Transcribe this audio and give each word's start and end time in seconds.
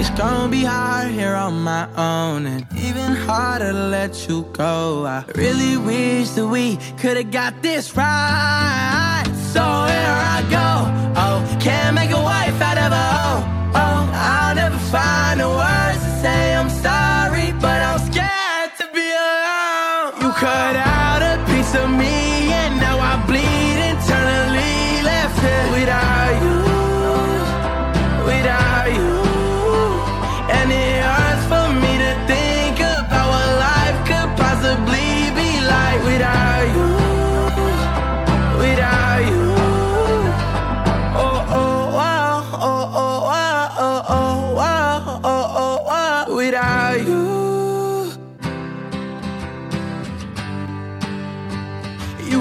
It's 0.00 0.10
gonna 0.10 0.48
be 0.48 0.64
hard 0.64 1.10
here 1.10 1.34
on 1.34 1.62
my 1.62 1.88
own 1.96 2.46
and 2.46 2.66
even 2.76 3.14
harder 3.14 3.72
to 3.72 3.88
let 3.96 4.28
you 4.28 4.42
go. 4.52 5.06
I 5.06 5.24
really 5.34 5.76
wish 5.76 6.30
that 6.30 6.46
we 6.46 6.76
could 6.98 7.16
have 7.16 7.30
got 7.30 7.62
this 7.62 7.96
right. 7.96 9.24
So 9.52 9.62
here 9.62 10.18
I 10.36 10.40
go. 10.50 10.68
Oh, 11.16 11.58
can't 11.60 11.94
make 11.94 12.10
a 12.10 12.22
wife 12.22 12.60
out 12.60 12.78
of 12.78 12.92
a 12.92 13.06
oh. 13.22 13.38
Oh, 13.76 14.10
I'll 14.12 14.54
never 14.54 14.78
find 14.94 15.40
the 15.40 15.48
words 15.48 15.98
to 16.04 16.10
say 16.22 16.54
I'm 16.54 16.70
sorry, 16.70 17.52
but 17.60 17.80
I'm 17.88 17.98
scared 18.10 18.70
to 18.78 18.86
be 18.92 19.06
alone. 19.10 20.22
You 20.22 20.32
cut 20.32 20.83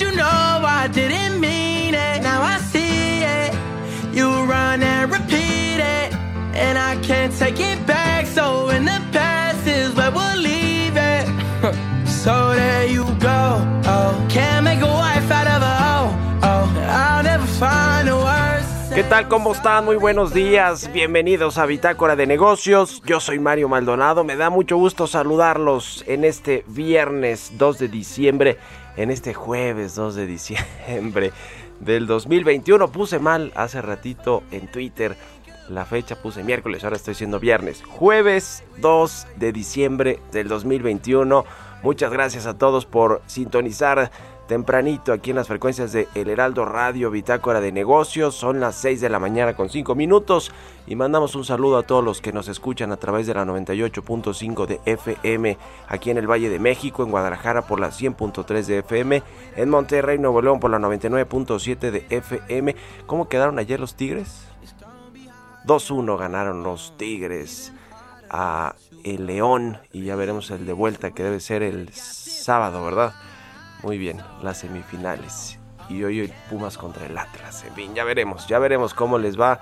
you 0.00 0.10
know 0.12 0.62
I 0.64 0.88
didn't 0.88 1.40
mean 1.40 1.94
it. 1.94 2.22
Now 2.22 2.42
I 2.42 2.58
see 2.72 3.22
it. 3.22 3.52
You 4.14 4.28
run 4.44 4.82
and 4.82 5.10
repeat 5.12 5.78
it. 5.78 6.14
And 6.54 6.78
I 6.78 6.96
can't 7.02 7.32
take 7.36 7.60
it 7.60 7.86
back. 7.86 8.26
So 8.26 8.70
in 8.70 8.84
the 8.84 9.00
past 9.12 9.66
is 9.66 9.94
where 9.94 10.10
we'll 10.10 10.38
leave 10.38 10.96
it. 10.96 11.26
so 12.08 12.54
there 12.54 12.86
you 12.86 13.04
go. 13.18 13.60
Oh, 13.84 14.26
can't 14.30 14.64
make 14.64 14.80
a 14.80 14.86
wife 14.86 15.30
out 15.30 15.46
of 15.46 15.62
a 15.62 15.76
oh. 15.92 16.06
Oh, 16.42 16.66
I'll 16.88 17.22
never 17.22 17.46
find 17.46 18.08
the 18.08 18.16
words. 18.16 18.50
¿Qué 18.94 19.04
tal? 19.04 19.28
¿Cómo 19.28 19.52
están? 19.52 19.84
Muy 19.84 19.96
buenos 19.96 20.34
días. 20.34 20.90
Bienvenidos 20.92 21.58
a 21.58 21.66
Bitácora 21.66 22.16
de 22.16 22.26
Negocios. 22.26 23.00
Yo 23.06 23.20
soy 23.20 23.38
Mario 23.38 23.68
Maldonado. 23.68 24.24
Me 24.24 24.34
da 24.34 24.50
mucho 24.50 24.76
gusto 24.76 25.06
saludarlos 25.06 26.02
en 26.08 26.24
este 26.24 26.64
viernes 26.66 27.52
2 27.56 27.78
de 27.78 27.88
diciembre, 27.88 28.58
en 28.96 29.10
este 29.10 29.34
jueves 29.34 29.94
2 29.94 30.14
de 30.14 30.26
diciembre 30.26 31.32
del 31.80 32.06
2021. 32.06 32.90
Puse 32.92 33.18
mal 33.18 33.52
hace 33.54 33.82
ratito 33.82 34.42
en 34.50 34.70
Twitter 34.70 35.16
la 35.68 35.84
fecha, 35.84 36.20
puse 36.20 36.42
miércoles, 36.42 36.82
ahora 36.84 36.96
estoy 36.96 37.14
siendo 37.14 37.38
viernes. 37.38 37.82
Jueves 37.84 38.64
2 38.78 39.26
de 39.36 39.52
diciembre 39.52 40.18
del 40.32 40.48
2021. 40.48 41.44
Muchas 41.82 42.12
gracias 42.12 42.46
a 42.46 42.58
todos 42.58 42.86
por 42.86 43.22
sintonizar 43.26 44.10
tempranito 44.50 45.12
aquí 45.12 45.30
en 45.30 45.36
las 45.36 45.46
frecuencias 45.46 45.92
de 45.92 46.08
El 46.16 46.28
Heraldo 46.28 46.64
Radio 46.64 47.08
Bitácora 47.12 47.60
de 47.60 47.70
Negocios. 47.70 48.34
Son 48.34 48.58
las 48.58 48.74
6 48.74 49.00
de 49.00 49.08
la 49.08 49.20
mañana 49.20 49.54
con 49.54 49.70
5 49.70 49.94
minutos 49.94 50.50
y 50.88 50.96
mandamos 50.96 51.36
un 51.36 51.44
saludo 51.44 51.78
a 51.78 51.84
todos 51.84 52.02
los 52.02 52.20
que 52.20 52.32
nos 52.32 52.48
escuchan 52.48 52.90
a 52.90 52.96
través 52.96 53.28
de 53.28 53.34
la 53.34 53.44
98.5 53.44 54.66
de 54.66 54.80
FM 54.86 55.56
aquí 55.86 56.10
en 56.10 56.18
el 56.18 56.28
Valle 56.28 56.48
de 56.48 56.58
México, 56.58 57.04
en 57.04 57.12
Guadalajara 57.12 57.62
por 57.62 57.78
la 57.78 57.90
100.3 57.90 58.64
de 58.64 58.78
FM, 58.78 59.22
en 59.54 59.70
Monterrey, 59.70 60.18
Nuevo 60.18 60.42
León 60.42 60.58
por 60.58 60.72
la 60.72 60.80
99.7 60.80 61.92
de 61.92 62.04
FM. 62.10 62.74
¿Cómo 63.06 63.28
quedaron 63.28 63.56
ayer 63.60 63.78
los 63.78 63.94
Tigres? 63.94 64.48
2-1 65.64 66.18
ganaron 66.18 66.64
los 66.64 66.96
Tigres 66.96 67.72
a 68.28 68.74
el 69.04 69.26
León 69.26 69.78
y 69.92 70.06
ya 70.06 70.16
veremos 70.16 70.50
el 70.50 70.66
de 70.66 70.72
vuelta 70.72 71.12
que 71.12 71.22
debe 71.22 71.38
ser 71.38 71.62
el 71.62 71.92
sábado, 71.92 72.84
¿verdad? 72.84 73.14
Muy 73.82 73.98
bien, 73.98 74.20
las 74.42 74.58
semifinales. 74.58 75.58
Y 75.88 76.04
hoy 76.04 76.20
hoy 76.20 76.32
Pumas 76.48 76.78
contra 76.78 77.06
el 77.06 77.16
Atlas. 77.16 77.64
En 77.64 77.74
fin, 77.74 77.94
ya 77.94 78.04
veremos, 78.04 78.46
ya 78.46 78.58
veremos 78.58 78.94
cómo 78.94 79.18
les 79.18 79.38
va 79.40 79.60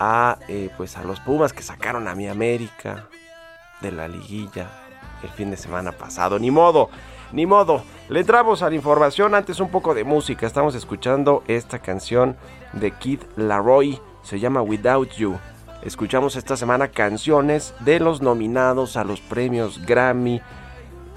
a 0.00 0.38
eh, 0.48 0.70
pues 0.76 0.96
a 0.96 1.04
los 1.04 1.20
Pumas 1.20 1.52
que 1.52 1.62
sacaron 1.62 2.08
a 2.08 2.14
mi 2.14 2.28
América 2.28 3.08
de 3.80 3.92
la 3.92 4.08
liguilla 4.08 4.68
el 5.22 5.30
fin 5.30 5.50
de 5.50 5.56
semana 5.56 5.92
pasado. 5.92 6.38
Ni 6.38 6.50
modo, 6.50 6.90
ni 7.32 7.46
modo. 7.46 7.82
Le 8.08 8.20
entramos 8.20 8.62
a 8.62 8.70
la 8.70 8.76
información, 8.76 9.34
antes 9.34 9.60
un 9.60 9.70
poco 9.70 9.94
de 9.94 10.04
música. 10.04 10.46
Estamos 10.46 10.74
escuchando 10.74 11.42
esta 11.46 11.78
canción 11.78 12.36
de 12.72 12.90
Kid 12.92 13.20
Laroi 13.36 14.00
se 14.24 14.40
llama 14.40 14.62
Without 14.62 15.10
You. 15.12 15.38
Escuchamos 15.82 16.34
esta 16.36 16.56
semana 16.56 16.88
canciones 16.88 17.74
de 17.80 18.00
los 18.00 18.22
nominados 18.22 18.96
a 18.96 19.04
los 19.04 19.20
premios 19.20 19.84
Grammy, 19.84 20.40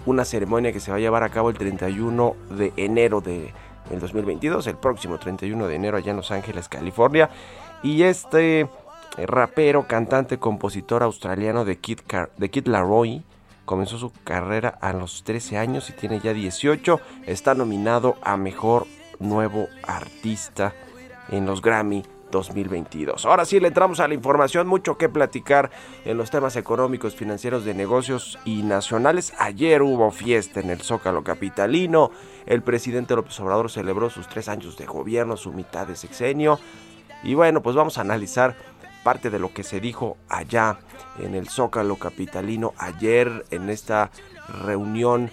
una 0.07 0.25
ceremonia 0.25 0.71
que 0.71 0.79
se 0.79 0.89
va 0.89 0.97
a 0.97 0.99
llevar 0.99 1.23
a 1.23 1.29
cabo 1.29 1.49
el 1.49 1.57
31 1.57 2.35
de 2.51 2.73
enero 2.77 3.21
de 3.21 3.53
el 3.91 3.99
2022, 3.99 4.65
el 4.67 4.77
próximo 4.77 5.17
31 5.17 5.67
de 5.67 5.75
enero 5.75 5.97
allá 5.97 6.11
en 6.11 6.17
Los 6.17 6.31
Ángeles, 6.31 6.69
California. 6.69 7.29
Y 7.83 8.03
este 8.03 8.67
rapero, 9.17 9.87
cantante, 9.87 10.39
compositor 10.39 11.03
australiano 11.03 11.65
de 11.65 11.77
Kid, 11.77 11.99
Car 12.07 12.31
de 12.37 12.49
Kid 12.49 12.67
Laroi 12.67 13.23
comenzó 13.65 13.97
su 13.97 14.11
carrera 14.23 14.77
a 14.81 14.93
los 14.93 15.23
13 15.23 15.57
años 15.57 15.89
y 15.89 15.93
tiene 15.93 16.19
ya 16.21 16.33
18. 16.33 16.99
Está 17.25 17.53
nominado 17.53 18.15
a 18.21 18.37
Mejor 18.37 18.87
Nuevo 19.19 19.67
Artista 19.83 20.73
en 21.29 21.45
los 21.45 21.61
Grammy 21.61 22.03
2022. 22.31 23.25
Ahora 23.25 23.45
sí 23.45 23.59
le 23.59 23.69
entramos 23.69 23.99
a 23.99 24.07
la 24.07 24.13
información, 24.13 24.67
mucho 24.67 24.97
que 24.97 25.09
platicar 25.09 25.71
en 26.05 26.17
los 26.17 26.29
temas 26.29 26.55
económicos, 26.55 27.15
financieros, 27.15 27.65
de 27.65 27.73
negocios 27.73 28.37
y 28.45 28.63
nacionales. 28.63 29.33
Ayer 29.39 29.81
hubo 29.81 30.11
fiesta 30.11 30.59
en 30.59 30.69
el 30.69 30.81
Zócalo 30.81 31.23
Capitalino, 31.23 32.11
el 32.45 32.61
presidente 32.61 33.15
López 33.15 33.39
Obrador 33.39 33.69
celebró 33.69 34.09
sus 34.09 34.27
tres 34.27 34.47
años 34.47 34.77
de 34.77 34.85
gobierno, 34.85 35.37
su 35.37 35.51
mitad 35.51 35.87
de 35.87 35.95
sexenio. 35.95 36.59
Y 37.23 37.33
bueno, 37.33 37.61
pues 37.61 37.75
vamos 37.75 37.97
a 37.97 38.01
analizar 38.01 38.55
parte 39.03 39.29
de 39.29 39.39
lo 39.39 39.53
que 39.53 39.63
se 39.63 39.79
dijo 39.79 40.17
allá 40.27 40.79
en 41.19 41.35
el 41.35 41.47
Zócalo 41.49 41.95
Capitalino 41.95 42.73
ayer 42.77 43.45
en 43.51 43.69
esta 43.69 44.11
reunión 44.65 45.31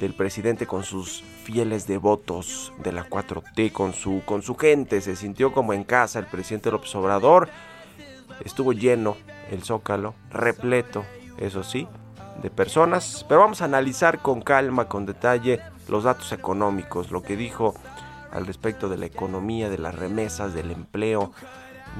del 0.00 0.14
presidente 0.14 0.66
con 0.66 0.82
sus 0.82 1.22
fieles 1.42 1.86
devotos 1.86 2.72
de 2.82 2.92
la 2.92 3.08
4T, 3.08 3.72
con 3.72 3.92
su, 3.92 4.22
con 4.24 4.42
su 4.42 4.56
gente. 4.56 5.00
Se 5.00 5.16
sintió 5.16 5.52
como 5.52 5.72
en 5.72 5.84
casa 5.84 6.18
el 6.18 6.26
presidente 6.26 6.70
López 6.70 6.94
Obrador. 6.94 7.48
Estuvo 8.44 8.72
lleno 8.72 9.16
el 9.50 9.62
zócalo, 9.62 10.14
repleto, 10.30 11.04
eso 11.38 11.62
sí, 11.62 11.86
de 12.42 12.50
personas. 12.50 13.26
Pero 13.28 13.40
vamos 13.40 13.60
a 13.62 13.66
analizar 13.66 14.20
con 14.20 14.40
calma, 14.40 14.88
con 14.88 15.06
detalle, 15.06 15.60
los 15.88 16.04
datos 16.04 16.32
económicos, 16.32 17.10
lo 17.10 17.22
que 17.22 17.36
dijo 17.36 17.74
al 18.30 18.46
respecto 18.46 18.88
de 18.88 18.96
la 18.96 19.06
economía, 19.06 19.68
de 19.68 19.78
las 19.78 19.94
remesas, 19.94 20.54
del 20.54 20.70
empleo, 20.70 21.32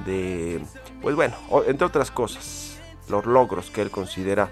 de, 0.05 0.63
pues 1.01 1.15
bueno, 1.15 1.35
entre 1.67 1.85
otras 1.85 2.09
cosas, 2.09 2.79
los 3.09 3.25
logros 3.25 3.69
que 3.69 3.81
él 3.81 3.91
considera 3.91 4.49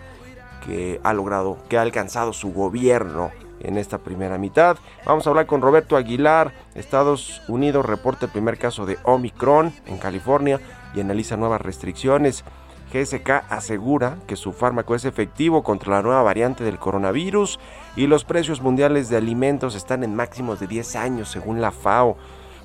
que 0.66 1.00
ha 1.04 1.14
logrado, 1.14 1.58
que 1.70 1.78
ha 1.78 1.82
alcanzado 1.82 2.34
su 2.34 2.54
gobierno 2.54 3.32
en 3.64 3.78
esta 3.78 4.00
primera 4.00 4.38
mitad. 4.38 4.78
Vamos 5.06 5.26
a 5.26 5.30
hablar 5.30 5.46
con 5.46 5.62
Roberto 5.62 5.98
Aguilar. 5.98 6.54
Estados 6.76 7.42
Unidos 7.48 7.86
reporta 7.86 8.26
el 8.26 8.32
primer 8.32 8.58
caso 8.58 8.86
de 8.86 8.98
Omicron 9.04 9.74
en 9.86 9.98
California 9.98 10.60
y 10.96 11.02
analiza 11.02 11.38
nuevas 11.38 11.62
restricciones. 11.62 12.44
GSK 12.92 13.30
asegura 13.50 14.18
que 14.28 14.36
su 14.36 14.52
fármaco 14.52 14.96
es 14.96 15.06
efectivo 15.06 15.64
contra 15.64 15.94
la 15.94 16.02
nueva 16.02 16.24
variante 16.24 16.64
del 16.64 16.78
coronavirus 16.78 17.60
y 17.96 18.08
los 18.08 18.26
precios 18.26 18.62
mundiales 18.62 19.10
de 19.10 19.18
alimentos 19.18 19.76
están 19.76 20.04
en 20.04 20.16
máximos 20.16 20.60
de 20.60 20.68
10 20.68 20.96
años 20.98 21.30
según 21.30 21.62
la 21.62 21.72
FAO. 21.72 22.18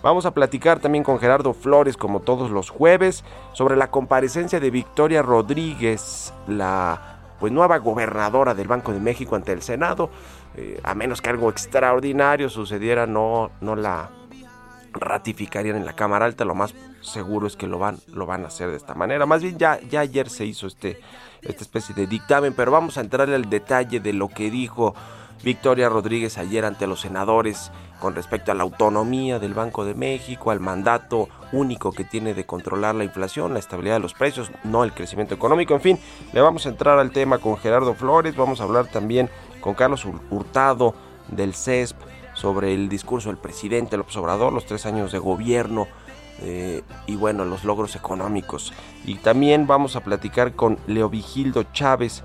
Vamos 0.02 0.26
a 0.26 0.32
platicar 0.32 0.78
también 0.80 1.04
con 1.04 1.18
Gerardo 1.18 1.52
Flores 1.52 1.96
como 1.96 2.20
todos 2.20 2.50
los 2.50 2.70
jueves 2.70 3.24
sobre 3.52 3.76
la 3.76 3.90
comparecencia 3.90 4.60
de 4.60 4.70
Victoria 4.70 5.22
Rodríguez, 5.22 6.32
la 6.46 7.16
pues 7.40 7.52
nueva 7.52 7.78
gobernadora 7.78 8.54
del 8.54 8.68
Banco 8.68 8.92
de 8.92 9.00
México 9.00 9.36
ante 9.36 9.52
el 9.52 9.62
Senado. 9.62 10.10
Eh, 10.56 10.80
a 10.82 10.94
menos 10.94 11.20
que 11.20 11.30
algo 11.30 11.50
extraordinario 11.50 12.48
sucediera, 12.48 13.06
no, 13.06 13.50
no 13.60 13.76
la 13.76 14.10
ratificarían 14.92 15.76
en 15.76 15.84
la 15.84 15.94
Cámara 15.94 16.24
Alta. 16.24 16.44
Lo 16.44 16.54
más 16.54 16.74
seguro 17.02 17.46
es 17.46 17.56
que 17.56 17.66
lo 17.66 17.78
van, 17.78 17.98
lo 18.12 18.26
van 18.26 18.44
a 18.44 18.48
hacer 18.48 18.70
de 18.70 18.76
esta 18.76 18.94
manera. 18.94 19.26
Más 19.26 19.42
bien 19.42 19.58
ya, 19.58 19.78
ya 19.80 20.00
ayer 20.00 20.30
se 20.30 20.46
hizo 20.46 20.66
este, 20.66 20.98
esta 21.42 21.62
especie 21.62 21.94
de 21.94 22.06
dictamen, 22.06 22.54
pero 22.54 22.72
vamos 22.72 22.96
a 22.96 23.02
entrarle 23.02 23.34
al 23.34 23.50
detalle 23.50 24.00
de 24.00 24.12
lo 24.12 24.28
que 24.28 24.50
dijo 24.50 24.94
Victoria 25.42 25.88
Rodríguez 25.88 26.38
ayer 26.38 26.64
ante 26.64 26.86
los 26.86 27.00
senadores 27.00 27.70
con 28.00 28.14
respecto 28.14 28.52
a 28.52 28.54
la 28.54 28.62
autonomía 28.62 29.38
del 29.38 29.54
Banco 29.54 29.84
de 29.84 29.94
México, 29.94 30.50
al 30.50 30.60
mandato 30.60 31.28
único 31.52 31.92
que 31.92 32.04
tiene 32.04 32.34
de 32.34 32.44
controlar 32.44 32.94
la 32.94 33.04
inflación, 33.04 33.52
la 33.52 33.58
estabilidad 33.58 33.96
de 33.96 34.00
los 34.00 34.14
precios, 34.14 34.50
no 34.64 34.84
el 34.84 34.92
crecimiento 34.92 35.34
económico. 35.34 35.74
En 35.74 35.80
fin, 35.80 35.98
le 36.32 36.40
vamos 36.40 36.66
a 36.66 36.70
entrar 36.70 36.98
al 36.98 37.10
tema 37.10 37.38
con 37.38 37.56
Gerardo 37.56 37.94
Flores, 37.94 38.36
vamos 38.36 38.60
a 38.60 38.64
hablar 38.64 38.86
también 38.86 39.30
con 39.66 39.74
Carlos 39.74 40.06
Hurtado 40.30 40.94
del 41.26 41.52
CESP 41.52 42.00
sobre 42.34 42.72
el 42.72 42.88
discurso 42.88 43.30
del 43.30 43.36
presidente 43.36 43.96
López 43.96 44.16
Obrador, 44.16 44.52
los 44.52 44.64
tres 44.64 44.86
años 44.86 45.10
de 45.10 45.18
gobierno 45.18 45.88
eh, 46.40 46.82
y 47.08 47.16
bueno, 47.16 47.44
los 47.44 47.64
logros 47.64 47.96
económicos. 47.96 48.72
Y 49.04 49.16
también 49.16 49.66
vamos 49.66 49.96
a 49.96 50.04
platicar 50.04 50.54
con 50.54 50.78
Leo 50.86 51.08
Vigildo 51.08 51.64
Chávez 51.72 52.22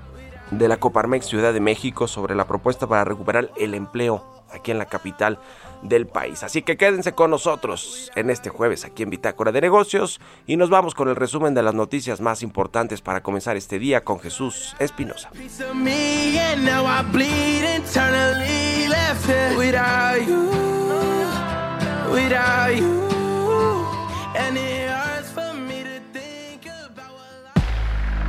de 0.52 0.68
la 0.68 0.76
Coparmex 0.76 1.26
Ciudad 1.26 1.52
de 1.52 1.58
México 1.58 2.06
sobre 2.06 2.36
la 2.36 2.46
propuesta 2.46 2.86
para 2.86 3.02
recuperar 3.02 3.50
el 3.56 3.74
empleo 3.74 4.24
aquí 4.52 4.70
en 4.70 4.78
la 4.78 4.86
capital 4.86 5.38
del 5.82 6.06
país. 6.06 6.42
Así 6.42 6.62
que 6.62 6.76
quédense 6.76 7.12
con 7.12 7.30
nosotros 7.30 8.10
en 8.14 8.30
este 8.30 8.50
jueves 8.50 8.84
aquí 8.84 9.02
en 9.02 9.10
Bitácora 9.10 9.52
de 9.52 9.60
Negocios 9.60 10.20
y 10.46 10.56
nos 10.56 10.70
vamos 10.70 10.94
con 10.94 11.08
el 11.08 11.16
resumen 11.16 11.54
de 11.54 11.62
las 11.62 11.74
noticias 11.74 12.20
más 12.20 12.42
importantes 12.42 13.00
para 13.00 13.22
comenzar 13.22 13.56
este 13.56 13.78
día 13.78 14.02
con 14.04 14.20
Jesús 14.20 14.76
Espinosa. 14.78 15.30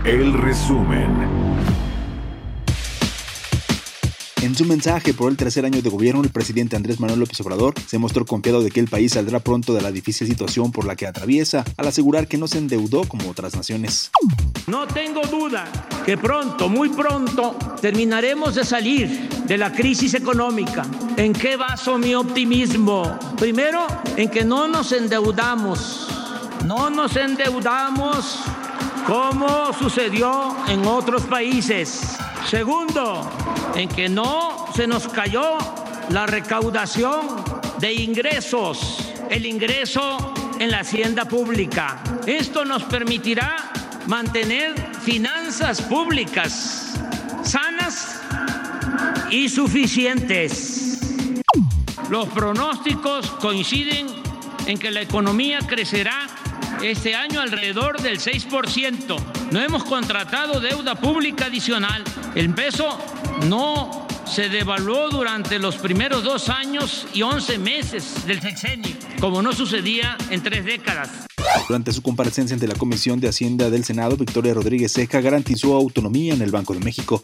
El 0.06 0.34
resumen. 0.34 1.43
En 4.54 4.58
su 4.58 4.66
mensaje 4.66 5.16
por 5.16 5.32
el 5.32 5.36
tercer 5.36 5.66
año 5.66 5.82
de 5.82 5.90
gobierno, 5.90 6.22
el 6.22 6.30
presidente 6.30 6.76
Andrés 6.76 7.00
Manuel 7.00 7.22
López 7.22 7.42
Obrador 7.42 7.74
se 7.88 7.98
mostró 7.98 8.24
confiado 8.24 8.62
de 8.62 8.70
que 8.70 8.80
el 8.80 8.88
país 8.88 9.14
saldrá 9.14 9.40
pronto 9.40 9.74
de 9.74 9.82
la 9.82 9.92
difícil 9.92 10.28
situación 10.28 10.72
por 10.72 10.86
la 10.86 10.96
que 10.96 11.08
atraviesa, 11.08 11.66
al 11.76 11.88
asegurar 11.88 12.28
que 12.28 12.38
no 12.38 12.48
se 12.48 12.60
endeudó 12.60 13.04
como 13.06 13.32
otras 13.32 13.56
naciones. 13.56 14.12
No 14.68 14.86
tengo 14.86 15.22
duda 15.22 15.66
que 16.06 16.20
pronto, 16.20 16.70
muy 16.70 16.90
pronto, 16.90 17.58
terminaremos 17.82 18.54
de 18.54 18.64
salir 18.64 19.28
de 19.28 19.58
la 19.58 19.74
crisis 19.74 20.14
económica. 20.14 20.86
¿En 21.18 21.34
qué 21.34 21.58
baso 21.58 21.98
mi 21.98 22.14
optimismo? 22.14 23.18
Primero, 23.40 23.88
en 24.18 24.30
que 24.30 24.46
no 24.46 24.68
nos 24.68 24.92
endeudamos. 24.92 26.10
No 26.64 26.92
nos 26.92 27.16
endeudamos 27.16 28.38
como 29.08 29.74
sucedió 29.74 30.56
en 30.68 30.86
otros 30.86 31.24
países. 31.24 32.18
Segundo, 32.50 33.30
en 33.76 33.90
que 33.90 34.10
no 34.10 34.68
se 34.76 34.88
nos 34.88 35.08
cayó 35.08 35.58
la 36.10 36.26
recaudación 36.26 37.44
de 37.80 37.94
ingresos, 37.94 39.14
el 39.30 39.46
ingreso 39.46 40.34
en 40.60 40.72
la 40.72 40.80
hacienda 40.80 41.26
pública. 41.26 42.02
Esto 42.26 42.66
nos 42.66 42.84
permitirá 42.84 43.56
mantener 44.08 44.76
finanzas 45.02 45.82
públicas 45.82 46.94
sanas 47.44 48.22
y 49.30 49.50
suficientes. 49.50 51.00
Los 52.10 52.28
pronósticos 52.30 53.30
coinciden 53.32 54.08
en 54.66 54.78
que 54.78 54.92
la 54.92 55.02
economía 55.02 55.60
crecerá 55.60 56.28
este 56.84 57.16
año 57.16 57.40
alrededor 57.40 58.02
del 58.02 58.20
6%. 58.20 59.18
No 59.52 59.62
hemos 59.62 59.86
contratado 59.86 60.60
deuda 60.60 60.96
pública 60.96 61.46
adicional. 61.46 62.04
El 62.36 62.54
peso 62.54 63.00
no 63.48 64.06
se 64.26 64.50
devaluó 64.50 65.10
durante 65.10 65.60
los 65.60 65.78
primeros 65.78 66.24
dos 66.24 66.50
años 66.50 67.08
y 67.14 67.22
once 67.22 67.58
meses 67.58 68.26
del 68.28 68.42
sexenio, 68.42 68.96
como 69.22 69.42
no 69.42 69.54
sucedía 69.54 70.18
en 70.30 70.44
tres 70.44 70.66
décadas. 70.66 71.10
Durante 71.68 71.94
su 71.94 72.02
comparecencia 72.02 72.54
ante 72.54 72.68
la 72.68 72.76
Comisión 72.76 73.20
de 73.20 73.30
Hacienda 73.30 73.70
del 73.70 73.86
Senado, 73.86 74.18
Victoria 74.18 74.54
Rodríguez 74.54 74.92
Ceja 74.92 75.22
garantizó 75.22 75.76
autonomía 75.76 76.34
en 76.34 76.42
el 76.42 76.52
Banco 76.52 76.74
de 76.74 76.82
México. 76.82 77.24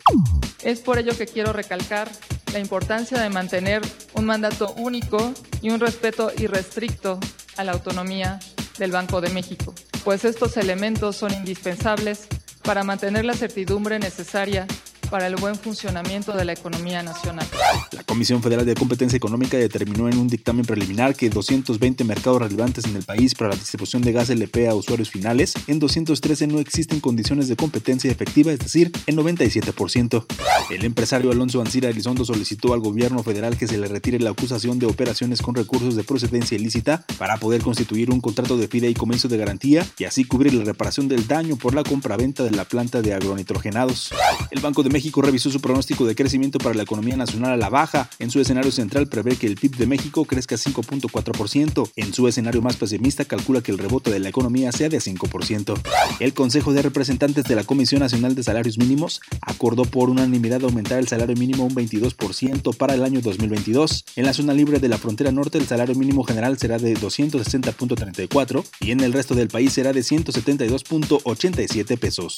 Es 0.64 0.80
por 0.80 1.00
ello 1.00 1.18
que 1.18 1.26
quiero 1.26 1.52
recalcar 1.52 2.10
la 2.54 2.60
importancia 2.60 3.20
de 3.20 3.30
mantener 3.30 3.82
un 4.14 4.26
mandato 4.26 4.74
único 4.78 5.34
y 5.62 5.70
un 5.70 5.80
respeto 5.80 6.32
irrestricto 6.38 7.20
a 7.58 7.64
la 7.64 7.74
autonomía 7.74 8.40
del 8.80 8.92
Banco 8.92 9.22
de 9.22 9.30
México, 9.30 9.74
pues 10.04 10.26
estos 10.26 10.58
elementos 10.58 11.18
son 11.18 11.34
indispensables 11.34 12.28
para 12.64 12.84
mantener 12.84 13.26
la 13.26 13.34
certidumbre 13.34 14.00
necesaria 14.00 14.66
para 15.10 15.28
el 15.28 15.36
buen 15.36 15.56
funcionamiento 15.56 16.34
de 16.34 16.46
la 16.46 16.54
economía 16.54 17.02
nacional. 17.02 17.46
La 17.92 18.04
Comisión 18.04 18.44
Federal 18.44 18.66
de 18.66 18.76
Competencia 18.76 19.18
Económica 19.18 19.58
determinó 19.58 20.08
en 20.08 20.18
un 20.18 20.28
dictamen 20.28 20.66
preliminar 20.66 21.16
que 21.16 21.30
220 21.30 22.04
mercados 22.04 22.42
relevantes 22.42 22.86
en 22.86 22.96
el 22.96 23.04
país 23.04 23.34
para 23.34 23.50
la 23.50 23.56
distribución 23.56 24.02
de 24.02 24.12
gas 24.12 24.30
LP 24.30 24.68
a 24.68 24.76
usuarios 24.76 25.10
finales, 25.10 25.54
en 25.68 25.80
213 25.80 26.48
no 26.48 26.60
existen 26.60 27.00
condiciones 27.00 27.48
de 27.48 27.56
competencia 27.56 28.12
efectiva, 28.12 28.52
es 28.52 28.60
decir, 28.60 28.92
en 29.08 29.18
97%. 29.18 30.26
El 30.70 30.86
empresario 30.86 31.32
Alonso 31.32 31.62
Ancira 31.62 31.90
Elizondo 31.90 32.24
solicitó 32.24 32.74
al 32.74 32.80
gobierno 32.80 33.24
federal 33.24 33.58
que 33.58 33.68
se 33.68 33.78
le 33.78 33.88
retire 33.88 34.20
la 34.20 34.30
acusación 34.30 34.78
de 34.78 34.86
operaciones 34.86 35.42
con 35.42 35.56
recursos 35.56 35.96
de 35.96 36.04
procedencia 36.04 36.58
ilícita 36.58 37.06
para 37.18 37.38
poder 37.38 37.62
constituir 37.62 38.12
un 38.12 38.22
contrato 38.22 38.58
de 38.58 38.68
fideicomiso 38.68 39.28
de 39.28 39.38
garantía 39.38 39.86
y 39.98 40.04
así 40.04 40.24
cubrir 40.24 40.54
la 40.54 40.64
reparación 40.64 41.08
del 41.08 41.28
daño 41.28 41.56
por 41.56 41.74
la 41.74 41.84
compraventa 41.84 42.44
de 42.44 42.52
la 42.52 42.66
planta 42.66 43.02
de 43.02 43.14
agronitrogenados. 43.14 44.12
El 44.52 44.62
Banco 44.62 44.84
de 44.84 44.90
México 44.90 44.99
revisó 45.22 45.50
su 45.50 45.60
pronóstico 45.60 46.06
de 46.06 46.16
crecimiento 46.16 46.60
para 46.60 46.76
la 46.76 46.84
economía 46.84 47.16
nacional 47.18 47.52
a 47.52 47.58
la 47.58 47.70
baja. 47.70 48.10
En 48.20 48.30
su 48.30 48.40
escenario 48.40 48.72
central 48.72 49.08
prevé 49.08 49.36
que 49.36 49.48
el 49.48 49.56
PIB 49.56 49.78
de 49.78 49.88
México 49.88 50.26
crezca 50.26 50.56
5.4%. 50.56 51.92
En 51.96 52.14
su 52.14 52.28
escenario 52.28 52.62
más 52.62 52.78
pesimista 52.78 53.26
calcula 53.26 53.62
que 53.62 53.72
el 53.72 53.78
rebote 53.78 54.12
de 54.12 54.20
la 54.20 54.30
economía 54.30 54.72
sea 54.72 54.90
de 54.90 55.00
5%. 55.00 55.80
El 56.20 56.34
Consejo 56.34 56.74
de 56.74 56.82
Representantes 56.82 57.46
de 57.46 57.56
la 57.56 57.64
Comisión 57.64 58.02
Nacional 58.02 58.36
de 58.36 58.44
Salarios 58.44 58.78
Mínimos 58.78 59.22
acordó 59.42 59.86
por 59.86 60.10
unanimidad 60.10 60.64
aumentar 60.64 61.00
el 61.00 61.08
salario 61.08 61.36
mínimo 61.36 61.66
un 61.66 61.74
22% 61.74 62.76
para 62.76 62.94
el 62.94 63.04
año 63.04 63.22
2022. 63.22 64.06
En 64.16 64.26
la 64.26 64.34
zona 64.34 64.54
libre 64.54 64.80
de 64.80 64.90
la 64.90 64.98
frontera 64.98 65.32
norte 65.32 65.58
el 65.58 65.68
salario 65.68 65.96
mínimo 65.96 66.24
general 66.24 66.58
será 66.58 66.78
de 66.78 66.96
260.34 66.96 68.66
y 68.82 68.92
en 68.92 69.00
el 69.02 69.14
resto 69.14 69.36
del 69.36 69.48
país 69.48 69.74
será 69.74 69.94
de 69.94 70.02
172.87 70.02 71.98
pesos. 71.98 72.36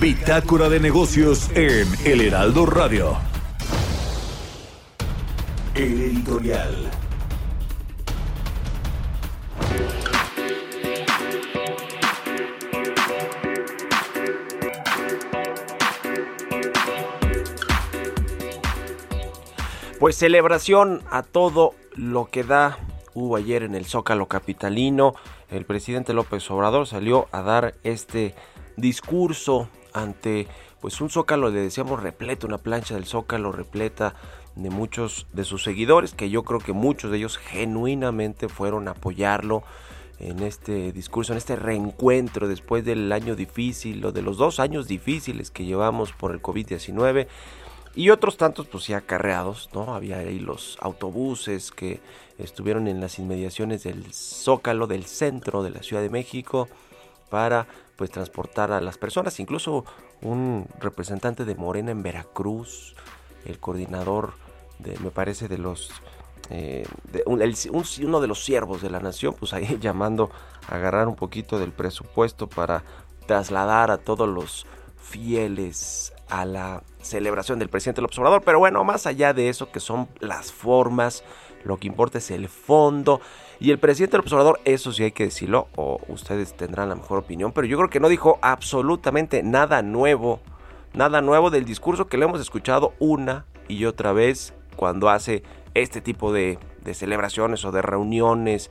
Bitácora 0.00 0.68
de 0.68 0.78
negocios 0.78 1.50
en 1.56 1.88
El 2.04 2.20
Heraldo 2.20 2.66
Radio. 2.66 3.16
El 5.74 6.00
editorial. 6.00 6.88
Pues 19.98 20.14
celebración 20.14 21.02
a 21.10 21.24
todo 21.24 21.74
lo 21.96 22.26
que 22.26 22.44
da. 22.44 22.78
Hubo 23.14 23.34
ayer 23.34 23.64
en 23.64 23.74
el 23.74 23.84
Zócalo 23.84 24.28
Capitalino. 24.28 25.16
El 25.50 25.64
presidente 25.64 26.14
López 26.14 26.48
Obrador 26.52 26.86
salió 26.86 27.26
a 27.32 27.42
dar 27.42 27.74
este 27.82 28.36
discurso 28.76 29.68
ante 29.92 30.46
pues 30.80 31.00
un 31.00 31.10
zócalo, 31.10 31.50
le 31.50 31.60
decíamos 31.60 32.02
repleto, 32.02 32.46
una 32.46 32.58
plancha 32.58 32.94
del 32.94 33.04
zócalo 33.04 33.52
repleta 33.52 34.14
de 34.54 34.70
muchos 34.70 35.26
de 35.32 35.44
sus 35.44 35.62
seguidores, 35.62 36.14
que 36.14 36.30
yo 36.30 36.42
creo 36.42 36.60
que 36.60 36.72
muchos 36.72 37.10
de 37.10 37.18
ellos 37.18 37.38
genuinamente 37.38 38.48
fueron 38.48 38.88
a 38.88 38.92
apoyarlo. 38.92 39.62
en 40.20 40.42
este 40.42 40.90
discurso, 40.92 41.32
en 41.32 41.38
este 41.38 41.54
reencuentro 41.54 42.48
después 42.48 42.84
del 42.84 43.12
año 43.12 43.36
difícil 43.36 44.04
o 44.04 44.10
de 44.10 44.20
los 44.22 44.36
dos 44.36 44.58
años 44.58 44.88
difíciles 44.88 45.52
que 45.52 45.64
llevamos 45.64 46.12
por 46.12 46.32
el 46.32 46.42
COVID-19 46.42 47.28
y 47.94 48.10
otros 48.10 48.36
tantos 48.36 48.66
pues 48.66 48.86
ya 48.86 48.98
acarreados, 48.98 49.70
¿no? 49.72 49.94
Había 49.94 50.18
ahí 50.18 50.38
los 50.38 50.76
autobuses 50.80 51.72
que 51.72 52.00
estuvieron 52.38 52.86
en 52.86 53.00
las 53.00 53.18
inmediaciones 53.18 53.82
del 53.82 54.12
Zócalo, 54.12 54.86
del 54.86 55.04
centro 55.04 55.62
de 55.62 55.70
la 55.70 55.82
Ciudad 55.82 56.02
de 56.02 56.10
México, 56.10 56.68
para 57.28 57.66
pues 57.98 58.12
transportar 58.12 58.70
a 58.70 58.80
las 58.80 58.96
personas, 58.96 59.40
incluso 59.40 59.84
un 60.22 60.68
representante 60.78 61.44
de 61.44 61.56
Morena 61.56 61.90
en 61.90 62.04
Veracruz, 62.04 62.94
el 63.44 63.58
coordinador 63.58 64.34
de, 64.78 64.96
me 65.00 65.10
parece, 65.10 65.48
de 65.48 65.58
los 65.58 65.90
eh, 66.50 66.86
uno 67.26 68.20
de 68.20 68.26
los 68.28 68.44
siervos 68.44 68.82
de 68.82 68.90
la 68.90 69.00
nación, 69.00 69.34
pues 69.36 69.52
ahí 69.52 69.78
llamando 69.80 70.30
a 70.68 70.76
agarrar 70.76 71.08
un 71.08 71.16
poquito 71.16 71.58
del 71.58 71.72
presupuesto 71.72 72.48
para 72.48 72.84
trasladar 73.26 73.90
a 73.90 73.98
todos 73.98 74.28
los 74.28 74.64
fieles 74.96 76.12
a 76.28 76.44
la 76.44 76.84
celebración 77.02 77.58
del 77.58 77.68
presidente 77.68 78.00
del 78.00 78.06
observador. 78.06 78.42
Pero 78.44 78.60
bueno, 78.60 78.84
más 78.84 79.06
allá 79.06 79.34
de 79.34 79.48
eso, 79.48 79.72
que 79.72 79.80
son 79.80 80.08
las 80.20 80.52
formas, 80.52 81.24
lo 81.64 81.78
que 81.78 81.88
importa 81.88 82.18
es 82.18 82.30
el 82.30 82.48
fondo. 82.48 83.20
Y 83.60 83.72
el 83.72 83.78
presidente 83.78 84.12
del 84.12 84.20
observador, 84.20 84.60
eso 84.64 84.92
sí 84.92 85.02
hay 85.02 85.10
que 85.10 85.24
decirlo, 85.24 85.66
o 85.74 86.00
ustedes 86.08 86.56
tendrán 86.56 86.88
la 86.88 86.94
mejor 86.94 87.18
opinión, 87.18 87.50
pero 87.52 87.66
yo 87.66 87.76
creo 87.76 87.90
que 87.90 87.98
no 87.98 88.08
dijo 88.08 88.38
absolutamente 88.40 89.42
nada 89.42 89.82
nuevo, 89.82 90.40
nada 90.94 91.20
nuevo 91.22 91.50
del 91.50 91.64
discurso 91.64 92.06
que 92.06 92.18
le 92.18 92.24
hemos 92.24 92.40
escuchado 92.40 92.94
una 93.00 93.46
y 93.66 93.84
otra 93.86 94.12
vez 94.12 94.54
cuando 94.76 95.10
hace 95.10 95.42
este 95.74 96.00
tipo 96.00 96.32
de, 96.32 96.58
celebraciones 96.92 97.64
o 97.64 97.72
de 97.72 97.82
reuniones 97.82 98.70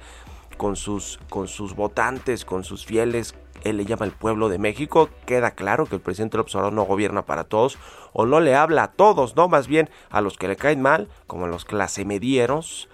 con 0.55 0.75
sus, 0.75 1.19
con 1.29 1.47
sus 1.47 1.75
votantes, 1.75 2.45
con 2.45 2.63
sus 2.63 2.85
fieles, 2.85 3.35
él 3.63 3.77
le 3.77 3.85
llama 3.85 4.05
el 4.05 4.11
pueblo 4.11 4.47
de 4.47 4.57
México, 4.57 5.09
queda 5.25 5.51
claro 5.51 5.85
que 5.85 5.95
el 5.95 6.01
presidente 6.01 6.37
López 6.37 6.55
Obrador 6.55 6.73
no 6.73 6.83
gobierna 6.83 7.25
para 7.25 7.43
todos 7.43 7.77
o 8.13 8.25
no 8.25 8.39
le 8.39 8.55
habla 8.55 8.83
a 8.83 8.91
todos, 8.91 9.35
no 9.35 9.49
más 9.49 9.67
bien 9.67 9.89
a 10.09 10.21
los 10.21 10.37
que 10.37 10.47
le 10.47 10.55
caen 10.55 10.81
mal, 10.81 11.09
como 11.27 11.45
a 11.45 11.49
los 11.49 11.65
clase 11.65 12.05
medieros, 12.05 12.89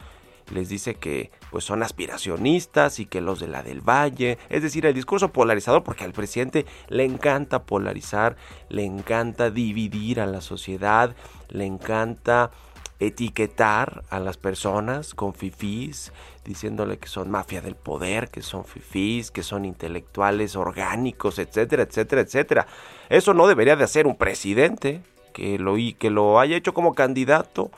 les 0.54 0.70
dice 0.70 0.96
que 0.96 1.32
pues 1.52 1.64
son 1.64 1.84
aspiracionistas 1.84 3.00
y 3.00 3.06
que 3.06 3.22
los 3.22 3.40
de 3.40 3.48
la 3.48 3.64
del 3.64 3.82
Valle, 3.82 4.38
es 4.50 4.62
decir, 4.62 4.86
el 4.86 4.94
discurso 4.94 5.30
polarizador 5.30 5.84
porque 5.84 6.04
al 6.04 6.14
presidente 6.14 6.66
le 6.90 7.06
encanta 7.06 7.64
polarizar, 7.64 8.36
le 8.70 8.86
encanta 8.86 9.50
dividir 9.50 10.20
a 10.20 10.26
la 10.26 10.42
sociedad, 10.42 11.16
le 11.50 11.66
encanta 11.66 12.52
etiquetar 13.00 14.04
a 14.10 14.20
las 14.20 14.38
personas 14.38 15.14
con 15.14 15.34
fifís, 15.34 16.12
diciéndole 16.46 16.98
que 16.98 17.08
son 17.08 17.30
mafia 17.30 17.62
del 17.62 17.76
poder, 17.76 18.30
que 18.30 18.42
son 18.42 18.66
fifís, 18.66 19.32
que 19.32 19.44
son 19.44 19.66
intelectuales 19.66 20.56
orgánicos, 20.56 21.40
etcétera, 21.40 21.84
etcétera, 21.84 22.22
etcétera. 22.22 22.68
Eso 23.10 23.34
no 23.34 23.48
debería 23.48 23.76
de 23.76 23.84
hacer 23.84 24.08
un 24.08 24.16
presidente 24.16 25.02
que 25.34 25.58
lo, 25.60 25.76
que 25.98 26.10
lo 26.10 26.40
haya 26.40 26.56
hecho 26.56 26.74
como 26.74 26.94
candidato, 26.94 27.72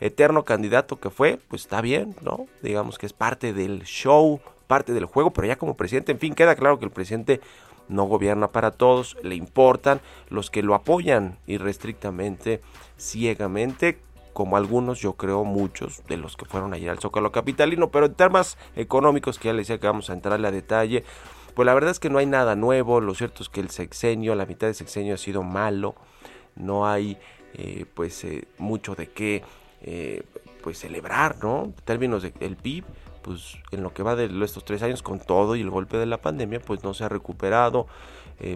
eterno 0.00 0.44
candidato 0.44 1.00
que 1.00 1.10
fue, 1.10 1.38
pues 1.48 1.62
está 1.62 1.80
bien, 1.80 2.14
¿no? 2.22 2.46
Digamos 2.62 2.98
que 2.98 3.06
es 3.06 3.12
parte 3.12 3.52
del 3.52 3.84
show, 3.84 4.40
parte 4.66 4.92
del 4.92 5.06
juego, 5.06 5.32
pero 5.32 5.46
ya 5.46 5.56
como 5.56 5.76
presidente, 5.76 6.12
en 6.12 6.18
fin, 6.18 6.34
queda 6.34 6.54
claro 6.54 6.78
que 6.78 6.84
el 6.84 6.90
presidente 6.90 7.40
no 7.88 8.04
gobierna 8.04 8.48
para 8.48 8.72
todos, 8.72 9.16
le 9.22 9.36
importan 9.36 10.00
los 10.28 10.50
que 10.50 10.62
lo 10.62 10.74
apoyan 10.74 11.38
irrestrictamente, 11.46 12.60
ciegamente, 12.98 13.98
como 14.32 14.56
algunos, 14.56 15.00
yo 15.00 15.14
creo 15.14 15.44
muchos 15.44 16.04
de 16.08 16.18
los 16.18 16.36
que 16.36 16.44
fueron 16.44 16.74
ayer 16.74 16.90
al 16.90 16.98
Zócalo 16.98 17.32
Capitalino, 17.32 17.90
pero 17.90 18.06
en 18.06 18.14
temas 18.14 18.58
económicos, 18.74 19.38
que 19.38 19.48
ya 19.48 19.54
les 19.54 19.66
decía 19.66 19.80
que 19.80 19.86
vamos 19.86 20.10
a 20.10 20.12
entrarle 20.12 20.48
a 20.48 20.50
detalle, 20.50 21.04
pues 21.54 21.64
la 21.64 21.72
verdad 21.72 21.92
es 21.92 22.00
que 22.00 22.10
no 22.10 22.18
hay 22.18 22.26
nada 22.26 22.54
nuevo, 22.54 23.00
lo 23.00 23.14
cierto 23.14 23.42
es 23.42 23.48
que 23.48 23.60
el 23.60 23.70
sexenio, 23.70 24.34
la 24.34 24.44
mitad 24.44 24.66
del 24.66 24.74
sexenio 24.74 25.14
ha 25.14 25.18
sido 25.18 25.42
malo, 25.42 25.94
no 26.54 26.86
hay 26.86 27.16
eh, 27.54 27.86
pues 27.94 28.24
eh, 28.24 28.46
mucho 28.58 28.94
de 28.94 29.06
qué 29.08 29.42
eh, 29.82 30.22
pues 30.62 30.78
celebrar, 30.78 31.36
¿no? 31.42 31.64
En 31.64 31.72
términos 31.84 32.22
del 32.22 32.56
PIB, 32.56 32.84
pues 33.22 33.56
en 33.72 33.82
lo 33.82 33.92
que 33.92 34.02
va 34.02 34.16
de 34.16 34.44
estos 34.44 34.64
tres 34.64 34.82
años 34.82 35.02
con 35.02 35.18
todo 35.18 35.56
y 35.56 35.60
el 35.60 35.70
golpe 35.70 35.96
de 35.96 36.06
la 36.06 36.20
pandemia, 36.20 36.60
pues 36.60 36.84
no 36.84 36.94
se 36.94 37.04
ha 37.04 37.08
recuperado, 37.08 37.86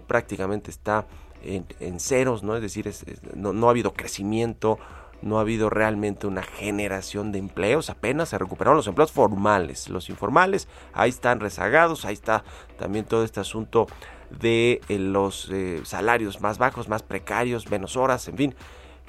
prácticamente 0.06 0.70
está 0.70 1.06
en, 1.42 2.00
ceros, 2.00 2.42
¿no? 2.42 2.56
Es 2.56 2.62
decir, 2.62 2.92
no, 3.34 3.52
no 3.52 3.68
ha 3.68 3.70
habido 3.70 3.92
crecimiento, 3.94 4.78
no 5.22 5.38
ha 5.38 5.42
habido 5.42 5.70
realmente 5.70 6.26
una 6.26 6.42
generación 6.42 7.32
de 7.32 7.38
empleos, 7.38 7.90
apenas 7.90 8.30
se 8.30 8.38
recuperaron 8.38 8.76
los 8.76 8.86
empleos 8.86 9.12
formales, 9.12 9.88
los 9.88 10.08
informales, 10.08 10.68
ahí 10.92 11.10
están 11.10 11.40
rezagados, 11.40 12.04
ahí 12.04 12.14
está 12.14 12.44
también 12.78 13.04
todo 13.04 13.24
este 13.24 13.40
asunto 13.40 13.86
de 14.30 14.80
eh, 14.88 14.98
los 14.98 15.50
eh, 15.50 15.80
salarios 15.84 16.40
más 16.40 16.58
bajos, 16.58 16.88
más 16.88 17.02
precarios, 17.02 17.70
menos 17.70 17.96
horas, 17.96 18.28
en 18.28 18.36
fin, 18.36 18.54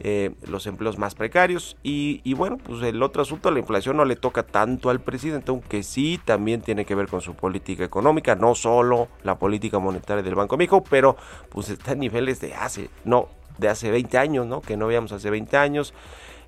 eh, 0.03 0.31
los 0.47 0.65
empleos 0.65 0.97
más 0.97 1.13
precarios 1.13 1.77
y, 1.83 2.21
y, 2.23 2.33
bueno, 2.33 2.57
pues 2.57 2.81
el 2.81 3.03
otro 3.03 3.21
asunto, 3.21 3.51
la 3.51 3.59
inflación 3.59 3.97
no 3.97 4.05
le 4.05 4.15
toca 4.15 4.41
tanto 4.41 4.89
al 4.89 4.99
presidente, 4.99 5.51
aunque 5.51 5.83
sí 5.83 6.19
también 6.25 6.61
tiene 6.61 6.85
que 6.85 6.95
ver 6.95 7.07
con 7.07 7.21
su 7.21 7.35
política 7.35 7.83
económica, 7.83 8.33
no 8.33 8.55
solo 8.55 9.09
la 9.23 9.37
política 9.37 9.77
monetaria 9.77 10.23
del 10.23 10.33
Banco 10.33 10.57
México, 10.57 10.83
pero 10.89 11.17
pues 11.49 11.69
está 11.69 11.91
en 11.91 11.99
niveles 11.99 12.41
de 12.41 12.55
hace, 12.55 12.89
no, 13.05 13.29
de 13.59 13.69
hace 13.69 13.91
20 13.91 14.17
años, 14.17 14.47
¿no? 14.47 14.61
Que 14.61 14.75
no 14.75 14.87
veíamos 14.87 15.11
hace 15.11 15.29
20 15.29 15.55
años. 15.57 15.93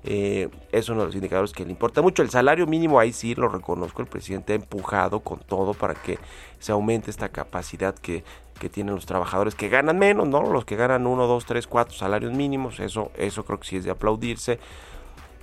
Eh, 0.06 0.50
es 0.70 0.88
uno 0.90 1.00
de 1.00 1.06
los 1.06 1.14
indicadores 1.14 1.52
que 1.52 1.64
le 1.64 1.70
importa 1.70 2.02
mucho. 2.02 2.22
El 2.22 2.30
salario 2.30 2.66
mínimo, 2.66 2.98
ahí 2.98 3.12
sí 3.12 3.36
lo 3.36 3.48
reconozco, 3.48 4.02
el 4.02 4.08
presidente 4.08 4.52
ha 4.52 4.56
empujado 4.56 5.20
con 5.20 5.38
todo 5.38 5.74
para 5.74 5.94
que 5.94 6.18
se 6.58 6.72
aumente 6.72 7.10
esta 7.10 7.28
capacidad 7.28 7.94
que, 7.94 8.24
que 8.58 8.68
tienen 8.68 8.94
los 8.94 9.06
trabajadores 9.06 9.54
que 9.54 9.68
ganan 9.68 9.98
menos, 9.98 10.28
¿no? 10.28 10.42
Los 10.52 10.64
que 10.64 10.76
ganan 10.76 11.06
1, 11.06 11.26
2, 11.26 11.44
3, 11.44 11.66
4 11.66 11.94
salarios 11.94 12.32
mínimos, 12.32 12.80
eso, 12.80 13.10
eso 13.16 13.44
creo 13.44 13.60
que 13.60 13.66
sí 13.66 13.76
es 13.76 13.84
de 13.84 13.90
aplaudirse. 13.90 14.58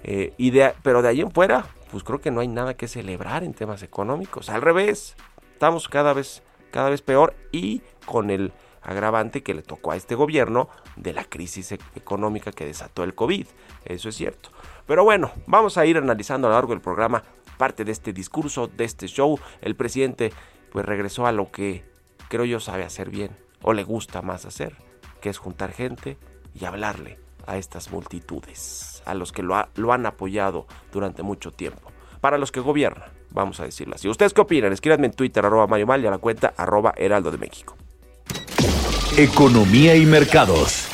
Eh, 0.03 0.34
pero 0.82 1.01
de 1.01 1.10
ahí 1.10 1.22
en 1.22 1.32
fuera, 1.32 1.65
pues 1.91 2.03
creo 2.03 2.22
que 2.22 2.32
no 2.32 2.41
hay 2.41 2.48
nada 2.48 2.75
que 2.75 2.88
celebrar 2.88 3.44
en 3.44 3.53
temas 3.53 3.84
económicos. 3.84 4.50
Al 4.50 4.62
revés, 4.62 5.15
estamos 5.53 5.88
cada 5.89 6.13
vez, 6.13 6.41
cada 6.72 6.89
vez 6.89 7.01
peor 7.01 7.36
y 7.51 7.82
con 8.06 8.30
el 8.30 8.51
agravante 8.82 9.44
que 9.44 9.53
le 9.53 9.62
tocó 9.62 9.91
a 9.91 9.96
este 9.96 10.15
gobierno 10.15 10.70
de 10.96 11.13
la 11.13 11.24
crisis 11.24 11.74
e-, 11.74 11.80
económica 11.96 12.51
que 12.51 12.65
desató 12.65 13.03
el 13.03 13.13
COVID. 13.13 13.46
Eso 13.86 14.10
es 14.10 14.15
cierto. 14.15 14.50
Pero 14.88 15.03
bueno, 15.03 15.32
vamos 15.46 15.77
a 15.77 15.86
ir 15.86 15.98
analizando 15.98 16.48
a 16.48 16.51
lo 16.51 16.56
largo 16.56 16.74
del 16.74 16.82
programa 16.82 17.24
parte 17.58 17.86
de 17.86 17.91
este 17.91 18.13
discurso, 18.13 18.68
de 18.68 18.86
este 18.86 19.08
show. 19.08 19.39
El 19.62 19.75
presidente 19.75 20.34
pues 20.72 20.86
regresó 20.86 21.27
a 21.27 21.32
lo 21.32 21.51
que 21.51 21.84
creo 22.32 22.46
yo 22.46 22.62
sabe 22.62 22.86
hacer 22.86 23.10
bien 23.10 23.32
o 23.62 23.74
le 23.74 23.84
gusta 23.84 24.22
más 24.22 24.46
hacer, 24.46 24.78
que 25.20 25.30
es 25.30 25.38
juntar 25.38 25.74
gente 25.74 26.18
y 26.58 26.64
hablarle 26.64 27.20
a 27.46 27.58
estas 27.58 27.92
multitudes, 27.92 29.04
a 29.06 29.14
los 29.14 29.34
que 29.34 29.44
lo, 29.44 29.68
lo 29.76 29.92
han 29.92 30.06
apoyado 30.06 30.66
durante 30.94 31.24
mucho 31.24 31.52
tiempo. 31.52 31.92
Para 32.22 32.38
los 32.38 32.54
que 32.54 32.62
gobiernan, 32.62 33.10
vamos 33.32 33.60
a 33.60 33.66
decirlo 33.66 33.96
así. 33.96 34.08
¿Ustedes 34.08 34.34
qué 34.34 34.40
opinan? 34.40 34.72
Escríbanme 34.72 35.08
en 35.08 35.14
Twitter, 35.14 35.46
arroba 35.46 35.68
Mayo 35.68 35.86
Mal 35.86 36.02
y 36.02 36.08
a 36.08 36.12
la 36.12 36.20
cuenta 36.20 36.54
arroba 36.56 36.94
Heraldo 36.96 37.32
de 37.32 37.38
México. 37.38 37.76
Economía 39.18 39.98
y 39.98 40.06
mercados. 40.06 40.88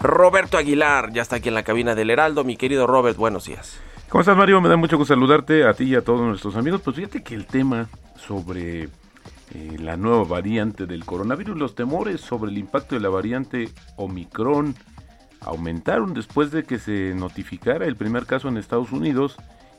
Roberto 0.00 0.56
Aguilar 0.56 1.12
ya 1.12 1.20
está 1.20 1.36
aquí 1.36 1.48
en 1.48 1.54
la 1.54 1.62
cabina 1.62 1.94
del 1.94 2.08
Heraldo. 2.08 2.42
Mi 2.42 2.56
querido 2.56 2.86
Robert, 2.86 3.18
buenos 3.18 3.44
días. 3.44 3.78
¿Cómo 4.08 4.20
estás, 4.22 4.36
Mario? 4.36 4.62
Me 4.62 4.70
da 4.70 4.76
mucho 4.76 4.96
gusto 4.96 5.12
saludarte 5.12 5.64
a 5.64 5.74
ti 5.74 5.84
y 5.84 5.94
a 5.94 6.00
todos 6.00 6.22
nuestros 6.22 6.56
amigos. 6.56 6.80
Pues 6.80 6.96
fíjate 6.96 7.22
que 7.22 7.34
el 7.34 7.46
tema 7.46 7.88
sobre 8.16 8.88
eh, 9.52 9.76
la 9.78 9.96
nueva 9.96 10.24
variante 10.24 10.86
del 10.86 11.04
coronavirus, 11.04 11.56
los 11.56 11.74
temores 11.74 12.20
sobre 12.20 12.50
el 12.50 12.58
impacto 12.58 12.94
de 12.94 13.00
la 13.00 13.08
variante 13.08 13.68
Omicron 13.96 14.74
aumentaron 15.40 16.14
después 16.14 16.50
de 16.50 16.64
que 16.64 16.78
se 16.78 17.14
notificara 17.14 17.86
el 17.86 17.96
primer 17.96 18.26
caso 18.26 18.48
en 18.48 18.56
Estados 18.56 18.90
Unidos 18.90 19.36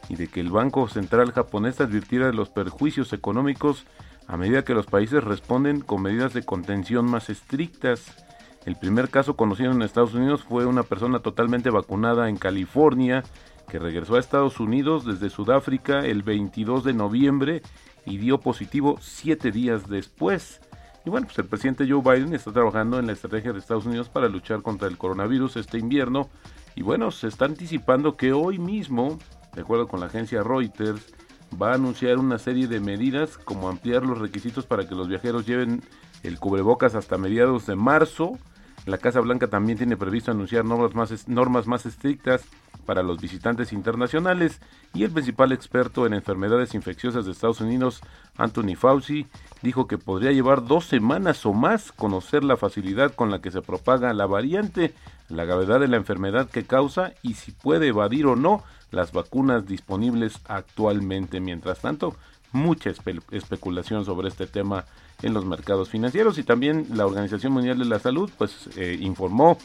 y 0.09 0.15
de 0.15 0.27
que 0.27 0.39
el 0.39 0.51
Banco 0.51 0.87
Central 0.87 1.33
japonés 1.33 1.81
advirtiera 1.81 2.27
de 2.27 2.33
los 2.33 2.49
perjuicios 2.49 3.11
económicos 3.11 3.85
a 4.27 4.37
medida 4.37 4.63
que 4.63 4.73
los 4.73 4.85
países 4.85 5.23
responden 5.23 5.81
con 5.81 6.01
medidas 6.01 6.33
de 6.33 6.43
contención 6.43 7.09
más 7.09 7.29
estrictas. 7.29 8.25
El 8.65 8.75
primer 8.75 9.09
caso 9.09 9.35
conocido 9.35 9.71
en 9.71 9.81
Estados 9.81 10.13
Unidos 10.13 10.43
fue 10.43 10.65
una 10.65 10.83
persona 10.83 11.19
totalmente 11.19 11.69
vacunada 11.69 12.29
en 12.29 12.37
California 12.37 13.23
que 13.69 13.79
regresó 13.79 14.15
a 14.15 14.19
Estados 14.19 14.59
Unidos 14.59 15.05
desde 15.05 15.29
Sudáfrica 15.29 15.99
el 15.99 16.23
22 16.23 16.83
de 16.83 16.93
noviembre 16.93 17.61
y 18.07 18.17
dio 18.17 18.39
positivo 18.39 18.97
siete 19.01 19.51
días 19.51 19.87
después. 19.87 20.61
Y 21.05 21.09
bueno, 21.09 21.27
pues 21.27 21.37
el 21.39 21.45
presidente 21.45 21.87
Joe 21.87 22.01
Biden 22.01 22.33
está 22.33 22.51
trabajando 22.51 22.99
en 22.99 23.07
la 23.07 23.13
estrategia 23.13 23.53
de 23.53 23.59
Estados 23.59 23.85
Unidos 23.85 24.09
para 24.09 24.29
luchar 24.29 24.61
contra 24.61 24.87
el 24.87 24.97
coronavirus 24.97 25.57
este 25.57 25.77
invierno. 25.77 26.29
Y 26.75 26.81
bueno, 26.81 27.11
se 27.11 27.27
está 27.27 27.45
anticipando 27.45 28.17
que 28.17 28.33
hoy 28.33 28.59
mismo, 28.59 29.19
de 29.53 29.61
acuerdo 29.61 29.87
con 29.87 29.99
la 29.99 30.07
agencia 30.07 30.43
Reuters, 30.43 31.13
va 31.61 31.71
a 31.71 31.75
anunciar 31.75 32.17
una 32.17 32.37
serie 32.39 32.67
de 32.67 32.79
medidas 32.79 33.37
como 33.37 33.69
ampliar 33.69 34.05
los 34.05 34.19
requisitos 34.19 34.65
para 34.65 34.87
que 34.87 34.95
los 34.95 35.07
viajeros 35.07 35.45
lleven 35.45 35.81
el 36.23 36.39
cubrebocas 36.39 36.95
hasta 36.95 37.17
mediados 37.17 37.65
de 37.67 37.75
marzo. 37.75 38.37
La 38.85 38.97
Casa 38.97 39.19
Blanca 39.19 39.47
también 39.47 39.77
tiene 39.77 39.97
previsto 39.97 40.31
anunciar 40.31 40.65
normas 40.65 40.93
más, 40.95 41.27
normas 41.27 41.67
más 41.67 41.85
estrictas 41.85 42.45
para 42.87 43.03
los 43.03 43.19
visitantes 43.19 43.73
internacionales 43.73 44.61
y 44.93 45.03
el 45.03 45.11
principal 45.11 45.51
experto 45.51 46.07
en 46.07 46.13
enfermedades 46.13 46.73
infecciosas 46.73 47.25
de 47.25 47.33
Estados 47.33 47.59
Unidos, 47.59 47.99
Anthony 48.37 48.75
Fauci, 48.77 49.27
dijo 49.61 49.87
que 49.87 49.97
podría 49.97 50.31
llevar 50.31 50.65
dos 50.65 50.85
semanas 50.85 51.45
o 51.45 51.53
más 51.53 51.91
conocer 51.91 52.45
la 52.45 52.55
facilidad 52.55 53.13
con 53.13 53.29
la 53.29 53.41
que 53.41 53.51
se 53.51 53.61
propaga 53.61 54.13
la 54.13 54.25
variante, 54.25 54.93
la 55.27 55.43
gravedad 55.43 55.81
de 55.81 55.89
la 55.89 55.97
enfermedad 55.97 56.49
que 56.49 56.63
causa 56.63 57.11
y 57.21 57.33
si 57.33 57.51
puede 57.51 57.89
evadir 57.89 58.25
o 58.25 58.37
no 58.37 58.63
las 58.89 59.11
vacunas 59.11 59.67
disponibles 59.67 60.39
actualmente. 60.47 61.41
Mientras 61.41 61.79
tanto, 61.81 62.15
mucha 62.53 62.89
especulación 63.31 64.05
sobre 64.05 64.29
este 64.29 64.47
tema 64.47 64.85
en 65.21 65.33
los 65.33 65.43
mercados 65.43 65.89
financieros 65.89 66.37
y 66.37 66.43
también 66.43 66.87
la 66.93 67.05
Organización 67.05 67.51
Mundial 67.51 67.79
de 67.79 67.85
la 67.85 67.99
Salud 67.99 68.31
pues 68.37 68.69
eh, 68.77 68.97
informó 69.01 69.57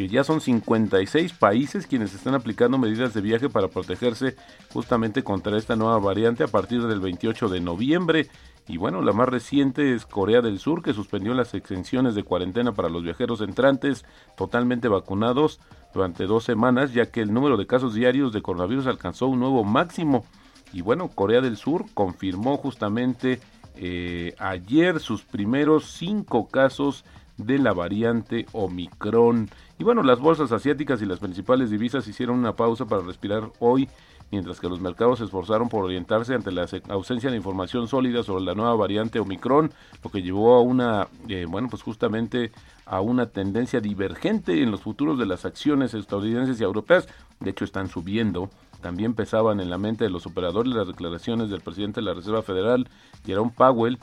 que 0.00 0.08
ya 0.08 0.24
son 0.24 0.40
56 0.40 1.34
países 1.34 1.86
quienes 1.86 2.14
están 2.14 2.34
aplicando 2.34 2.78
medidas 2.78 3.12
de 3.12 3.20
viaje 3.20 3.50
para 3.50 3.68
protegerse 3.68 4.34
justamente 4.72 5.22
contra 5.22 5.58
esta 5.58 5.76
nueva 5.76 5.98
variante 5.98 6.42
a 6.42 6.46
partir 6.46 6.86
del 6.86 7.00
28 7.00 7.50
de 7.50 7.60
noviembre. 7.60 8.28
Y 8.66 8.78
bueno, 8.78 9.02
la 9.02 9.12
más 9.12 9.28
reciente 9.28 9.94
es 9.94 10.06
Corea 10.06 10.40
del 10.40 10.58
Sur, 10.58 10.82
que 10.82 10.94
suspendió 10.94 11.34
las 11.34 11.52
exenciones 11.52 12.14
de 12.14 12.22
cuarentena 12.22 12.72
para 12.72 12.88
los 12.88 13.02
viajeros 13.02 13.42
entrantes 13.42 14.06
totalmente 14.38 14.88
vacunados 14.88 15.60
durante 15.92 16.24
dos 16.24 16.44
semanas, 16.44 16.94
ya 16.94 17.10
que 17.10 17.20
el 17.20 17.34
número 17.34 17.58
de 17.58 17.66
casos 17.66 17.92
diarios 17.92 18.32
de 18.32 18.40
coronavirus 18.40 18.86
alcanzó 18.86 19.26
un 19.26 19.40
nuevo 19.40 19.64
máximo. 19.64 20.24
Y 20.72 20.80
bueno, 20.80 21.08
Corea 21.08 21.42
del 21.42 21.58
Sur 21.58 21.84
confirmó 21.92 22.56
justamente 22.56 23.38
eh, 23.76 24.34
ayer 24.38 24.98
sus 24.98 25.24
primeros 25.24 25.90
cinco 25.90 26.48
casos 26.48 27.04
de 27.36 27.58
la 27.58 27.72
variante 27.72 28.46
Omicron. 28.52 29.50
Y 29.80 29.82
bueno, 29.82 30.02
las 30.02 30.20
bolsas 30.20 30.52
asiáticas 30.52 31.00
y 31.00 31.06
las 31.06 31.20
principales 31.20 31.70
divisas 31.70 32.06
hicieron 32.06 32.38
una 32.38 32.54
pausa 32.54 32.84
para 32.84 33.00
respirar 33.00 33.50
hoy, 33.60 33.88
mientras 34.30 34.60
que 34.60 34.68
los 34.68 34.78
mercados 34.78 35.20
se 35.20 35.24
esforzaron 35.24 35.70
por 35.70 35.86
orientarse 35.86 36.34
ante 36.34 36.52
la 36.52 36.66
ausencia 36.90 37.30
de 37.30 37.38
información 37.38 37.88
sólida 37.88 38.22
sobre 38.22 38.44
la 38.44 38.54
nueva 38.54 38.74
variante 38.74 39.20
Omicron, 39.20 39.72
lo 40.04 40.10
que 40.10 40.20
llevó 40.20 40.56
a 40.56 40.60
una, 40.60 41.08
eh, 41.28 41.46
bueno, 41.48 41.68
pues 41.70 41.82
justamente 41.82 42.52
a 42.84 43.00
una 43.00 43.30
tendencia 43.30 43.80
divergente 43.80 44.62
en 44.62 44.70
los 44.70 44.82
futuros 44.82 45.18
de 45.18 45.24
las 45.24 45.46
acciones 45.46 45.94
estadounidenses 45.94 46.60
y 46.60 46.64
europeas. 46.64 47.08
De 47.38 47.48
hecho, 47.48 47.64
están 47.64 47.88
subiendo. 47.88 48.50
También 48.82 49.14
pesaban 49.14 49.60
en 49.60 49.70
la 49.70 49.78
mente 49.78 50.04
de 50.04 50.10
los 50.10 50.26
operadores 50.26 50.74
las 50.74 50.88
declaraciones 50.88 51.48
del 51.48 51.62
presidente 51.62 52.00
de 52.00 52.04
la 52.04 52.12
Reserva 52.12 52.42
Federal, 52.42 52.86
Jerome 53.24 53.52
Powell, 53.56 53.98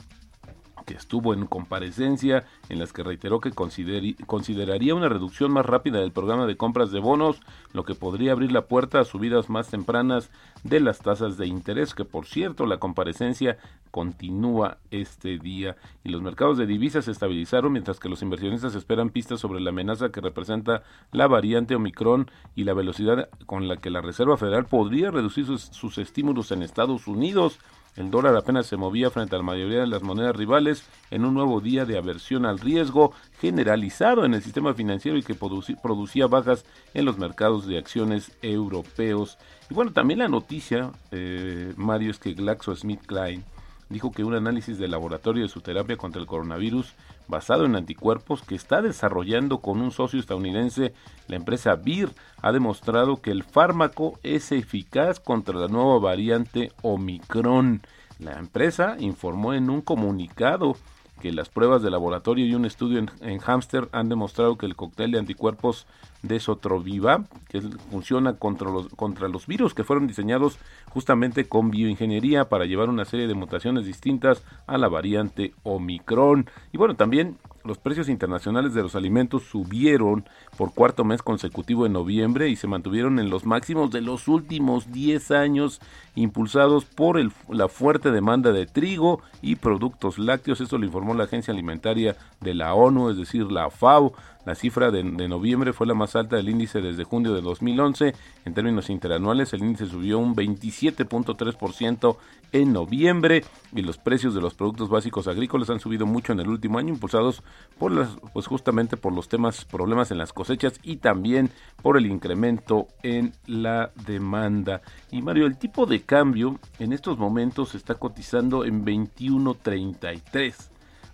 que 0.88 0.94
estuvo 0.94 1.34
en 1.34 1.44
comparecencia 1.44 2.46
en 2.70 2.78
las 2.78 2.94
que 2.94 3.02
reiteró 3.02 3.42
que 3.42 3.52
consideraría 3.52 4.94
una 4.94 5.10
reducción 5.10 5.52
más 5.52 5.66
rápida 5.66 5.98
del 5.98 6.12
programa 6.12 6.46
de 6.46 6.56
compras 6.56 6.90
de 6.90 6.98
bonos, 6.98 7.40
lo 7.74 7.84
que 7.84 7.94
podría 7.94 8.32
abrir 8.32 8.52
la 8.52 8.68
puerta 8.68 9.00
a 9.00 9.04
subidas 9.04 9.50
más 9.50 9.68
tempranas 9.68 10.30
de 10.62 10.80
las 10.80 11.00
tasas 11.00 11.36
de 11.36 11.46
interés, 11.46 11.94
que 11.94 12.06
por 12.06 12.24
cierto 12.24 12.64
la 12.64 12.78
comparecencia 12.78 13.58
continúa 13.90 14.78
este 14.90 15.38
día 15.38 15.76
y 16.04 16.08
los 16.08 16.22
mercados 16.22 16.56
de 16.56 16.66
divisas 16.66 17.04
se 17.04 17.10
estabilizaron 17.10 17.72
mientras 17.72 18.00
que 18.00 18.08
los 18.08 18.22
inversionistas 18.22 18.74
esperan 18.74 19.10
pistas 19.10 19.40
sobre 19.40 19.60
la 19.60 19.68
amenaza 19.68 20.08
que 20.08 20.22
representa 20.22 20.84
la 21.12 21.26
variante 21.26 21.74
Omicron 21.74 22.30
y 22.56 22.64
la 22.64 22.72
velocidad 22.72 23.28
con 23.44 23.68
la 23.68 23.76
que 23.76 23.90
la 23.90 24.00
Reserva 24.00 24.38
Federal 24.38 24.64
podría 24.64 25.10
reducir 25.10 25.44
sus, 25.44 25.64
sus 25.64 25.98
estímulos 25.98 26.50
en 26.50 26.62
Estados 26.62 27.06
Unidos. 27.08 27.58
El 27.96 28.10
dólar 28.10 28.36
apenas 28.36 28.66
se 28.66 28.76
movía 28.76 29.10
frente 29.10 29.34
a 29.34 29.38
la 29.38 29.44
mayoría 29.44 29.80
de 29.80 29.86
las 29.86 30.02
monedas 30.02 30.36
rivales 30.36 30.84
en 31.10 31.24
un 31.24 31.34
nuevo 31.34 31.60
día 31.60 31.84
de 31.84 31.98
aversión 31.98 32.46
al 32.46 32.60
riesgo 32.60 33.12
generalizado 33.40 34.24
en 34.24 34.34
el 34.34 34.42
sistema 34.42 34.74
financiero 34.74 35.18
y 35.18 35.22
que 35.22 35.34
producía 35.34 36.26
bajas 36.26 36.64
en 36.94 37.04
los 37.04 37.18
mercados 37.18 37.66
de 37.66 37.78
acciones 37.78 38.30
europeos. 38.40 39.38
Y 39.68 39.74
bueno, 39.74 39.92
también 39.92 40.20
la 40.20 40.28
noticia, 40.28 40.92
eh, 41.10 41.72
Mario, 41.76 42.12
es 42.12 42.18
que 42.18 42.34
GlaxoSmithKline 42.34 43.44
dijo 43.88 44.12
que 44.12 44.24
un 44.24 44.34
análisis 44.34 44.78
de 44.78 44.88
laboratorio 44.88 45.42
de 45.42 45.48
su 45.48 45.60
terapia 45.60 45.96
contra 45.96 46.20
el 46.20 46.26
coronavirus 46.26 46.94
basado 47.26 47.64
en 47.64 47.76
anticuerpos 47.76 48.42
que 48.42 48.54
está 48.54 48.82
desarrollando 48.82 49.58
con 49.58 49.80
un 49.80 49.90
socio 49.90 50.18
estadounidense, 50.18 50.94
la 51.26 51.36
empresa 51.36 51.74
Vir, 51.74 52.10
ha 52.42 52.52
demostrado 52.52 53.20
que 53.20 53.30
el 53.30 53.44
fármaco 53.44 54.18
es 54.22 54.52
eficaz 54.52 55.20
contra 55.20 55.58
la 55.58 55.68
nueva 55.68 55.98
variante 55.98 56.72
Omicron. 56.82 57.82
La 58.18 58.38
empresa 58.38 58.96
informó 58.98 59.54
en 59.54 59.70
un 59.70 59.80
comunicado 59.80 60.76
que 61.20 61.32
las 61.32 61.48
pruebas 61.48 61.82
de 61.82 61.90
laboratorio 61.90 62.46
y 62.46 62.54
un 62.54 62.64
estudio 62.64 63.04
en, 63.20 63.38
hámster 63.38 63.88
han 63.92 64.08
demostrado 64.08 64.56
que 64.56 64.66
el 64.66 64.76
cóctel 64.76 65.12
de 65.12 65.18
anticuerpos 65.18 65.86
de 66.22 66.40
Sotroviva, 66.40 67.24
que 67.48 67.60
funciona 67.90 68.34
contra 68.34 68.68
contra 68.96 69.28
los 69.28 69.46
virus 69.46 69.74
que 69.74 69.84
fueron 69.84 70.06
diseñados 70.06 70.58
justamente 70.90 71.48
con 71.48 71.70
bioingeniería 71.70 72.48
para 72.48 72.64
llevar 72.64 72.88
una 72.88 73.04
serie 73.04 73.28
de 73.28 73.34
mutaciones 73.34 73.86
distintas 73.86 74.42
a 74.66 74.78
la 74.78 74.88
variante 74.88 75.54
Omicron. 75.62 76.50
Y 76.72 76.78
bueno, 76.78 76.96
también 76.96 77.38
los 77.68 77.78
precios 77.78 78.08
internacionales 78.08 78.74
de 78.74 78.82
los 78.82 78.96
alimentos 78.96 79.44
subieron 79.44 80.24
por 80.56 80.72
cuarto 80.72 81.04
mes 81.04 81.22
consecutivo 81.22 81.86
en 81.86 81.92
noviembre 81.92 82.48
y 82.48 82.56
se 82.56 82.66
mantuvieron 82.66 83.18
en 83.18 83.28
los 83.28 83.44
máximos 83.44 83.90
de 83.90 84.00
los 84.00 84.26
últimos 84.26 84.90
10 84.90 85.30
años, 85.30 85.80
impulsados 86.14 86.86
por 86.86 87.20
la 87.48 87.68
fuerte 87.68 88.10
demanda 88.10 88.52
de 88.52 88.66
trigo 88.66 89.20
y 89.42 89.56
productos 89.56 90.18
lácteos. 90.18 90.60
Esto 90.60 90.78
lo 90.78 90.86
informó 90.86 91.14
la 91.14 91.24
Agencia 91.24 91.52
Alimentaria 91.52 92.16
de 92.40 92.54
la 92.54 92.74
ONU, 92.74 93.10
es 93.10 93.18
decir, 93.18 93.52
la 93.52 93.70
FAO. 93.70 94.14
La 94.48 94.54
cifra 94.54 94.90
de, 94.90 95.02
noviembre 95.04 95.74
fue 95.74 95.86
la 95.86 95.92
más 95.92 96.16
alta 96.16 96.36
del 96.36 96.48
índice 96.48 96.80
desde 96.80 97.04
junio 97.04 97.34
de 97.34 97.42
2011. 97.42 98.14
En 98.46 98.54
términos 98.54 98.88
interanuales, 98.88 99.52
el 99.52 99.60
índice 99.60 99.86
subió 99.86 100.18
un 100.18 100.34
27.3% 100.34 102.16
en 102.52 102.72
noviembre 102.72 103.44
y 103.74 103.82
los 103.82 103.98
precios 103.98 104.34
de 104.34 104.40
los 104.40 104.54
productos 104.54 104.88
básicos 104.88 105.28
agrícolas 105.28 105.70
han 105.70 105.80
subido 105.80 106.06
mucho 106.06 106.32
en 106.32 106.40
el 106.40 106.48
último 106.48 106.78
año, 106.78 106.94
impulsados 106.94 107.42
por 107.78 107.92
las, 107.92 108.16
pues 108.32 108.46
justamente 108.46 108.96
por 108.96 109.12
los 109.12 109.28
temas, 109.28 109.64
problemas 109.64 110.10
en 110.10 110.18
las 110.18 110.32
cosechas 110.32 110.80
y 110.82 110.96
también 110.96 111.50
por 111.82 111.96
el 111.96 112.06
incremento 112.06 112.88
en 113.02 113.32
la 113.46 113.90
demanda. 114.06 114.82
Y 115.10 115.22
Mario, 115.22 115.46
el 115.46 115.58
tipo 115.58 115.86
de 115.86 116.02
cambio 116.02 116.58
en 116.78 116.92
estos 116.92 117.18
momentos 117.18 117.74
está 117.74 117.94
cotizando 117.94 118.64
en 118.64 118.84
21.33. 118.84 120.54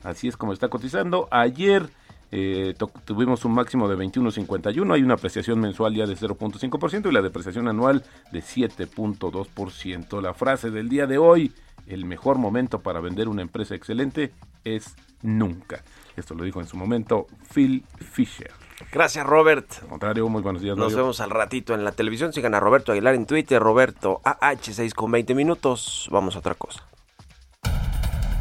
Así 0.03 0.29
es 0.29 0.37
como 0.37 0.53
está 0.53 0.69
cotizando. 0.69 1.29
Ayer 1.31 1.89
eh, 2.37 2.75
tuvimos 3.05 3.45
un 3.45 3.55
máximo 3.55 3.89
de 3.89 3.97
21.51, 3.97 4.93
hay 4.93 5.03
una 5.05 5.15
apreciación 5.15 5.61
mensual 5.61 5.95
ya 5.95 6.05
de 6.05 6.17
0.5% 6.17 7.09
y 7.09 7.13
la 7.13 7.23
depreciación 7.23 7.69
anual 7.69 8.03
de 8.33 8.41
7.2%. 8.41 10.21
La 10.21 10.35
frase 10.35 10.73
del 10.73 10.89
día 10.89 11.07
de 11.07 11.17
hoy, 11.17 11.53
el 11.87 12.05
mejor 12.05 12.39
momento 12.39 12.81
para 12.81 13.01
vender 13.01 13.29
una 13.29 13.43
empresa 13.43 13.77
excelente 13.77 14.33
es 14.65 14.97
nunca. 15.23 15.85
Esto 16.17 16.35
lo 16.35 16.43
dijo 16.43 16.61
en 16.61 16.67
su 16.67 16.77
momento 16.77 17.29
Phil 17.55 17.85
Fisher. 18.01 18.51
Gracias, 18.91 19.25
Robert. 19.25 19.71
Al 19.83 19.89
contrario, 19.89 20.29
muy 20.29 20.43
buenos 20.43 20.61
días. 20.61 20.77
Nos 20.77 20.93
vemos 20.93 21.21
al 21.21 21.31
ratito 21.31 21.73
en 21.73 21.85
la 21.85 21.93
televisión. 21.93 22.33
Sigan 22.33 22.57
a 22.57 22.59
Roberto 22.59 22.91
Aguilar 22.91 23.15
en 23.15 23.27
Twitter, 23.27 23.63
Roberto 23.63 24.21
AH6 24.25 24.93
con 24.93 25.13
20 25.13 25.37
minutos. 25.37 26.09
Vamos 26.11 26.35
a 26.35 26.41
otra 26.41 26.57
cosa. 26.57 26.85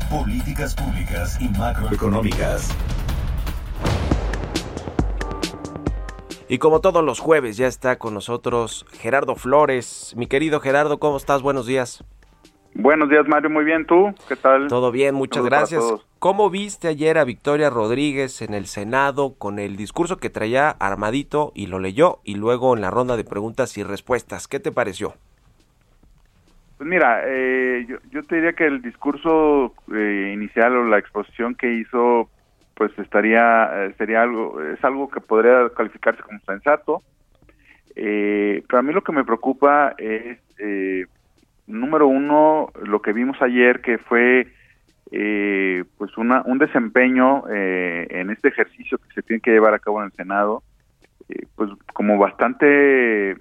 Políticas 0.09 0.73
públicas 0.73 1.37
y 1.39 1.47
macroeconómicas. 1.49 2.75
Y 6.53 6.59
como 6.59 6.81
todos 6.81 7.03
los 7.03 7.19
jueves 7.19 7.57
ya 7.57 7.65
está 7.65 7.97
con 7.97 8.13
nosotros 8.13 8.85
Gerardo 8.91 9.35
Flores. 9.35 10.13
Mi 10.15 10.27
querido 10.27 10.59
Gerardo, 10.59 10.99
¿cómo 10.99 11.17
estás? 11.17 11.41
Buenos 11.41 11.65
días. 11.65 12.05
Buenos 12.75 13.09
días, 13.09 13.27
Mario. 13.27 13.49
Muy 13.49 13.65
bien, 13.65 13.87
¿tú? 13.87 14.13
¿Qué 14.29 14.35
tal? 14.35 14.67
Todo 14.67 14.91
bien, 14.91 15.15
muchas 15.15 15.43
gracias. 15.43 15.83
¿Cómo 16.19 16.51
viste 16.51 16.87
ayer 16.89 17.17
a 17.17 17.23
Victoria 17.23 17.71
Rodríguez 17.71 18.43
en 18.43 18.53
el 18.53 18.67
Senado 18.67 19.33
con 19.35 19.57
el 19.57 19.77
discurso 19.77 20.17
que 20.17 20.29
traía 20.29 20.69
armadito 20.69 21.53
y 21.55 21.65
lo 21.65 21.79
leyó 21.79 22.19
y 22.23 22.35
luego 22.35 22.75
en 22.75 22.81
la 22.81 22.91
ronda 22.91 23.17
de 23.17 23.23
preguntas 23.23 23.75
y 23.79 23.83
respuestas? 23.83 24.47
¿Qué 24.47 24.59
te 24.59 24.71
pareció? 24.71 25.15
Pues 26.77 26.87
mira, 26.87 27.23
eh, 27.25 27.87
yo, 28.11 28.21
te 28.21 28.35
diría 28.35 28.53
que 28.53 28.67
el 28.67 28.83
discurso 28.83 29.73
eh, 29.91 30.33
inicial 30.35 30.77
o 30.77 30.83
la 30.83 30.99
exposición 30.99 31.55
que 31.55 31.73
hizo 31.73 32.29
pues 32.75 32.91
estaría 32.97 33.85
eh, 33.85 33.93
sería 33.97 34.23
algo 34.23 34.61
es 34.61 34.83
algo 34.83 35.09
que 35.09 35.21
podría 35.21 35.69
calificarse 35.75 36.21
como 36.23 36.39
sensato. 36.39 37.03
Eh, 37.95 38.63
pero 38.67 38.79
a 38.79 38.81
mí 38.81 38.91
lo 38.91 39.03
que 39.03 39.11
me 39.11 39.23
preocupa 39.23 39.93
es 39.97 40.39
eh, 40.57 41.05
número 41.67 42.07
uno 42.07 42.71
lo 42.83 43.01
que 43.01 43.13
vimos 43.13 43.39
ayer 43.41 43.81
que 43.81 43.99
fue 43.99 44.47
eh, 45.11 45.83
pues 45.97 46.17
una, 46.17 46.41
un 46.45 46.57
desempeño 46.57 47.43
en 47.47 48.31
este 48.31 48.47
ejercicio 48.47 48.97
que 48.97 49.13
se 49.13 49.21
tiene 49.21 49.41
que 49.41 49.51
llevar 49.51 49.75
a 49.75 49.79
cabo 49.79 49.99
en 49.99 50.07
el 50.07 50.11
senado 50.13 50.63
pues 51.55 51.69
como 51.93 52.17
bastante 52.17 53.37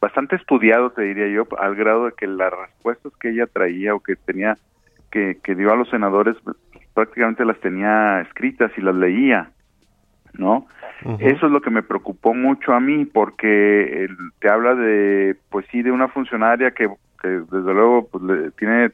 bastante 0.00 0.36
estudiado 0.36 0.90
te 0.90 1.02
diría 1.02 1.26
yo 1.26 1.48
al 1.58 1.74
grado 1.74 2.06
de 2.06 2.12
que 2.12 2.28
las 2.28 2.52
respuestas 2.52 3.12
que 3.20 3.30
ella 3.30 3.46
traía 3.46 3.94
o 3.94 4.00
que 4.00 4.14
tenía 4.14 4.56
que, 5.10 5.38
que 5.42 5.54
dio 5.56 5.72
a 5.72 5.76
los 5.76 5.90
senadores 5.90 6.36
prácticamente 6.98 7.44
las 7.44 7.60
tenía 7.60 8.22
escritas 8.22 8.72
y 8.76 8.80
las 8.80 8.96
leía, 8.96 9.52
¿no? 10.32 10.66
Eso 11.20 11.46
es 11.46 11.52
lo 11.52 11.60
que 11.60 11.70
me 11.70 11.84
preocupó 11.84 12.34
mucho 12.34 12.72
a 12.72 12.80
mí, 12.80 13.04
porque 13.04 14.08
te 14.40 14.50
habla 14.50 14.74
de, 14.74 15.36
pues 15.48 15.64
sí, 15.70 15.82
de 15.82 15.92
una 15.92 16.08
funcionaria 16.08 16.72
que, 16.72 16.88
que 17.22 17.28
desde 17.28 17.72
luego 17.72 18.08
pues, 18.08 18.24
le, 18.24 18.50
tiene, 18.50 18.90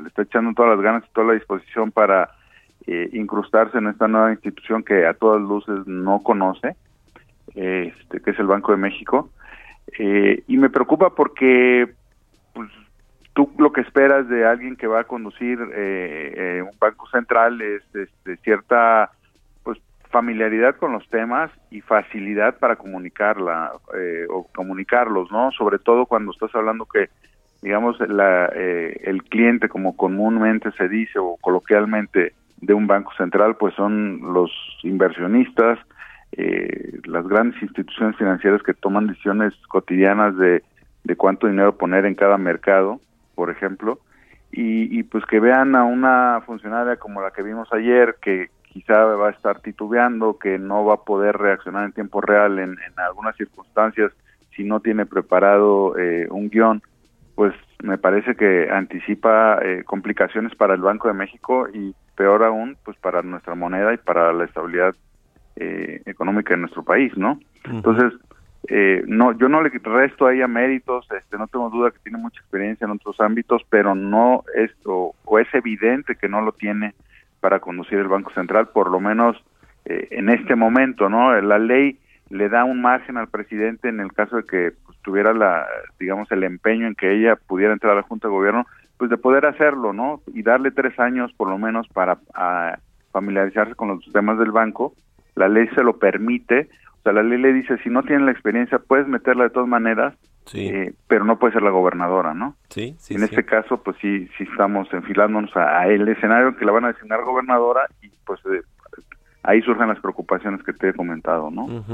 le 0.00 0.06
está 0.06 0.22
echando 0.22 0.52
todas 0.54 0.76
las 0.76 0.84
ganas 0.84 1.02
y 1.04 1.12
toda 1.12 1.26
la 1.26 1.32
disposición 1.32 1.90
para 1.90 2.30
eh, 2.86 3.08
incrustarse 3.12 3.76
en 3.76 3.88
esta 3.88 4.06
nueva 4.06 4.30
institución 4.30 4.84
que 4.84 5.04
a 5.04 5.14
todas 5.14 5.42
luces 5.42 5.84
no 5.88 6.22
conoce, 6.22 6.76
este, 7.56 8.20
que 8.20 8.30
es 8.30 8.38
el 8.38 8.46
Banco 8.46 8.70
de 8.70 8.78
México. 8.78 9.30
Eh, 9.98 10.44
y 10.46 10.56
me 10.58 10.70
preocupa 10.70 11.12
porque 11.12 11.92
pues, 12.52 12.70
que 13.78 13.82
esperas 13.82 14.28
de 14.28 14.44
alguien 14.44 14.74
que 14.74 14.88
va 14.88 15.02
a 15.02 15.04
conducir 15.04 15.56
eh, 15.72 16.64
un 16.68 16.76
banco 16.80 17.06
central 17.10 17.62
es 17.62 17.84
este, 17.94 18.36
cierta 18.38 19.12
familiaridad 20.10 20.74
con 20.74 20.92
los 20.92 21.08
temas 21.10 21.52
y 21.70 21.80
facilidad 21.80 22.58
para 22.58 22.74
comunicarla 22.74 23.70
eh, 23.94 24.26
o 24.28 24.48
comunicarlos, 24.52 25.30
¿no? 25.30 25.52
Sobre 25.52 25.78
todo 25.78 26.06
cuando 26.06 26.32
estás 26.32 26.52
hablando 26.56 26.86
que, 26.86 27.08
digamos, 27.62 28.00
la, 28.00 28.50
eh, 28.52 29.00
el 29.04 29.22
cliente, 29.22 29.68
como 29.68 29.96
comúnmente 29.96 30.72
se 30.72 30.88
dice 30.88 31.20
o 31.20 31.36
coloquialmente 31.40 32.32
de 32.56 32.74
un 32.74 32.88
banco 32.88 33.12
central, 33.16 33.54
pues 33.58 33.74
son 33.74 34.32
los 34.34 34.50
inversionistas, 34.82 35.78
eh, 36.32 36.98
las 37.04 37.28
grandes 37.28 37.62
instituciones 37.62 38.16
financieras 38.16 38.60
que 38.64 38.74
toman 38.74 39.06
decisiones 39.06 39.54
cotidianas 39.68 40.36
de, 40.36 40.64
de 41.04 41.16
cuánto 41.16 41.46
dinero 41.46 41.78
poner 41.78 42.06
en 42.06 42.16
cada 42.16 42.38
mercado, 42.38 43.00
por 43.38 43.50
ejemplo, 43.50 44.00
y, 44.50 44.98
y 44.98 45.04
pues 45.04 45.24
que 45.26 45.38
vean 45.38 45.76
a 45.76 45.84
una 45.84 46.42
funcionaria 46.44 46.96
como 46.96 47.22
la 47.22 47.30
que 47.30 47.44
vimos 47.44 47.72
ayer, 47.72 48.16
que, 48.20 48.50
quizá 48.72 49.04
va 49.04 49.28
a 49.28 49.30
estar 49.30 49.60
titubeando, 49.60 50.40
que 50.40 50.58
no 50.58 50.84
va 50.84 50.94
a 50.94 51.04
poder 51.04 51.36
reaccionar 51.36 51.84
en 51.84 51.92
tiempo 51.92 52.20
real 52.20 52.58
en, 52.58 52.76
algunas 52.96 53.36
circunstancias 53.36 54.12
si 54.56 54.64
no 54.64 54.80
tiene 54.80 55.06
preparado 55.06 55.96
eh, 55.96 56.26
un 56.30 56.50
guion, 56.50 56.82
pues 57.36 57.54
me 57.80 57.96
parece 57.96 58.34
que 58.34 58.68
anticipa 58.72 59.60
eh, 59.62 59.84
complicaciones 59.84 60.52
para 60.56 60.74
el 60.74 60.80
Banco 60.80 61.06
de 61.06 61.14
México 61.14 61.68
y 61.72 61.94
peor 62.16 62.42
aún, 62.42 62.76
pues 62.84 62.96
para 62.98 63.22
nuestra 63.22 63.54
moneda 63.54 63.94
y 63.94 63.98
para 63.98 64.32
la 64.32 64.46
estabilidad 64.46 64.96
eh, 65.54 66.02
económica 66.06 66.54
de 66.54 66.60
nuestro 66.60 66.82
país, 66.82 67.16
¿no? 67.16 67.38
Entonces, 67.70 68.12
no, 69.06 69.32
yo 69.32 69.48
no 69.48 69.62
le 69.62 69.70
resto 69.70 70.26
a 70.26 70.34
ella 70.34 70.46
méritos, 70.46 71.06
este, 71.16 71.38
no 71.38 71.46
tengo 71.46 71.70
duda 71.70 71.90
que 71.90 72.00
tiene 72.00 72.18
mucha 72.18 72.40
experiencia 72.40 72.84
en 72.84 72.90
otros 72.90 73.20
ámbitos, 73.20 73.62
pero 73.70 73.94
no 73.94 74.44
es 74.54 74.70
o 74.84 75.14
es 75.38 75.48
evidente 75.54 76.16
que 76.16 76.28
no 76.28 76.40
lo 76.40 76.52
tiene 76.52 76.94
para 77.40 77.60
conducir 77.60 77.98
el 77.98 78.08
Banco 78.08 78.32
Central, 78.32 78.68
por 78.68 78.90
lo 78.90 79.00
menos 79.00 79.36
eh, 79.84 80.08
en 80.10 80.28
este 80.28 80.54
momento, 80.54 81.08
¿no? 81.08 81.38
La 81.40 81.58
ley 81.58 81.98
le 82.30 82.48
da 82.48 82.64
un 82.64 82.82
margen 82.82 83.16
al 83.16 83.28
presidente 83.28 83.88
en 83.88 84.00
el 84.00 84.12
caso 84.12 84.36
de 84.36 84.44
que 84.44 84.72
pues, 84.84 84.98
tuviera 85.02 85.32
la, 85.32 85.66
digamos, 85.98 86.30
el 86.30 86.44
empeño 86.44 86.86
en 86.86 86.94
que 86.94 87.12
ella 87.14 87.36
pudiera 87.36 87.72
entrar 87.72 87.92
a 87.92 87.96
la 87.96 88.02
Junta 88.02 88.28
de 88.28 88.34
Gobierno, 88.34 88.66
pues 88.98 89.10
de 89.10 89.16
poder 89.16 89.46
hacerlo, 89.46 89.92
¿no? 89.92 90.20
Y 90.34 90.42
darle 90.42 90.72
tres 90.72 90.98
años 90.98 91.32
por 91.34 91.48
lo 91.48 91.56
menos 91.58 91.88
para 91.88 92.18
familiarizarse 93.12 93.74
con 93.74 93.88
los 93.88 94.04
sistemas 94.04 94.38
del 94.38 94.50
banco. 94.50 94.94
La 95.36 95.48
ley 95.48 95.68
se 95.74 95.82
lo 95.82 95.98
permite, 95.98 96.68
sea, 97.08 97.22
la 97.22 97.28
ley 97.28 97.38
le 97.38 97.52
dice, 97.52 97.78
si 97.78 97.90
no 97.90 98.02
tiene 98.02 98.24
la 98.24 98.32
experiencia, 98.32 98.78
puedes 98.78 99.08
meterla 99.08 99.44
de 99.44 99.50
todas 99.50 99.68
maneras, 99.68 100.14
eh, 100.54 100.94
pero 101.06 101.24
no 101.24 101.38
puede 101.38 101.52
ser 101.54 101.62
la 101.62 101.70
gobernadora, 101.70 102.34
¿no? 102.34 102.54
Sí, 102.68 102.94
sí. 102.98 103.14
En 103.14 103.22
este 103.22 103.44
caso, 103.44 103.82
pues 103.82 103.96
sí, 104.00 104.28
sí 104.36 104.44
estamos 104.50 104.88
enfilándonos 104.92 105.54
a, 105.56 105.86
el 105.88 106.08
escenario 106.08 106.56
que 106.56 106.64
la 106.64 106.72
van 106.72 106.84
a 106.84 106.92
designar 106.92 107.22
gobernadora 107.24 107.82
y 108.02 108.10
pues 108.24 108.40
eh, 108.46 108.62
ahí 109.42 109.62
surgen 109.62 109.88
las 109.88 110.00
preocupaciones 110.00 110.62
que 110.62 110.72
te 110.72 110.90
he 110.90 110.94
comentado, 110.94 111.50
¿no? 111.50 111.84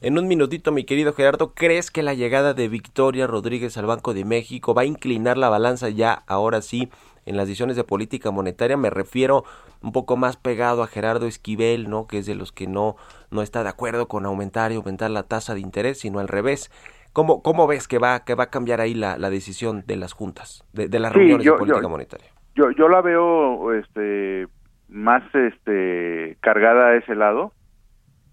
En 0.00 0.18
un 0.18 0.28
minutito, 0.28 0.72
mi 0.72 0.84
querido 0.84 1.12
Gerardo, 1.12 1.52
¿crees 1.54 1.90
que 1.90 2.02
la 2.02 2.14
llegada 2.14 2.54
de 2.54 2.68
Victoria 2.68 3.26
Rodríguez 3.26 3.76
al 3.78 3.86
Banco 3.86 4.14
de 4.14 4.24
México 4.24 4.74
va 4.74 4.82
a 4.82 4.86
inclinar 4.86 5.38
la 5.38 5.48
balanza 5.48 5.88
ya, 5.88 6.22
ahora 6.26 6.60
sí, 6.60 6.90
en 7.26 7.36
las 7.36 7.46
decisiones 7.46 7.76
de 7.76 7.84
política 7.84 8.30
monetaria? 8.30 8.76
Me 8.76 8.90
refiero 8.90 9.44
un 9.82 9.92
poco 9.92 10.16
más 10.16 10.36
pegado 10.36 10.82
a 10.82 10.86
Gerardo 10.86 11.26
Esquivel, 11.26 11.88
¿no? 11.88 12.06
Que 12.06 12.18
es 12.18 12.26
de 12.26 12.34
los 12.34 12.52
que 12.52 12.66
no, 12.66 12.96
no 13.30 13.42
está 13.42 13.62
de 13.62 13.68
acuerdo 13.68 14.08
con 14.08 14.26
aumentar 14.26 14.72
y 14.72 14.76
aumentar 14.76 15.10
la 15.10 15.24
tasa 15.24 15.54
de 15.54 15.60
interés, 15.60 16.00
sino 16.00 16.18
al 16.18 16.28
revés. 16.28 16.70
¿Cómo, 17.12 17.42
cómo 17.42 17.66
ves 17.66 17.88
que 17.88 17.98
va, 17.98 18.24
que 18.24 18.34
va 18.34 18.44
a 18.44 18.50
cambiar 18.50 18.80
ahí 18.80 18.94
la, 18.94 19.18
la 19.18 19.28
decisión 19.28 19.84
de 19.86 19.96
las 19.96 20.14
juntas, 20.14 20.64
de, 20.72 20.88
de 20.88 20.98
las 20.98 21.12
reuniones 21.12 21.44
de 21.44 21.52
política 21.52 21.88
monetaria? 21.88 22.28
Yo, 22.54 22.70
yo 22.70 22.88
la 22.88 23.02
veo 23.02 23.72
este, 23.74 24.46
más 24.88 25.22
este, 25.34 26.36
cargada 26.40 26.88
a 26.88 26.96
ese 26.96 27.14
lado 27.14 27.52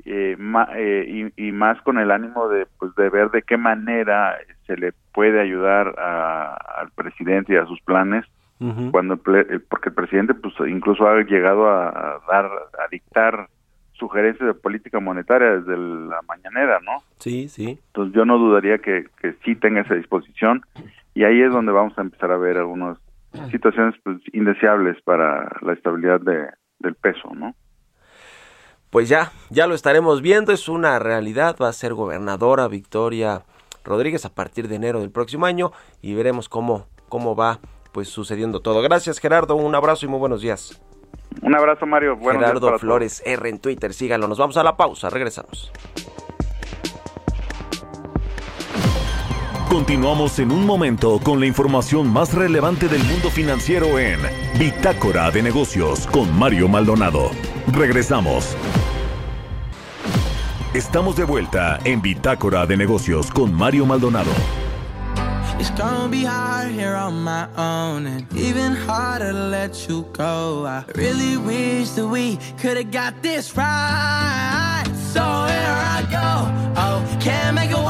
eh, 0.05 0.37
eh, 0.75 1.31
y, 1.35 1.47
y, 1.47 1.51
más 1.51 1.81
con 1.81 1.99
el 1.99 2.11
ánimo 2.11 2.47
de, 2.47 2.67
pues, 2.79 2.95
de 2.95 3.09
ver 3.09 3.31
de 3.31 3.41
qué 3.41 3.57
manera 3.57 4.37
se 4.65 4.77
le 4.77 4.93
puede 5.13 5.41
ayudar 5.41 5.95
a, 5.99 6.55
al 6.79 6.91
presidente 6.91 7.53
y 7.53 7.57
a 7.57 7.65
sus 7.65 7.81
planes 7.81 8.25
cuando 8.91 9.13
eh, 9.15 9.59
porque 9.69 9.89
el 9.89 9.95
presidente 9.95 10.33
pues 10.33 10.53
incluso 10.67 11.07
ha 11.07 11.21
llegado 11.23 11.69
a, 11.69 11.87
a 11.87 12.19
dar 12.27 12.45
a 12.45 12.87
dictar 12.91 13.47
sugerencias 13.93 14.47
de 14.47 14.53
política 14.53 14.99
monetaria 14.99 15.59
desde 15.59 15.77
la 15.77 16.21
mañanera, 16.27 16.79
¿no? 16.79 17.03
Sí, 17.19 17.49
sí. 17.49 17.79
Entonces 17.87 18.15
yo 18.15 18.25
no 18.25 18.37
dudaría 18.37 18.79
que, 18.79 19.05
que 19.21 19.35
sí 19.43 19.55
tenga 19.55 19.81
esa 19.81 19.95
disposición 19.95 20.61
y 21.13 21.23
ahí 21.23 21.41
es 21.41 21.51
donde 21.51 21.71
vamos 21.71 21.97
a 21.97 22.01
empezar 22.01 22.31
a 22.31 22.37
ver 22.37 22.57
algunas 22.57 22.97
situaciones 23.51 23.95
pues, 24.03 24.17
indeseables 24.33 25.01
para 25.03 25.49
la 25.61 25.73
estabilidad 25.73 26.19
de, 26.21 26.47
del 26.79 26.95
peso, 26.95 27.29
¿no? 27.35 27.53
Pues 28.89 29.07
ya, 29.07 29.31
ya 29.51 29.67
lo 29.67 29.75
estaremos 29.75 30.23
viendo, 30.23 30.51
es 30.51 30.67
una 30.67 30.97
realidad, 30.97 31.55
va 31.61 31.67
a 31.67 31.73
ser 31.73 31.93
gobernadora 31.93 32.67
Victoria 32.67 33.43
Rodríguez 33.85 34.25
a 34.25 34.33
partir 34.33 34.67
de 34.67 34.75
enero 34.75 35.01
del 35.01 35.11
próximo 35.11 35.45
año 35.45 35.71
y 36.01 36.15
veremos 36.15 36.49
cómo, 36.49 36.87
cómo 37.07 37.35
va 37.35 37.59
pues 37.91 38.09
sucediendo 38.09 38.59
todo. 38.59 38.81
Gracias 38.81 39.19
Gerardo, 39.19 39.55
un 39.55 39.75
abrazo 39.75 40.05
y 40.05 40.09
muy 40.09 40.19
buenos 40.19 40.41
días. 40.41 40.81
Un 41.41 41.55
abrazo, 41.55 41.85
Mario. 41.85 42.15
Buenos 42.17 42.43
Gerardo 42.43 42.79
Flores 42.79 43.21
R 43.25 43.49
en 43.49 43.59
Twitter. 43.59 43.93
Síganlo. 43.93 44.27
Nos 44.27 44.37
vamos 44.37 44.57
a 44.57 44.63
la 44.63 44.75
pausa. 44.75 45.09
Regresamos. 45.09 45.71
Continuamos 49.69 50.39
en 50.39 50.51
un 50.51 50.65
momento 50.65 51.19
con 51.23 51.39
la 51.39 51.45
información 51.45 52.11
más 52.11 52.33
relevante 52.33 52.87
del 52.87 53.03
mundo 53.03 53.29
financiero 53.29 53.99
en 53.99 54.19
Bitácora 54.57 55.29
de 55.29 55.43
Negocios 55.43 56.07
con 56.07 56.37
Mario 56.37 56.67
Maldonado. 56.67 57.29
Regresamos. 57.71 58.57
Estamos 60.73 61.15
de 61.15 61.23
vuelta 61.23 61.79
en 61.83 62.01
Bitácora 62.01 62.65
de 62.65 62.77
Negocios 62.77 63.29
con 63.29 63.53
Mario 63.53 63.85
Maldonado. 63.85 64.31
It's 65.59 65.71
gonna 65.71 66.07
be 66.07 66.23
hard 66.23 66.71
here 66.71 66.95
on 66.95 67.21
my 67.21 67.45
own 67.57 68.07
and 68.07 68.25
even 68.33 68.73
harder 68.73 69.33
to 69.33 69.43
let 69.49 69.89
you 69.89 70.07
go. 70.13 70.65
I 70.65 70.85
really 70.95 71.35
wish 71.35 71.89
that 71.91 72.07
we 72.07 72.37
could 72.57 72.77
have 72.77 72.91
got 72.91 73.21
this 73.21 73.57
right. 73.57 74.85
So 75.13 75.21
here 75.21 75.77
I 75.95 75.99
go. 76.09 76.29
Oh, 76.81 77.17
can't 77.19 77.55
make 77.55 77.71
a 77.71 77.81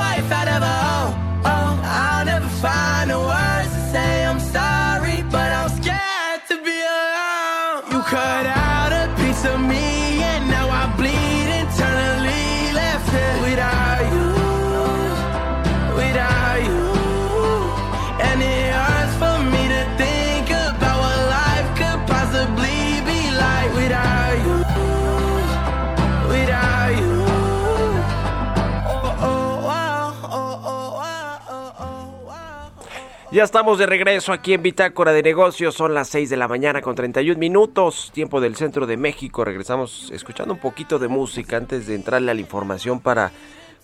Ya 33.31 33.43
estamos 33.43 33.77
de 33.77 33.85
regreso 33.85 34.33
aquí 34.33 34.55
en 34.55 34.63
Bitácora 34.63 35.13
de 35.13 35.21
Negocios. 35.21 35.75
Son 35.75 35.93
las 35.93 36.09
6 36.09 36.31
de 36.31 36.37
la 36.37 36.47
mañana 36.47 36.81
con 36.81 36.95
31 36.95 37.37
minutos, 37.37 38.09
tiempo 38.11 38.41
del 38.41 38.55
centro 38.55 38.87
de 38.87 38.97
México. 38.97 39.45
Regresamos 39.45 40.09
escuchando 40.11 40.55
un 40.55 40.59
poquito 40.59 40.97
de 40.97 41.09
música 41.09 41.55
antes 41.55 41.85
de 41.85 41.93
entrarle 41.93 42.31
a 42.31 42.33
la 42.33 42.41
información 42.41 42.99
para 42.99 43.31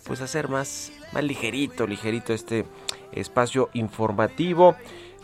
pues 0.02 0.20
hacer 0.20 0.48
más, 0.48 0.90
más 1.12 1.22
ligerito, 1.22 1.86
ligerito 1.86 2.34
este 2.34 2.64
espacio 3.12 3.70
informativo. 3.74 4.74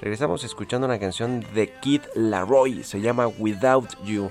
Regresamos 0.00 0.44
escuchando 0.44 0.86
una 0.86 1.00
canción 1.00 1.44
de 1.52 1.72
Kid 1.80 2.02
Laroi, 2.14 2.84
se 2.84 3.00
llama 3.00 3.26
Without 3.26 3.88
You. 4.04 4.30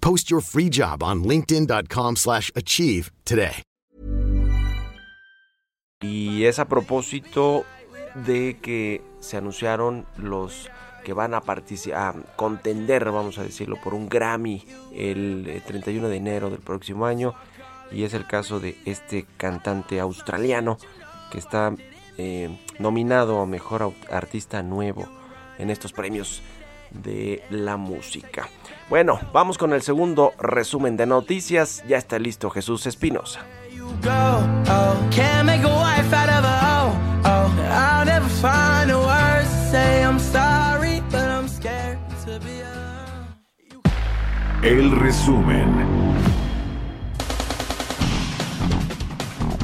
Post 0.00 0.30
your 0.30 0.42
free 0.42 0.68
job 0.68 1.02
on 1.02 1.22
linkedin.com/achieve 1.24 3.10
today. 3.24 3.62
Y 6.02 6.44
es 6.44 6.58
a 6.58 6.64
propósito 6.64 7.64
de 8.14 8.58
que 8.62 9.02
se 9.20 9.36
anunciaron 9.36 10.06
los 10.16 10.70
que 11.04 11.12
van 11.12 11.34
a 11.34 11.38
a 11.38 12.14
contender, 12.36 13.10
vamos 13.10 13.38
a 13.38 13.42
decirlo, 13.42 13.76
por 13.82 13.94
un 13.94 14.08
Grammy 14.08 14.64
el 14.94 15.62
31 15.66 16.08
de 16.08 16.16
enero 16.16 16.50
del 16.50 16.60
próximo 16.60 17.06
año 17.06 17.34
y 17.90 18.04
es 18.04 18.14
el 18.14 18.26
caso 18.26 18.60
de 18.60 18.76
este 18.84 19.26
cantante 19.36 20.00
australiano 20.00 20.78
que 21.30 21.38
está 21.38 21.74
eh, 22.18 22.58
nominado 22.78 23.40
a 23.40 23.46
Mejor 23.46 23.92
Artista 24.10 24.62
Nuevo 24.62 25.06
en 25.58 25.70
estos 25.70 25.92
premios 25.92 26.42
de 26.90 27.42
la 27.50 27.76
música. 27.76 28.48
Bueno, 28.88 29.20
vamos 29.32 29.58
con 29.58 29.72
el 29.72 29.82
segundo 29.82 30.32
resumen 30.38 30.96
de 30.96 31.06
noticias. 31.06 31.84
Ya 31.88 31.96
está 31.96 32.18
listo 32.18 32.50
Jesús 32.50 32.86
Espinosa. 32.86 33.44
El 44.62 44.90
resumen. 45.00 46.19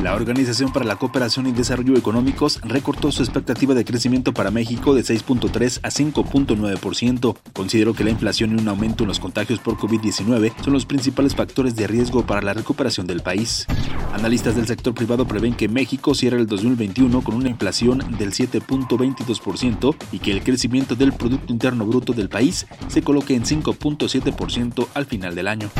La 0.02 0.14
Organización 0.14 0.72
para 0.72 0.85
la 0.85 0.96
Cooperación 0.96 1.46
y 1.46 1.52
Desarrollo 1.52 1.96
Económicos 1.96 2.61
recortó 2.62 3.11
su 3.11 3.22
expectativa 3.22 3.74
de 3.74 3.85
crecimiento 3.85 4.32
para 4.32 4.50
México 4.50 4.94
de 4.94 5.02
6.3 5.02 5.80
a 5.82 5.88
5.9%. 5.88 7.37
Consideró 7.52 7.94
que 7.94 8.04
la 8.04 8.11
inflación 8.11 8.52
y 8.52 8.61
un 8.61 8.68
aumento 8.68 9.04
en 9.04 9.09
los 9.09 9.18
contagios 9.18 9.59
por 9.59 9.76
COVID-19 9.78 10.52
son 10.62 10.72
los 10.74 10.87
principales 10.87 11.35
factores 11.35 11.76
de 11.76 11.87
riesgo 11.87 12.26
para 12.26 12.42
la 12.42 12.52
recuperación 12.52 13.06
del 13.06 13.22
país. 13.22 13.66
Analistas 14.12 14.54
del 14.54 14.66
sector 14.66 14.94
privado 14.94 15.26
prevén 15.26 15.54
que 15.54 15.68
México 15.68 16.14
cierre 16.14 16.38
el 16.38 16.46
2021 16.46 17.22
con 17.22 17.35
una 17.35 17.48
inflación 17.48 17.98
del 18.18 18.32
7.22% 18.32 19.96
y 20.12 20.18
que 20.18 20.32
el 20.32 20.42
crecimiento 20.42 20.94
del 20.94 21.12
Producto 21.12 21.52
Interno 21.52 21.87
Bruto 21.87 22.12
del 22.12 22.28
país 22.28 22.66
se 22.88 23.02
coloque 23.02 23.35
en 23.35 23.44
5.7% 23.44 24.88
al 24.94 25.06
final 25.06 25.35
del 25.35 25.48
año. 25.48 25.70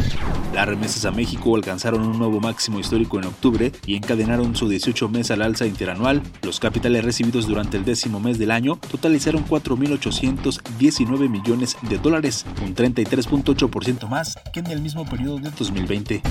Las 0.55 0.67
remesas 0.67 1.05
a 1.05 1.11
México 1.11 1.55
alcanzaron 1.55 2.03
un 2.03 2.19
nuevo 2.19 2.41
máximo 2.41 2.81
histórico 2.81 3.19
en 3.19 3.27
octubre 3.27 3.73
y 3.87 3.95
encadenaron 4.07 4.55
su 4.55 4.69
18 4.69 5.09
mes 5.09 5.33
al 5.33 5.43
alza 5.43 5.67
interanual. 5.67 6.23
Los 6.43 6.61
capitales 6.61 7.05
recibidos 7.05 7.49
durante 7.49 7.77
el 7.77 7.85
décimo 7.85 8.21
mes 8.21 8.39
del 8.39 8.53
año 8.53 8.79
totalizaron 8.89 9.45
4.819 9.45 11.29
millones 11.29 11.77
de 11.83 11.99
dólares, 11.99 12.47
un 12.65 12.77
33.8% 12.77 14.09
más 14.09 14.37
que 14.53 14.61
en 14.61 14.69
el 14.69 14.81
mismo 14.81 15.05
periodo 15.05 15.39
de 15.39 15.51
2020. 15.51 16.23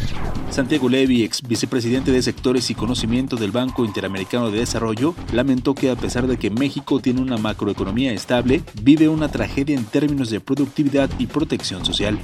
Santiago 0.52 0.88
Levy, 0.88 1.24
ex 1.24 1.42
vicepresidente 1.42 2.14
de 2.14 2.22
sectores 2.22 2.70
y 2.70 2.76
conocimiento 2.76 3.36
del 3.36 3.52
Banco 3.52 3.84
Interamericano 3.84 4.52
de 4.52 4.60
Desarrollo, 4.60 5.14
lamentó 5.34 5.76
que 5.76 5.90
a 5.90 5.98
pesar 5.98 6.28
de 6.28 6.38
que 6.38 6.50
México 6.50 7.02
tiene 7.02 7.20
una 7.20 7.36
macroeconomía 7.36 8.14
estable, 8.14 8.64
vive 8.82 9.10
una 9.10 9.28
tragedia 9.28 9.76
en 9.76 9.84
términos 9.84 10.30
de 10.30 10.40
productividad 10.40 11.10
y 11.20 11.28
protección 11.28 11.84
social. 11.84 12.18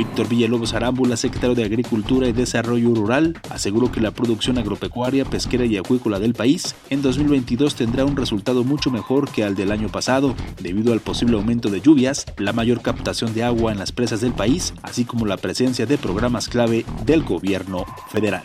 Víctor 0.00 0.30
Villalobos 0.30 0.72
Arámbula, 0.72 1.14
secretario 1.14 1.54
de 1.54 1.62
Agricultura 1.62 2.26
y 2.26 2.32
Desarrollo 2.32 2.94
Rural, 2.94 3.38
aseguró 3.50 3.92
que 3.92 4.00
la 4.00 4.12
producción 4.12 4.56
agropecuaria, 4.56 5.26
pesquera 5.26 5.66
y 5.66 5.76
acuícola 5.76 6.18
del 6.18 6.32
país 6.32 6.74
en 6.88 7.02
2022 7.02 7.74
tendrá 7.74 8.06
un 8.06 8.16
resultado 8.16 8.64
mucho 8.64 8.90
mejor 8.90 9.30
que 9.30 9.44
al 9.44 9.56
del 9.56 9.70
año 9.70 9.90
pasado, 9.90 10.34
debido 10.58 10.94
al 10.94 11.00
posible 11.00 11.36
aumento 11.36 11.68
de 11.68 11.82
lluvias, 11.82 12.24
la 12.38 12.54
mayor 12.54 12.80
captación 12.80 13.34
de 13.34 13.44
agua 13.44 13.72
en 13.72 13.78
las 13.78 13.92
presas 13.92 14.22
del 14.22 14.32
país, 14.32 14.72
así 14.80 15.04
como 15.04 15.26
la 15.26 15.36
presencia 15.36 15.84
de 15.84 15.98
programas 15.98 16.48
clave 16.48 16.86
del 17.04 17.22
gobierno 17.22 17.84
federal. 18.10 18.44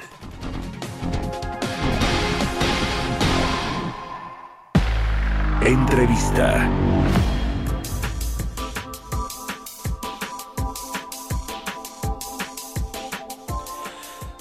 Entrevista. 5.61 6.69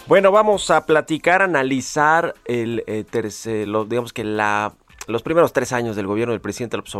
Bueno, 0.07 0.33
vamos 0.33 0.71
a 0.71 0.85
platicar, 0.85 1.41
analizar 1.41 2.35
el 2.45 2.85
eh, 2.87 3.07
digamos 3.89 4.13
que 4.13 4.23
la, 4.23 4.75
los 5.07 5.23
primeros 5.23 5.55
tres 5.55 5.73
años 5.73 5.97
del 5.97 6.07
gobierno 6.07 6.33
del 6.33 6.43
presidente 6.43 6.77
López 6.77 6.95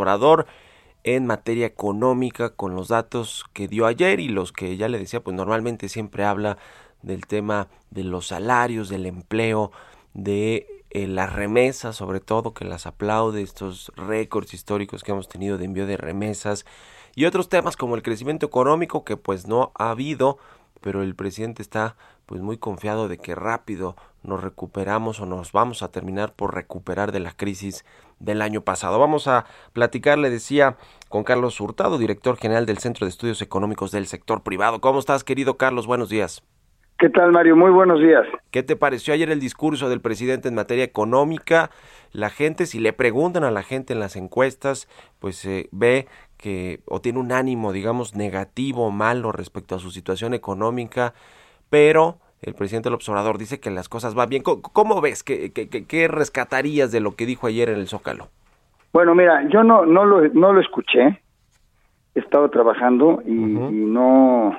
en 1.03 1.27
materia 1.27 1.67
económica 1.67 2.49
con 2.49 2.73
los 2.73 2.87
datos 2.87 3.45
que 3.53 3.67
dio 3.67 3.85
ayer 3.85 4.19
y 4.19 4.27
los 4.27 4.51
que 4.51 4.75
ya 4.75 4.89
le 4.89 4.97
decía, 4.97 5.19
pues 5.23 5.35
normalmente 5.35 5.87
siempre 5.87 6.25
habla 6.25 6.57
del 7.03 7.27
tema 7.27 7.67
de 7.91 8.03
los 8.03 8.25
salarios, 8.25 8.89
del 8.89 9.05
empleo, 9.05 9.71
de 10.15 10.65
eh, 10.89 11.05
las 11.05 11.31
remesas, 11.31 11.95
sobre 11.95 12.21
todo 12.21 12.55
que 12.55 12.65
las 12.65 12.87
aplaude, 12.87 13.43
estos 13.43 13.91
récords 13.95 14.55
históricos 14.55 15.03
que 15.03 15.11
hemos 15.11 15.29
tenido 15.29 15.59
de 15.59 15.65
envío 15.65 15.85
de 15.85 15.97
remesas 15.97 16.65
y 17.13 17.25
otros 17.25 17.49
temas 17.49 17.77
como 17.77 17.93
el 17.93 18.01
crecimiento 18.01 18.47
económico 18.47 19.05
que 19.05 19.15
pues 19.15 19.45
no 19.47 19.73
ha 19.75 19.91
habido, 19.91 20.39
pero 20.81 21.03
el 21.03 21.13
presidente 21.13 21.61
está 21.61 21.95
pues 22.25 22.41
muy 22.41 22.57
confiado 22.57 23.07
de 23.07 23.17
que 23.17 23.35
rápido 23.35 23.95
nos 24.23 24.43
recuperamos 24.43 25.19
o 25.19 25.25
nos 25.25 25.51
vamos 25.51 25.83
a 25.83 25.91
terminar 25.91 26.33
por 26.33 26.55
recuperar 26.55 27.11
de 27.11 27.19
la 27.19 27.31
crisis 27.31 27.85
del 28.19 28.41
año 28.41 28.61
pasado. 28.61 28.99
Vamos 28.99 29.27
a 29.27 29.45
platicar, 29.73 30.17
le 30.17 30.29
decía, 30.29 30.77
con 31.09 31.23
Carlos 31.23 31.59
Hurtado, 31.61 31.97
director 31.97 32.37
general 32.37 32.65
del 32.65 32.79
Centro 32.79 33.05
de 33.05 33.09
Estudios 33.09 33.41
Económicos 33.41 33.91
del 33.91 34.07
Sector 34.07 34.41
Privado. 34.41 34.81
¿Cómo 34.81 34.99
estás, 34.99 35.23
querido 35.23 35.57
Carlos? 35.57 35.87
Buenos 35.87 36.09
días. 36.09 36.43
¿Qué 36.97 37.09
tal, 37.09 37.33
Mario? 37.33 37.57
Muy 37.57 37.71
buenos 37.71 37.99
días. 37.99 38.25
¿Qué 38.51 38.63
te 38.63 38.77
pareció 38.77 39.13
ayer 39.13 39.29
el 39.29 39.41
discurso 39.41 39.89
del 39.89 39.99
presidente 39.99 40.47
en 40.47 40.55
materia 40.55 40.85
económica? 40.85 41.69
La 42.13 42.29
gente, 42.29 42.65
si 42.65 42.79
le 42.79 42.93
preguntan 42.93 43.43
a 43.43 43.51
la 43.51 43.63
gente 43.63 43.91
en 43.91 43.99
las 43.99 44.15
encuestas, 44.15 44.87
pues 45.19 45.35
se 45.35 45.67
ve 45.73 46.07
que 46.37 46.79
o 46.85 47.01
tiene 47.01 47.19
un 47.19 47.33
ánimo, 47.33 47.73
digamos, 47.73 48.15
negativo 48.15 48.85
o 48.85 48.91
malo 48.91 49.33
respecto 49.33 49.75
a 49.75 49.79
su 49.79 49.91
situación 49.91 50.33
económica 50.33 51.13
pero 51.69 52.17
el 52.41 52.53
presidente 52.53 52.89
del 52.89 52.95
observador 52.95 53.37
dice 53.37 53.59
que 53.59 53.71
las 53.71 53.89
cosas 53.89 54.13
van 54.13 54.29
bien. 54.29 54.43
¿Cómo, 54.43 55.01
ves? 55.01 55.23
¿Qué, 55.23 55.51
¿Qué, 55.51 56.07
rescatarías 56.07 56.91
de 56.91 56.99
lo 56.99 57.15
que 57.15 57.25
dijo 57.25 57.47
ayer 57.47 57.69
en 57.69 57.79
el 57.79 57.87
Zócalo? 57.87 58.27
Bueno, 58.93 59.15
mira, 59.15 59.47
yo 59.49 59.63
no, 59.63 59.85
no, 59.85 60.05
lo, 60.05 60.27
no 60.29 60.53
lo 60.53 60.61
escuché, 60.61 61.21
he 62.13 62.19
estado 62.19 62.49
trabajando 62.49 63.21
y, 63.25 63.31
no, 63.31 64.57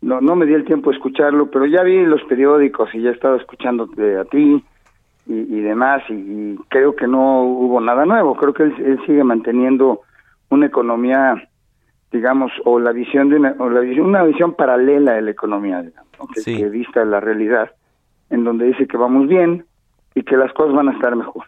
no, 0.00 0.20
no 0.20 0.36
me 0.36 0.46
di 0.46 0.54
el 0.54 0.64
tiempo 0.64 0.90
de 0.90 0.96
escucharlo, 0.96 1.50
pero 1.50 1.66
ya 1.66 1.82
vi 1.82 2.04
los 2.04 2.22
periódicos 2.24 2.94
y 2.94 3.02
ya 3.02 3.10
he 3.10 3.12
estado 3.12 3.36
escuchándote 3.36 4.18
a 4.18 4.24
ti 4.24 4.64
y, 5.26 5.60
demás 5.60 6.02
y, 6.08 6.56
creo 6.68 6.96
que 6.96 7.06
no 7.06 7.42
hubo 7.42 7.80
nada 7.80 8.06
nuevo, 8.06 8.36
creo 8.36 8.54
que 8.54 8.62
él 8.62 8.98
sigue 9.04 9.24
manteniendo 9.24 10.02
una 10.48 10.66
economía 10.66 11.48
digamos, 12.12 12.52
o 12.64 12.78
la 12.78 12.92
visión 12.92 13.28
de 13.28 13.36
una, 13.36 13.56
o 13.58 13.68
la 13.68 13.80
visión, 13.80 14.06
una 14.06 14.24
visión 14.24 14.54
paralela 14.54 15.14
de 15.14 15.22
la 15.22 15.30
economía, 15.30 15.82
digamos, 15.82 16.08
que, 16.44 16.68
vista 16.68 17.04
la 17.04 17.20
realidad, 17.20 17.72
en 18.30 18.44
donde 18.44 18.66
dice 18.66 18.86
que 18.86 18.96
vamos 18.96 19.28
bien 19.28 19.64
y 20.14 20.22
que 20.22 20.36
las 20.36 20.52
cosas 20.52 20.74
van 20.74 20.88
a 20.88 20.92
estar 20.92 21.14
mejor. 21.14 21.44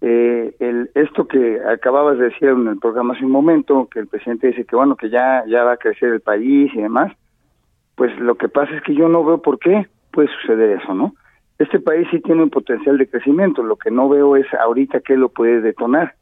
Eh, 0.00 0.54
el, 0.58 0.90
esto 0.94 1.26
que 1.26 1.60
acababas 1.64 2.18
de 2.18 2.24
decir 2.24 2.48
en 2.48 2.66
el 2.66 2.78
programa 2.78 3.14
hace 3.14 3.24
un 3.24 3.30
momento, 3.30 3.88
que 3.90 4.00
el 4.00 4.06
presidente 4.06 4.48
dice 4.48 4.64
que 4.64 4.76
bueno, 4.76 4.96
que 4.96 5.08
ya, 5.08 5.44
ya 5.46 5.64
va 5.64 5.72
a 5.72 5.76
crecer 5.76 6.12
el 6.12 6.20
país 6.20 6.70
y 6.74 6.82
demás, 6.82 7.12
pues 7.94 8.18
lo 8.18 8.34
que 8.36 8.48
pasa 8.48 8.74
es 8.74 8.82
que 8.82 8.94
yo 8.94 9.08
no 9.08 9.24
veo 9.24 9.40
por 9.40 9.58
qué 9.58 9.86
puede 10.10 10.28
suceder 10.40 10.78
eso, 10.80 10.94
¿no? 10.94 11.14
Este 11.58 11.78
país 11.78 12.08
sí 12.10 12.20
tiene 12.20 12.42
un 12.42 12.50
potencial 12.50 12.98
de 12.98 13.08
crecimiento, 13.08 13.62
lo 13.62 13.76
que 13.76 13.90
no 13.90 14.08
veo 14.08 14.36
es 14.36 14.46
ahorita 14.54 15.00
qué 15.00 15.16
lo 15.16 15.28
puede 15.28 15.60
detonar. 15.60 16.14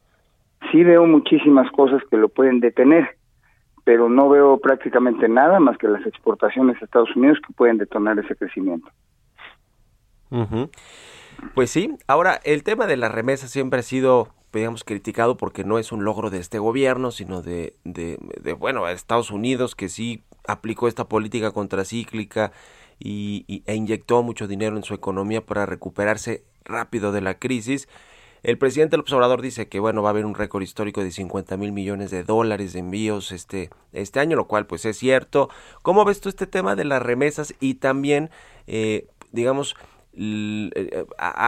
Sí 0.71 0.83
veo 0.83 1.05
muchísimas 1.07 1.69
cosas 1.71 2.01
que 2.09 2.17
lo 2.17 2.29
pueden 2.29 2.59
detener, 2.59 3.17
pero 3.83 4.09
no 4.09 4.29
veo 4.29 4.57
prácticamente 4.57 5.27
nada 5.27 5.59
más 5.59 5.77
que 5.77 5.87
las 5.87 6.05
exportaciones 6.05 6.81
a 6.81 6.85
Estados 6.85 7.15
Unidos 7.15 7.39
que 7.45 7.53
pueden 7.53 7.77
detonar 7.77 8.17
ese 8.19 8.35
crecimiento. 8.35 8.89
Pues 11.53 11.69
sí, 11.69 11.95
ahora 12.07 12.39
el 12.43 12.63
tema 12.63 12.87
de 12.87 12.97
las 12.97 13.11
remesas 13.11 13.51
siempre 13.51 13.81
ha 13.81 13.83
sido, 13.83 14.29
digamos, 14.51 14.83
criticado 14.83 15.37
porque 15.37 15.63
no 15.63 15.77
es 15.77 15.91
un 15.91 16.03
logro 16.03 16.29
de 16.29 16.39
este 16.39 16.59
gobierno, 16.59 17.11
sino 17.11 17.41
de, 17.41 17.75
de, 17.83 18.17
de 18.41 18.53
bueno, 18.53 18.87
Estados 18.87 19.31
Unidos 19.31 19.75
que 19.75 19.89
sí 19.89 20.23
aplicó 20.47 20.87
esta 20.87 21.07
política 21.07 21.51
contracíclica 21.51 22.51
y, 22.99 23.63
e 23.65 23.75
inyectó 23.75 24.23
mucho 24.23 24.47
dinero 24.47 24.77
en 24.77 24.83
su 24.83 24.93
economía 24.93 25.45
para 25.45 25.65
recuperarse 25.65 26.43
rápido 26.63 27.11
de 27.11 27.21
la 27.21 27.35
crisis 27.35 27.89
el 28.43 28.57
presidente 28.57 28.97
López 28.97 29.13
Obrador 29.13 29.41
dice 29.41 29.69
que 29.69 29.79
bueno 29.79 30.03
va 30.03 30.09
a 30.09 30.11
haber 30.11 30.25
un 30.25 30.35
récord 30.35 30.61
histórico 30.61 31.01
de 31.01 31.11
50 31.11 31.55
mil 31.57 31.71
millones 31.71 32.11
de 32.11 32.23
dólares 32.23 32.73
de 32.73 32.79
envíos 32.79 33.31
este, 33.31 33.69
este 33.93 34.19
año, 34.19 34.35
lo 34.35 34.47
cual 34.47 34.67
pues 34.67 34.85
es 34.85 34.97
cierto. 34.97 35.49
¿Cómo 35.81 36.03
ves 36.03 36.19
tú 36.19 36.29
este 36.29 36.45
tema 36.45 36.75
de 36.75 36.83
las 36.83 37.01
remesas 37.01 37.55
y 37.61 37.75
también, 37.75 38.29
eh, 38.67 39.07
digamos, 39.31 39.75
eh, 40.13 41.05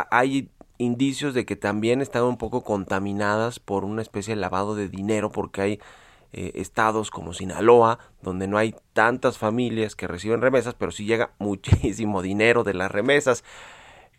hay 0.10 0.50
indicios 0.78 1.34
de 1.34 1.46
que 1.46 1.56
también 1.56 2.02
están 2.02 2.24
un 2.24 2.38
poco 2.38 2.64
contaminadas 2.64 3.60
por 3.60 3.86
una 3.86 4.02
especie 4.02 4.36
de 4.36 4.42
lavado 4.42 4.76
de 4.76 4.90
dinero 4.90 5.32
porque 5.32 5.62
hay 5.62 5.80
eh, 6.34 6.52
estados 6.56 7.12
como 7.12 7.34
Sinaloa 7.34 8.00
donde 8.22 8.48
no 8.48 8.58
hay 8.58 8.76
tantas 8.94 9.38
familias 9.38 9.96
que 9.96 10.08
reciben 10.08 10.42
remesas 10.42 10.74
pero 10.74 10.92
sí 10.92 11.06
llega 11.06 11.32
muchísimo 11.40 12.22
dinero 12.22 12.64
de 12.64 12.74
las 12.74 12.92
remesas 12.92 13.44
eh, 13.44 13.46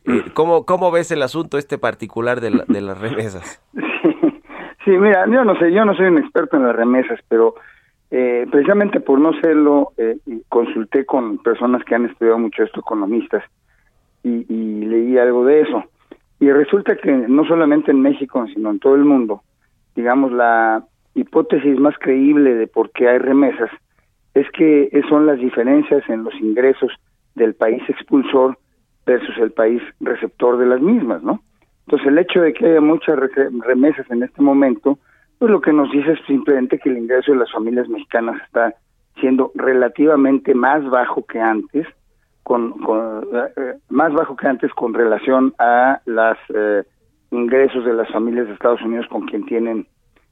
¿cómo, 0.35 0.64
¿cómo, 0.64 0.90
ves 0.90 1.11
el 1.11 1.23
asunto 1.23 1.59
este 1.59 1.79
particular 1.79 2.40
de, 2.40 2.62
de 2.66 2.81
las 2.81 2.99
remesas? 2.99 3.62
Sí, 4.87 4.92
mira, 4.92 5.27
yo 5.27 5.45
no 5.45 5.59
sé, 5.59 5.73
yo 5.73 5.85
no 5.85 5.97
soy 5.97 6.07
un 6.07 6.19
experto 6.19 6.57
en 6.57 6.62
las 6.62 6.77
remesas, 6.77 7.19
pero 7.29 7.57
eh, 8.12 8.47
precisamente 8.49 9.01
por 9.01 9.19
no 9.19 9.33
serlo, 9.40 9.92
eh, 9.97 10.16
consulté 10.49 11.05
con 11.05 11.38
personas 11.38 11.83
que 11.83 11.97
han 11.97 12.07
estudiado 12.07 12.38
mucho 12.38 12.62
esto, 12.62 12.79
economistas, 12.79 13.42
y, 14.23 14.47
y, 14.49 14.85
leí 14.85 15.19
algo 15.19 15.45
de 15.45 15.62
eso. 15.62 15.83
Y 16.38 16.53
resulta 16.53 16.95
que 16.97 17.11
no 17.11 17.45
solamente 17.47 17.90
en 17.90 18.01
México, 18.01 18.47
sino 18.55 18.71
en 18.71 18.79
todo 18.79 18.95
el 18.95 19.05
mundo, 19.05 19.42
digamos, 19.97 20.31
la 20.31 20.85
hipótesis 21.16 21.81
más 21.81 21.99
creíble 21.99 22.55
de 22.55 22.69
por 22.69 22.92
qué 22.92 23.09
hay 23.09 23.19
remesas 23.19 23.71
es 24.35 24.49
que 24.51 24.88
son 25.09 25.27
las 25.27 25.38
diferencias 25.38 26.09
en 26.09 26.23
los 26.23 26.35
ingresos 26.35 26.92
del 27.35 27.55
país 27.55 27.83
expulsor 27.88 28.57
versus 29.07 29.37
el 29.38 29.53
país 29.53 29.81
receptor 30.01 30.59
de 30.59 30.66
las 30.66 30.81
mismas, 30.81 31.23
¿no? 31.23 31.40
Entonces 31.87 32.09
el 32.09 32.19
hecho 32.19 32.40
de 32.40 32.53
que 32.53 32.66
haya 32.66 32.81
muchas 32.81 33.16
remesas 33.64 34.11
en 34.11 34.25
este 34.25 34.42
momento 34.42 34.99
pues 35.38 35.51
lo 35.51 35.61
que 35.61 35.73
nos 35.73 35.90
dice 35.90 36.12
es 36.12 36.19
simplemente 36.27 36.79
que 36.79 36.88
el 36.88 36.99
ingreso 36.99 37.33
de 37.33 37.38
las 37.38 37.53
familias 37.53 37.88
mexicanas 37.88 38.40
está 38.42 38.75
siendo 39.21 39.53
relativamente 39.55 40.55
más 40.55 40.85
bajo 40.88 41.25
que 41.27 41.40
antes, 41.40 41.87
con, 42.42 42.75
eh, 43.33 43.75
más 43.88 44.12
bajo 44.12 44.37
que 44.37 44.47
antes 44.47 44.73
con 44.73 44.95
relación 44.95 45.55
a 45.59 46.01
los 46.07 46.38
eh, 46.55 46.85
ingresos 47.31 47.85
de 47.85 47.92
las 47.92 48.09
familias 48.11 48.47
de 48.47 48.55
Estados 48.55 48.81
Unidos 48.83 49.07
con 49.11 49.27
quien 49.27 49.45
tienen 49.47 49.87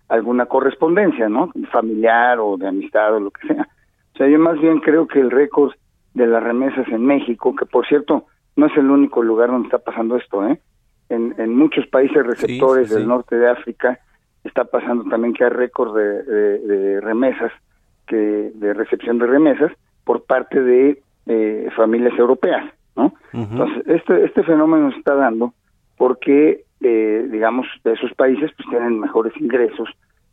alguna 0.08 0.46
correspondencia, 0.46 1.28
¿no? 1.28 1.50
Familiar 1.70 2.38
o 2.40 2.56
de 2.56 2.68
amistad 2.68 3.14
o 3.14 3.20
lo 3.20 3.30
que 3.30 3.46
sea. 3.48 3.68
O 4.14 4.16
sea, 4.16 4.28
yo 4.28 4.38
más 4.38 4.58
bien 4.60 4.80
creo 4.80 5.06
que 5.06 5.20
el 5.20 5.30
récord 5.30 5.72
de 6.14 6.26
las 6.26 6.42
remesas 6.42 6.86
en 6.88 7.04
México, 7.04 7.54
que 7.56 7.66
por 7.66 7.86
cierto 7.86 8.26
no 8.56 8.66
es 8.66 8.76
el 8.76 8.90
único 8.90 9.22
lugar 9.22 9.50
donde 9.50 9.66
está 9.66 9.78
pasando 9.78 10.16
esto, 10.16 10.46
¿eh? 10.46 10.60
En, 11.08 11.34
en 11.38 11.54
muchos 11.54 11.86
países 11.88 12.26
receptores 12.26 12.90
del 12.90 13.06
norte 13.06 13.36
de 13.36 13.48
África, 13.50 14.00
está 14.44 14.64
pasando 14.64 15.04
también 15.04 15.34
que 15.34 15.44
hay 15.44 15.50
récord 15.50 15.96
de, 15.96 17.00
remesas, 17.00 17.52
que 18.06 18.52
de 18.54 18.74
recepción 18.74 19.18
de 19.18 19.26
remesas 19.26 19.72
por 20.04 20.24
parte 20.24 20.62
de 20.62 21.02
eh, 21.26 21.68
familias 21.74 22.16
europeas, 22.18 22.64
¿no? 22.94 23.14
Entonces, 23.32 23.82
este, 23.86 24.24
este 24.24 24.42
fenómeno 24.44 24.92
se 24.92 24.98
está 24.98 25.14
dando 25.14 25.54
porque, 25.96 26.64
eh, 26.80 27.28
digamos, 27.30 27.66
esos 27.84 28.12
países 28.14 28.50
pues 28.56 28.68
tienen 28.68 29.00
mejores 29.00 29.32
ingresos, 29.40 29.88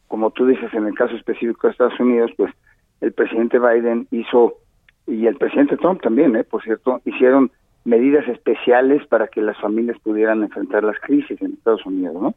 como 0.07 0.31
tú 0.31 0.45
dices 0.45 0.73
en 0.73 0.85
el 0.85 0.93
caso 0.93 1.15
específico 1.15 1.67
de 1.67 1.71
Estados 1.71 1.99
Unidos, 1.99 2.31
pues 2.35 2.53
el 2.99 3.13
presidente 3.13 3.59
Biden 3.59 4.07
hizo, 4.11 4.55
y 5.07 5.25
el 5.25 5.37
presidente 5.37 5.77
Trump 5.77 6.01
también, 6.01 6.35
¿eh? 6.35 6.43
por 6.43 6.61
cierto, 6.63 7.01
hicieron 7.05 7.49
medidas 7.83 8.27
especiales 8.27 9.05
para 9.07 9.27
que 9.27 9.41
las 9.41 9.57
familias 9.59 9.97
pudieran 9.99 10.43
enfrentar 10.43 10.83
las 10.83 10.99
crisis 10.99 11.41
en 11.41 11.53
Estados 11.53 11.85
Unidos, 11.85 12.15
¿no? 12.21 12.35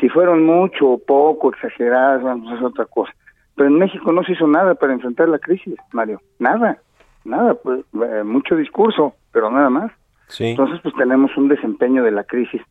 Si 0.00 0.08
fueron 0.08 0.44
mucho 0.44 0.88
o 0.88 0.98
poco, 0.98 1.50
exageradas, 1.50 2.22
vamos 2.22 2.48
pues 2.48 2.58
es 2.58 2.66
otra 2.66 2.86
cosa. 2.86 3.12
Pero 3.54 3.68
en 3.68 3.78
México 3.78 4.12
no 4.12 4.22
se 4.22 4.32
hizo 4.32 4.46
nada 4.46 4.74
para 4.74 4.92
enfrentar 4.92 5.28
la 5.28 5.38
crisis, 5.38 5.74
Mario. 5.92 6.20
Nada, 6.38 6.78
nada, 7.24 7.54
pues 7.54 7.84
eh, 8.02 8.22
mucho 8.24 8.56
discurso, 8.56 9.14
pero 9.32 9.50
nada 9.50 9.68
más. 9.68 9.92
Entonces, 10.38 10.80
pues 10.82 10.94
tenemos 10.94 11.36
un 11.36 11.48
desempeño 11.48 12.02
de 12.02 12.12
la 12.12 12.24
crisis 12.24 12.62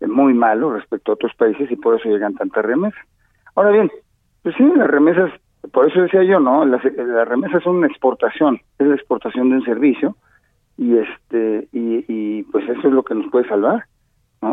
eh, 0.00 0.06
muy 0.06 0.34
malo 0.34 0.72
respecto 0.72 1.12
a 1.12 1.14
otros 1.14 1.32
países 1.34 1.70
y 1.70 1.76
por 1.76 1.98
eso 1.98 2.08
llegan 2.08 2.34
tantas 2.34 2.64
remesas. 2.64 3.00
Ahora 3.54 3.70
bien, 3.70 3.90
pues 4.42 4.54
sí, 4.56 4.64
las 4.76 4.88
remesas, 4.88 5.32
por 5.72 5.88
eso 5.88 6.02
decía 6.02 6.24
yo, 6.24 6.40
¿no? 6.40 6.64
Las, 6.66 6.84
las 6.84 7.28
remesas 7.28 7.62
son 7.62 7.76
una 7.76 7.86
exportación, 7.86 8.60
es 8.78 8.86
la 8.86 8.94
exportación 8.94 9.48
de 9.50 9.56
un 9.56 9.64
servicio 9.64 10.16
y 10.76 10.96
este 10.98 11.68
y, 11.72 12.04
y 12.08 12.42
pues 12.44 12.68
eso 12.68 12.88
es 12.88 12.94
lo 12.94 13.02
que 13.02 13.14
nos 13.14 13.30
puede 13.30 13.48
salvar 13.48 13.84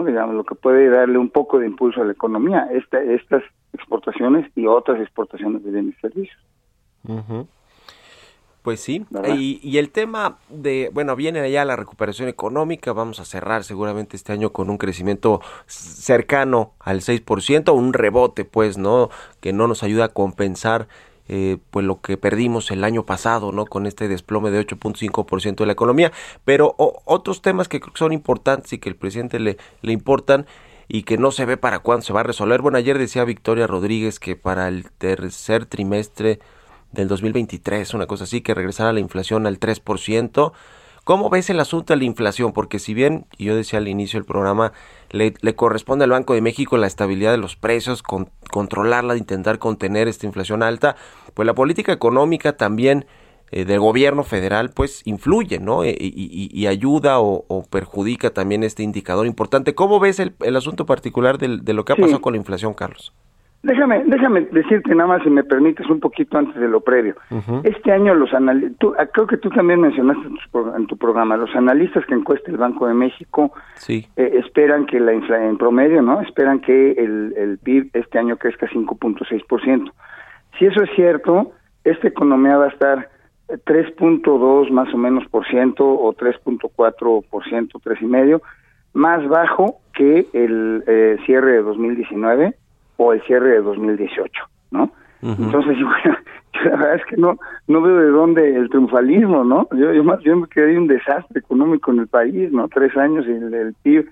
digamos, 0.02 0.36
lo 0.36 0.44
que 0.44 0.56
puede 0.56 0.90
darle 0.90 1.18
un 1.18 1.30
poco 1.30 1.60
de 1.60 1.68
impulso 1.68 2.02
a 2.02 2.06
la 2.06 2.14
economía, 2.14 2.68
esta, 2.72 3.00
estas 3.02 3.44
exportaciones 3.74 4.50
y 4.56 4.66
otras 4.66 5.00
exportaciones 5.02 5.64
de 5.64 5.72
bienes 5.72 5.96
y 5.98 6.02
servicios. 6.02 6.38
Pues 8.64 8.80
sí, 8.80 9.06
y, 9.36 9.60
y, 9.62 9.78
el 9.78 9.90
tema 9.90 10.38
de, 10.48 10.90
bueno, 10.94 11.18
viene 11.18 11.42
allá 11.42 11.66
la 11.66 11.76
recuperación 11.76 12.30
económica, 12.30 12.94
vamos 12.94 13.20
a 13.20 13.26
cerrar 13.26 13.66
seguramente 13.66 14.16
este 14.16 14.32
año 14.32 14.54
con 14.54 14.70
un 14.70 14.78
crecimiento 14.78 15.42
cercano 15.66 16.72
al 16.80 17.02
6%, 17.02 17.76
un 17.76 17.92
rebote 17.92 18.46
pues, 18.46 18.78
¿no? 18.78 19.10
Que 19.42 19.52
no 19.52 19.68
nos 19.68 19.84
ayuda 19.84 20.06
a 20.06 20.10
compensar 20.10 20.88
eh, 21.30 21.58
pues 21.72 21.86
lo 21.86 22.02
que 22.02 22.18
perdimos 22.18 22.70
el 22.72 22.84
año 22.84 23.06
pasado, 23.06 23.52
¿no? 23.52 23.66
Con 23.66 23.86
este 23.86 24.08
desplome 24.08 24.52
de 24.52 24.66
8.5% 24.66 25.56
de 25.56 25.66
la 25.66 25.74
economía. 25.74 26.12
Pero 26.44 26.76
otros 26.78 27.42
temas 27.42 27.68
que 27.68 27.80
creo 27.80 27.94
que 27.94 28.00
son 28.00 28.14
importantes 28.14 28.74
y 28.74 28.78
que 28.78 28.90
el 28.90 28.96
presidente 28.96 29.40
le, 29.40 29.58
le 29.82 29.94
importan 29.94 30.46
y 30.88 31.04
que 31.04 31.18
no 31.18 31.32
se 31.32 31.46
ve 31.46 31.58
para 31.58 31.80
cuándo 31.80 32.06
se 32.06 32.14
va 32.14 32.22
a 32.22 32.24
resolver. 32.24 32.62
Bueno, 32.62 32.78
ayer 32.78 32.98
decía 32.98 33.24
Victoria 33.24 33.68
Rodríguez 33.68 34.20
que 34.20 34.36
para 34.36 34.68
el 34.68 34.92
tercer 34.92 35.66
trimestre 35.66 36.40
del 36.92 37.08
2023, 37.08 37.94
una 37.94 38.06
cosa 38.06 38.26
así, 38.26 38.42
que 38.42 38.54
regresara 38.54 38.94
la 38.94 39.00
inflación 39.00 39.48
al 39.48 39.60
3%. 39.60 40.52
¿Cómo 41.04 41.30
ves 41.30 41.50
el 41.50 41.60
asunto 41.60 41.94
de 41.94 41.98
la 41.98 42.06
inflación? 42.06 42.54
Porque 42.54 42.80
si 42.80 42.94
bien, 42.94 43.26
yo 43.38 43.58
decía 43.58 43.80
al 43.80 43.90
inicio 43.90 44.18
del 44.20 44.26
programa, 44.26 44.72
le, 45.12 45.34
corresponde 45.56 46.06
al 46.06 46.12
Banco 46.12 46.34
de 46.34 46.42
México 46.42 46.78
la 46.78 46.88
estabilidad 46.88 47.32
de 47.32 47.38
los 47.38 47.58
precios, 47.58 48.02
con, 48.02 48.30
controlarla, 48.52 49.18
intentar 49.18 49.60
contener 49.60 50.08
esta 50.08 50.26
inflación 50.26 50.64
alta, 50.64 50.96
pues 51.34 51.46
la 51.46 51.54
política 51.54 51.92
económica 51.92 52.56
también 52.56 53.06
eh, 53.52 53.66
del 53.66 53.82
gobierno 53.82 54.24
federal 54.24 54.70
pues 54.70 55.02
influye, 55.04 55.60
¿no? 55.60 55.84
Eh, 55.84 55.94
y, 56.00 56.68
ayuda 56.68 57.20
o, 57.20 57.66
perjudica 57.70 58.30
también 58.30 58.64
este 58.64 58.84
indicador 58.84 59.28
importante. 59.28 59.76
¿Cómo 59.76 60.00
ves 60.00 60.20
el, 60.20 60.56
asunto 60.56 60.86
particular 60.86 61.38
de 61.38 61.74
lo 61.74 61.84
que 61.84 61.94
ha 61.94 61.96
pasado 61.98 62.22
con 62.22 62.34
la 62.34 62.38
inflación, 62.38 62.74
Carlos? 62.74 63.14
Déjame, 63.64 64.04
déjame 64.06 64.42
decirte 64.52 64.94
nada 64.94 65.08
más, 65.08 65.24
si 65.24 65.30
me 65.30 65.42
permites, 65.42 65.90
un 65.90 66.02
poquito 66.02 66.38
antes 66.38 66.56
de 66.56 66.68
lo 66.68 66.82
previo. 66.82 67.16
Este 67.64 67.94
año 67.94 68.14
los 68.14 68.34
analistas, 68.34 68.92
ah, 69.00 69.06
creo 69.06 69.26
que 69.26 69.38
tú 69.38 69.50
también 69.52 69.80
mencionaste 69.80 70.28
en 70.76 70.88
tu, 70.88 70.98
programa, 70.98 71.38
los 71.38 71.56
analistas 71.56 72.06
que 72.06 72.14
encuesta 72.14 72.52
el 72.52 72.58
Banco 72.58 72.88
de 72.88 72.94
México 72.94 73.54
sí. 73.76 74.06
Eh, 74.18 74.42
esperan 74.44 74.86
que 74.86 75.00
la 75.00 75.14
inflación, 75.14 75.52
en 75.52 75.58
promedio, 75.58 76.02
¿no? 76.02 76.20
Esperan 76.20 76.60
que 76.60 76.92
el, 76.92 77.34
el 77.38 77.58
PIB 77.58 77.90
este 77.94 78.20
año 78.20 78.36
crezca 78.36 78.68
5.6%. 78.68 79.92
Si 80.60 80.66
eso 80.66 80.84
es 80.84 80.90
cierto, 80.98 81.54
esta 81.86 82.10
economía 82.10 82.58
va 82.58 82.66
a 82.66 82.70
estar 82.70 83.10
3.2 83.48 84.72
más 84.72 84.94
o 84.94 84.98
menos 84.98 85.26
por 85.30 85.48
ciento 85.48 85.88
o 85.88 86.14
3.4 86.14 87.26
por 87.30 87.44
ciento, 87.46 87.80
tres 87.82 88.02
y 88.02 88.06
medio, 88.06 88.42
más 88.92 89.26
bajo 89.28 89.80
que 89.94 90.28
el 90.34 90.84
eh, 90.86 91.18
cierre 91.26 91.54
de 91.54 91.62
2019 91.62 92.58
o 92.98 93.14
el 93.14 93.22
cierre 93.24 93.50
de 93.52 93.62
2018, 93.62 94.32
¿no? 94.72 94.92
Entonces, 95.22 95.78
yo, 95.80 95.88
la 96.66 96.76
verdad 96.78 96.96
es 96.96 97.06
que 97.06 97.18
no 97.18 97.38
no 97.68 97.82
veo 97.82 97.98
de 97.98 98.10
dónde 98.10 98.56
el 98.56 98.70
triunfalismo, 98.70 99.44
¿no? 99.44 99.68
Yo, 99.72 99.94
yo 99.94 100.04
más 100.04 100.22
bien 100.22 100.42
me 100.42 100.48
quedé 100.48 100.78
un 100.78 100.88
desastre 100.88 101.40
económico 101.40 101.92
en 101.92 102.00
el 102.00 102.08
país, 102.08 102.52
¿no? 102.52 102.68
Tres 102.68 102.96
años 102.98 103.26
y 103.28 103.32
el, 103.32 103.74
PIB 103.82 104.10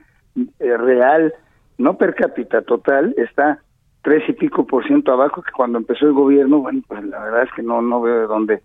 eh, 0.59 0.77
real, 0.77 1.33
no 1.77 1.97
per 1.97 2.15
cápita 2.15 2.61
total, 2.61 3.13
está 3.17 3.59
tres 4.03 4.23
y 4.29 4.33
pico 4.33 4.65
por 4.65 4.85
ciento 4.87 5.11
abajo 5.11 5.41
que 5.41 5.51
cuando 5.51 5.77
empezó 5.77 6.07
el 6.07 6.13
gobierno, 6.13 6.59
bueno, 6.59 6.81
pues 6.87 7.03
la 7.03 7.19
verdad 7.23 7.43
es 7.43 7.51
que 7.53 7.61
no 7.61 7.81
no 7.81 8.01
veo 8.01 8.21
de 8.21 8.27
dónde 8.27 8.61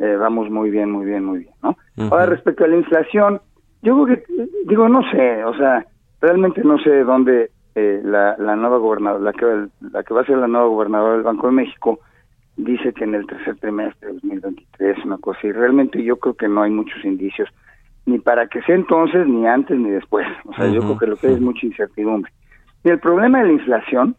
eh, 0.00 0.16
vamos 0.16 0.50
muy 0.50 0.70
bien, 0.70 0.90
muy 0.90 1.04
bien, 1.04 1.24
muy 1.24 1.40
bien, 1.40 1.54
¿no? 1.62 1.76
Ahora, 2.10 2.24
respecto 2.24 2.64
a 2.64 2.68
la 2.68 2.76
inflación, 2.76 3.40
yo 3.82 4.02
creo 4.02 4.16
que, 4.16 4.24
digo, 4.66 4.88
no 4.88 5.02
sé, 5.10 5.44
o 5.44 5.54
sea, 5.54 5.84
realmente 6.22 6.62
no 6.64 6.78
sé 6.78 6.88
de 6.88 7.04
dónde 7.04 7.50
eh, 7.74 8.00
la, 8.04 8.36
la 8.38 8.56
nueva 8.56 8.78
gobernadora, 8.78 9.22
la 9.22 9.32
que, 9.32 9.68
la 9.92 10.02
que 10.02 10.14
va 10.14 10.22
a 10.22 10.26
ser 10.26 10.38
la 10.38 10.48
nueva 10.48 10.66
gobernadora 10.66 11.14
del 11.14 11.22
Banco 11.22 11.46
de 11.46 11.52
México, 11.52 12.00
dice 12.56 12.92
que 12.92 13.04
en 13.04 13.14
el 13.14 13.26
tercer 13.26 13.56
trimestre 13.58 14.08
de 14.08 14.14
2023, 14.14 15.04
una 15.04 15.18
cosa, 15.18 15.38
y 15.44 15.52
realmente 15.52 16.02
yo 16.02 16.16
creo 16.16 16.34
que 16.34 16.48
no 16.48 16.62
hay 16.62 16.70
muchos 16.70 17.04
indicios, 17.04 17.48
ni 18.06 18.18
para 18.18 18.48
que 18.48 18.60
sea 18.62 18.74
entonces, 18.74 19.26
ni 19.26 19.46
antes, 19.46 19.78
ni 19.78 19.90
después. 19.90 20.26
O 20.46 20.54
sea, 20.54 20.66
yo 20.66 20.80
creo 20.80 20.98
que 20.98 21.06
lo 21.06 21.16
que 21.16 21.28
hay 21.28 21.34
es 21.34 21.40
mucha 21.40 21.66
incertidumbre. 21.66 22.32
Y 22.82 22.88
el 22.88 22.98
problema 22.98 23.40
de 23.40 23.46
la 23.46 23.52
inflación, 23.52 24.16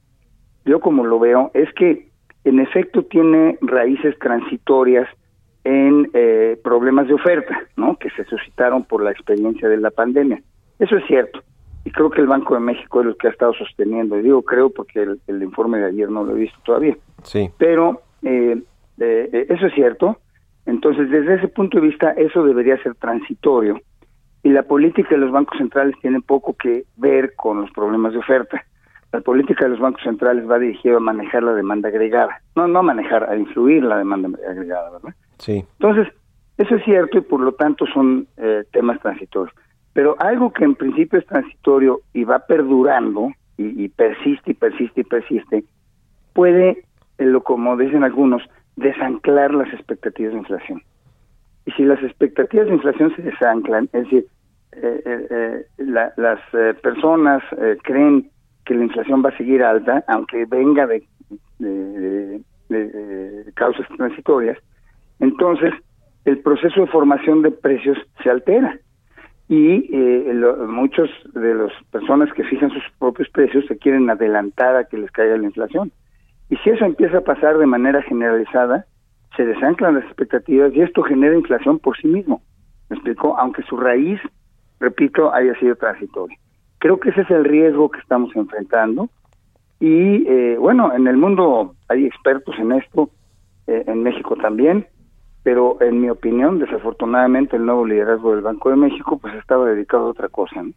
yo 0.65 0.79
como 0.79 1.03
lo 1.05 1.19
veo, 1.19 1.51
es 1.53 1.71
que 1.73 2.09
en 2.43 2.59
efecto 2.59 3.03
tiene 3.03 3.57
raíces 3.61 4.17
transitorias 4.19 5.09
en 5.63 6.09
eh, 6.13 6.59
problemas 6.63 7.07
de 7.07 7.15
oferta, 7.15 7.59
¿no? 7.75 7.97
Que 7.97 8.09
se 8.11 8.23
suscitaron 8.25 8.83
por 8.83 9.03
la 9.03 9.11
experiencia 9.11 9.67
de 9.67 9.77
la 9.77 9.91
pandemia. 9.91 10.41
Eso 10.79 10.95
es 10.95 11.05
cierto 11.05 11.41
y 11.83 11.91
creo 11.91 12.09
que 12.09 12.21
el 12.21 12.27
Banco 12.27 12.53
de 12.53 12.59
México 12.59 13.01
es 13.01 13.07
lo 13.07 13.15
que 13.15 13.27
ha 13.27 13.31
estado 13.31 13.53
sosteniendo, 13.53 14.17
y 14.17 14.21
digo 14.21 14.43
creo 14.43 14.69
porque 14.69 15.01
el, 15.27 15.43
informe 15.43 15.79
de 15.79 15.87
ayer 15.87 16.09
no 16.09 16.23
lo 16.23 16.35
he 16.35 16.39
visto 16.39 16.57
todavía. 16.63 16.95
Sí. 17.23 17.49
Pero 17.57 18.01
eh, 18.23 18.61
eh, 18.99 19.45
eso 19.49 19.67
es 19.67 19.73
cierto, 19.73 20.17
entonces 20.65 21.09
desde 21.09 21.35
ese 21.35 21.47
punto 21.47 21.79
de 21.79 21.87
vista 21.87 22.11
eso 22.11 22.43
debería 22.43 22.81
ser 22.83 22.95
transitorio 22.95 23.79
y 24.43 24.49
la 24.49 24.63
política 24.63 25.09
de 25.11 25.17
los 25.17 25.31
bancos 25.31 25.57
centrales 25.57 25.95
tiene 26.01 26.21
poco 26.21 26.53
que 26.53 26.85
ver 26.97 27.35
con 27.35 27.61
los 27.61 27.71
problemas 27.71 28.13
de 28.13 28.19
oferta. 28.19 28.63
La 29.11 29.21
política 29.21 29.65
de 29.65 29.71
los 29.71 29.79
bancos 29.79 30.01
centrales 30.03 30.49
va 30.49 30.57
dirigida 30.57 30.97
a 30.97 30.99
manejar 30.99 31.43
la 31.43 31.53
demanda 31.53 31.89
agregada, 31.89 32.41
no 32.55 32.67
no 32.67 32.79
a 32.79 32.83
manejar, 32.83 33.29
a 33.29 33.35
influir 33.35 33.83
la 33.83 33.97
demanda 33.97 34.29
agregada, 34.49 34.89
¿verdad? 34.91 35.13
Sí. 35.37 35.65
Entonces, 35.79 36.07
eso 36.57 36.75
es 36.75 36.83
cierto 36.85 37.17
y 37.17 37.21
por 37.21 37.41
lo 37.41 37.53
tanto 37.53 37.85
son 37.87 38.27
eh, 38.37 38.63
temas 38.71 38.99
transitorios. 39.01 39.53
Pero 39.93 40.15
algo 40.19 40.51
que 40.53 40.63
en 40.63 40.75
principio 40.75 41.19
es 41.19 41.25
transitorio 41.25 41.99
y 42.13 42.23
va 42.23 42.39
perdurando 42.39 43.31
y, 43.57 43.89
persiste 43.89 44.51
y 44.51 44.53
persiste 44.55 45.01
y 45.01 45.03
persiste, 45.03 45.63
puede, 46.33 46.83
eh, 47.19 47.25
lo 47.25 47.43
como 47.43 47.77
dicen 47.77 48.03
algunos, 48.03 48.41
desanclar 48.75 49.53
las 49.53 49.71
expectativas 49.73 50.33
de 50.33 50.39
inflación. 50.39 50.81
Y 51.67 51.71
si 51.73 51.83
las 51.83 52.01
expectativas 52.01 52.67
de 52.67 52.73
inflación 52.73 53.15
se 53.15 53.21
desanclan, 53.21 53.85
es 53.93 54.03
decir, 54.05 54.25
eh, 54.71 55.27
eh, 55.29 55.65
la- 55.77 56.11
las 56.17 56.39
eh, 56.53 56.73
personas 56.81 57.43
creen 57.83 58.31
que 58.65 58.73
la 58.73 58.85
inflación 58.85 59.23
va 59.23 59.29
a 59.29 59.37
seguir 59.37 59.61
alta, 59.61 60.03
aunque 60.07 60.45
venga 60.45 60.87
de- 60.87 61.03
de 61.59 62.41
causas 63.53 63.85
transitorias, 63.97 64.57
entonces 65.19 65.73
el 66.25 66.39
proceso 66.39 66.81
de 66.81 66.87
formación 66.87 67.41
de 67.43 67.51
precios 67.51 67.97
se 68.23 68.29
altera 68.29 68.79
y 69.51 69.89
eh, 69.93 70.31
lo- 70.33 70.65
muchos 70.65 71.09
de 71.33 71.53
las 71.53 71.73
personas 71.91 72.31
que 72.31 72.45
fijan 72.45 72.69
sus 72.71 72.83
propios 72.99 73.27
precios 73.31 73.65
se 73.67 73.77
quieren 73.77 74.09
adelantar 74.09 74.77
a 74.77 74.85
que 74.85 74.97
les 74.97 75.11
caiga 75.11 75.35
la 75.35 75.43
inflación. 75.43 75.91
Y 76.49 76.55
si 76.57 76.69
eso 76.69 76.85
empieza 76.85 77.17
a 77.17 77.21
pasar 77.25 77.57
de 77.57 77.65
manera 77.65 78.01
generalizada, 78.01 78.85
se 79.35 79.45
desanclan 79.45 79.95
las 79.95 80.05
expectativas 80.05 80.73
y 80.73 80.79
esto 80.79 81.03
genera 81.03 81.35
inflación 81.35 81.79
por 81.79 81.97
sí 81.97 82.07
mismo. 82.07 82.41
¿Me 82.89 82.95
explicó? 82.95 83.37
Aunque 83.37 83.61
su 83.63 83.75
raíz, 83.75 84.21
repito, 84.79 85.33
haya 85.33 85.53
sido 85.59 85.75
transitoria. 85.75 86.37
Creo 86.79 86.97
que 87.01 87.09
ese 87.09 87.21
es 87.21 87.29
el 87.29 87.43
riesgo 87.43 87.91
que 87.91 87.99
estamos 87.99 88.33
enfrentando. 88.37 89.09
Y 89.81 90.25
eh, 90.29 90.55
bueno, 90.57 90.93
en 90.93 91.07
el 91.07 91.17
mundo 91.17 91.75
hay 91.89 92.05
expertos 92.05 92.55
en 92.57 92.71
esto, 92.71 93.09
eh, 93.67 93.83
en 93.85 94.01
México 94.01 94.37
también, 94.37 94.87
pero 95.43 95.77
en 95.81 95.99
mi 96.01 96.09
opinión, 96.09 96.59
desafortunadamente, 96.59 97.55
el 97.55 97.65
nuevo 97.65 97.85
liderazgo 97.85 98.31
del 98.31 98.41
Banco 98.41 98.69
de 98.69 98.75
México 98.75 99.17
pues 99.19 99.33
estaba 99.35 99.65
dedicado 99.65 100.07
a 100.07 100.11
otra 100.11 100.29
cosa, 100.29 100.63
¿no? 100.63 100.71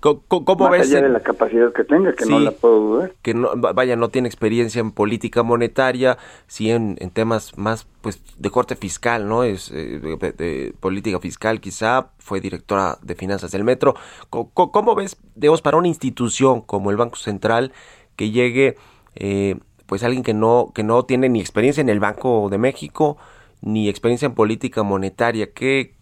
Co- 0.00 0.22
¿Cómo 0.28 0.64
Más 0.64 0.70
ves 0.70 0.88
allá 0.90 0.98
el- 0.98 1.04
de 1.04 1.10
la 1.10 1.20
capacidad 1.20 1.72
que 1.72 1.82
tenga, 1.82 2.12
que 2.12 2.24
no 2.24 2.38
la 2.38 2.52
puedo 2.52 2.78
dudar. 2.80 3.12
que 3.22 3.34
no, 3.34 3.50
vaya, 3.56 3.96
no 3.96 4.10
tiene 4.10 4.28
experiencia 4.28 4.80
en 4.80 4.92
política 4.92 5.42
monetaria, 5.42 6.18
sí 6.46 6.70
en, 6.70 6.96
en 7.00 7.10
temas 7.10 7.58
más 7.58 7.86
pues 8.00 8.22
de 8.38 8.50
corte 8.50 8.76
fiscal, 8.76 9.28
¿no? 9.28 9.42
Es 9.42 9.72
eh, 9.72 9.98
de, 10.00 10.72
política 10.78 11.18
fiscal 11.18 11.60
quizá, 11.60 12.10
fue 12.18 12.40
directora 12.40 12.98
de 13.02 13.16
finanzas 13.16 13.50
del 13.50 13.64
Metro. 13.64 13.94
Co- 14.30 14.50
¿Cómo 14.50 14.94
ves, 14.94 15.16
digamos, 15.34 15.62
para 15.62 15.76
una 15.76 15.88
institución 15.88 16.60
como 16.60 16.90
el 16.92 16.96
Banco 16.96 17.16
Central 17.16 17.72
que 18.14 18.30
llegue 18.30 18.76
eh, 19.16 19.56
pues 19.88 20.04
alguien 20.04 20.22
que 20.22 20.34
no 20.34 20.70
que 20.74 20.84
no 20.84 21.02
tiene 21.04 21.28
ni 21.28 21.40
experiencia 21.40 21.80
en 21.80 21.88
el 21.88 21.98
Banco 22.00 22.48
de 22.50 22.58
México 22.58 23.16
ni 23.62 23.88
experiencia 23.88 24.26
en 24.26 24.34
política 24.34 24.82
monetaria? 24.84 25.52
¿Qué, 25.52 25.94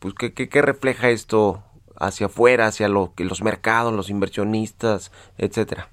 pues, 0.00 0.14
qué, 0.14 0.32
qué- 0.32 0.62
refleja 0.62 1.10
esto 1.10 1.62
hacia 2.00 2.26
afuera, 2.26 2.66
hacia 2.66 2.88
lo 2.88 3.12
que 3.16 3.24
los 3.24 3.42
mercados, 3.44 3.92
los 3.92 4.10
inversionistas, 4.10 5.12
etcétera? 5.38 5.88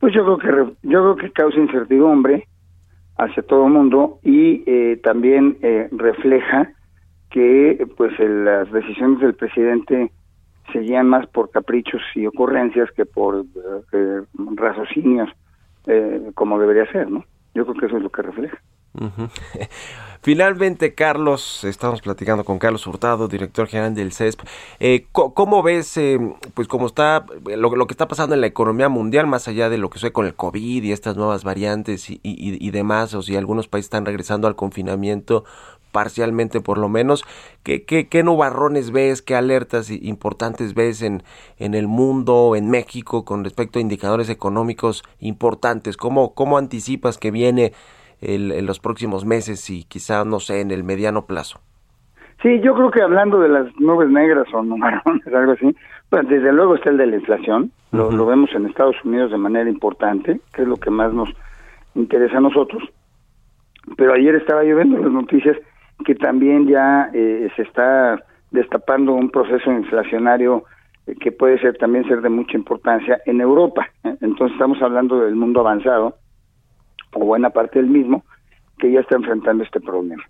Pues 0.00 0.12
yo 0.14 0.24
creo 0.24 0.38
que 0.38 0.74
yo 0.82 1.02
creo 1.02 1.16
que 1.16 1.32
causa 1.32 1.58
incertidumbre 1.58 2.48
hacia 3.16 3.42
todo 3.44 3.66
el 3.66 3.72
mundo 3.72 4.18
y 4.24 4.62
eh, 4.66 5.00
también 5.02 5.58
eh, 5.62 5.88
refleja 5.92 6.72
que 7.30 7.86
pues 7.96 8.18
el- 8.18 8.44
las 8.44 8.70
decisiones 8.72 9.20
del 9.20 9.34
presidente 9.34 10.10
se 10.72 10.80
guían 10.80 11.08
más 11.08 11.26
por 11.28 11.50
caprichos 11.50 12.02
y 12.14 12.26
ocurrencias 12.26 12.90
que 12.96 13.06
por 13.06 13.36
eh, 13.36 13.44
eh, 13.92 14.20
raciocinios 14.56 15.28
eh, 15.86 16.30
como 16.34 16.58
debería 16.58 16.90
ser, 16.90 17.10
¿no? 17.10 17.24
Yo 17.54 17.64
creo 17.64 17.76
que 17.76 17.86
eso 17.86 17.96
es 17.96 18.02
lo 18.02 18.10
que 18.10 18.22
refleja. 18.22 18.60
Finalmente, 20.22 20.94
Carlos, 20.94 21.62
estamos 21.64 22.00
platicando 22.00 22.44
con 22.44 22.58
Carlos 22.58 22.86
Hurtado, 22.86 23.28
director 23.28 23.68
general 23.68 23.94
del 23.94 24.12
CESP. 24.12 24.40
Eh, 24.80 25.06
¿Cómo 25.12 25.62
ves, 25.62 25.96
eh, 25.96 26.18
pues, 26.54 26.66
cómo 26.66 26.86
está 26.86 27.24
lo, 27.44 27.76
lo 27.76 27.86
que 27.86 27.92
está 27.92 28.08
pasando 28.08 28.34
en 28.34 28.40
la 28.40 28.48
economía 28.48 28.88
mundial, 28.88 29.26
más 29.26 29.46
allá 29.48 29.68
de 29.68 29.78
lo 29.78 29.88
que 29.88 29.98
sucede 29.98 30.12
con 30.12 30.26
el 30.26 30.34
COVID 30.34 30.82
y 30.82 30.92
estas 30.92 31.16
nuevas 31.16 31.44
variantes 31.44 32.06
y 32.08 32.70
demás, 32.70 33.14
o 33.14 33.22
si 33.22 33.36
algunos 33.36 33.68
países 33.68 33.86
están 33.86 34.06
regresando 34.06 34.48
al 34.48 34.56
confinamiento 34.56 35.44
parcialmente 35.96 36.60
por 36.60 36.76
lo 36.76 36.90
menos, 36.90 37.24
¿qué, 37.62 37.84
qué, 37.86 38.06
qué 38.06 38.22
nubarrones 38.22 38.90
ves, 38.90 39.22
qué 39.22 39.34
alertas 39.34 39.90
importantes 39.90 40.74
ves 40.74 41.00
en, 41.00 41.22
en 41.58 41.72
el 41.74 41.86
mundo, 41.86 42.54
en 42.54 42.68
México, 42.68 43.24
con 43.24 43.44
respecto 43.44 43.78
a 43.78 43.82
indicadores 43.82 44.28
económicos 44.28 45.02
importantes? 45.20 45.96
¿Cómo, 45.96 46.34
cómo 46.34 46.58
anticipas 46.58 47.16
que 47.16 47.30
viene 47.30 47.72
el- 48.20 48.52
en 48.52 48.66
los 48.66 48.78
próximos 48.78 49.24
meses 49.24 49.70
y 49.70 49.84
quizá, 49.84 50.26
no 50.26 50.38
sé, 50.38 50.60
en 50.60 50.70
el 50.70 50.84
mediano 50.84 51.24
plazo? 51.24 51.60
Sí, 52.42 52.60
yo 52.60 52.74
creo 52.74 52.90
que 52.90 53.00
hablando 53.00 53.40
de 53.40 53.48
las 53.48 53.66
nubes 53.80 54.10
negras 54.10 54.46
o 54.52 54.62
nubarrones, 54.62 55.26
algo 55.34 55.52
así, 55.52 55.74
pues 56.10 56.28
desde 56.28 56.52
luego 56.52 56.74
está 56.74 56.90
el 56.90 56.98
de 56.98 57.06
la 57.06 57.16
inflación, 57.16 57.72
lo, 57.92 58.10
lo 58.12 58.26
vemos 58.26 58.50
en 58.54 58.66
Estados 58.66 58.96
Unidos 59.02 59.30
de 59.30 59.38
manera 59.38 59.70
importante, 59.70 60.40
que 60.52 60.60
es 60.60 60.68
lo 60.68 60.76
que 60.76 60.90
más 60.90 61.14
nos 61.14 61.30
interesa 61.94 62.36
a 62.36 62.40
nosotros. 62.42 62.82
Pero 63.96 64.12
ayer 64.14 64.34
estaba 64.34 64.64
yo 64.64 64.74
viendo 64.76 64.98
las 64.98 65.12
noticias 65.12 65.56
que 66.04 66.14
también 66.14 66.66
ya 66.66 67.10
eh, 67.12 67.48
se 67.56 67.62
está 67.62 68.22
destapando 68.50 69.14
un 69.14 69.30
proceso 69.30 69.70
inflacionario 69.70 70.64
eh, 71.06 71.14
que 71.20 71.32
puede 71.32 71.58
ser 71.58 71.76
también 71.78 72.06
ser 72.06 72.20
de 72.20 72.28
mucha 72.28 72.56
importancia 72.56 73.20
en 73.26 73.40
Europa. 73.40 73.88
¿eh? 74.04 74.16
Entonces 74.20 74.52
estamos 74.54 74.80
hablando 74.82 75.20
del 75.20 75.34
mundo 75.34 75.60
avanzado, 75.60 76.16
o 77.12 77.24
buena 77.24 77.50
parte 77.50 77.78
del 77.78 77.88
mismo, 77.88 78.24
que 78.78 78.90
ya 78.90 79.00
está 79.00 79.16
enfrentando 79.16 79.64
este 79.64 79.80
problema. 79.80 80.22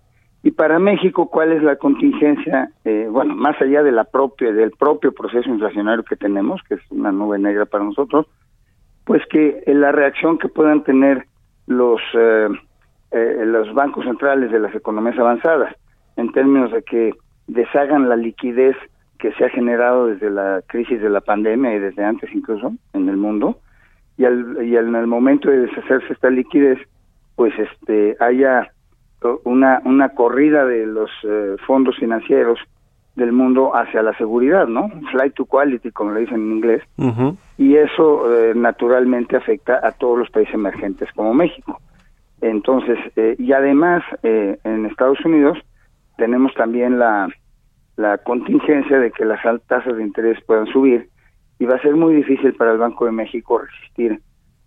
Y 0.43 0.51
para 0.51 0.79
México, 0.79 1.29
¿cuál 1.29 1.51
es 1.51 1.63
la 1.63 1.75
contingencia? 1.75 2.69
Eh, 2.85 3.07
bueno, 3.11 3.35
más 3.35 3.59
allá 3.61 3.83
de 3.83 3.91
la 3.91 4.05
propia, 4.05 4.53
del 4.53 4.71
propio 4.71 5.11
proceso 5.11 5.49
inflacionario 5.49 6.03
que 6.03 6.15
tenemos, 6.15 6.61
que 6.63 6.75
es 6.75 6.81
una 6.89 7.11
nube 7.11 7.39
negra 7.39 7.65
para 7.65 7.83
nosotros, 7.83 8.27
pues 9.03 9.21
que 9.29 9.63
eh, 9.65 9.73
la 9.73 9.91
reacción 9.91 10.37
que 10.37 10.47
puedan 10.47 10.83
tener 10.83 11.25
los 11.65 11.99
eh, 13.11 13.43
los 13.45 13.73
bancos 13.73 14.05
centrales 14.05 14.51
de 14.51 14.59
las 14.59 14.73
economías 14.75 15.17
avanzadas, 15.17 15.75
en 16.17 16.31
términos 16.31 16.71
de 16.71 16.83
que 16.83 17.13
deshagan 17.47 18.09
la 18.09 18.15
liquidez 18.15 18.75
que 19.19 19.31
se 19.33 19.45
ha 19.45 19.49
generado 19.49 20.07
desde 20.07 20.29
la 20.29 20.61
crisis 20.67 21.01
de 21.01 21.09
la 21.09 21.21
pandemia 21.21 21.73
y 21.75 21.79
desde 21.79 22.03
antes 22.03 22.31
incluso 22.33 22.73
en 22.93 23.09
el 23.09 23.17
mundo, 23.17 23.57
y, 24.17 24.25
al, 24.25 24.57
y 24.65 24.75
al- 24.75 24.87
en 24.87 24.95
el 24.95 25.07
momento 25.07 25.49
de 25.49 25.59
deshacerse 25.61 26.13
esta 26.13 26.29
liquidez, 26.29 26.79
pues 27.35 27.53
este 27.57 28.15
haya 28.19 28.71
una, 29.43 29.81
una 29.85 30.09
corrida 30.09 30.65
de 30.65 30.85
los 30.85 31.09
eh, 31.23 31.55
fondos 31.65 31.97
financieros 31.97 32.59
del 33.15 33.31
mundo 33.31 33.75
hacia 33.75 34.03
la 34.03 34.15
seguridad, 34.17 34.67
¿no? 34.67 34.89
Flight 35.11 35.33
to 35.33 35.45
quality, 35.45 35.91
como 35.91 36.11
le 36.11 36.19
dicen 36.21 36.35
en 36.37 36.51
inglés, 36.57 36.83
y 37.57 37.75
eso 37.75 38.31
eh, 38.31 38.53
naturalmente 38.55 39.35
afecta 39.35 39.79
a 39.81 39.91
todos 39.93 40.19
los 40.19 40.29
países 40.29 40.53
emergentes 40.53 41.09
como 41.15 41.33
México. 41.33 41.79
Entonces, 42.41 42.97
eh, 43.15 43.35
y 43.39 43.51
además 43.51 44.03
eh, 44.23 44.59
en 44.63 44.85
Estados 44.85 45.23
Unidos 45.25 45.57
tenemos 46.17 46.53
también 46.53 46.99
la, 46.99 47.29
contingencia 48.23 48.99
de 48.99 49.11
que 49.11 49.25
las 49.25 49.41
tasas 49.65 49.97
de 49.97 50.03
interés 50.03 50.37
puedan 50.45 50.67
subir 50.67 51.09
y 51.57 51.65
va 51.65 51.75
a 51.75 51.81
ser 51.81 51.95
muy 51.95 52.13
difícil 52.13 52.53
para 52.53 52.73
el 52.73 52.77
Banco 52.77 53.05
de 53.05 53.11
México 53.11 53.57
resistir 53.57 54.21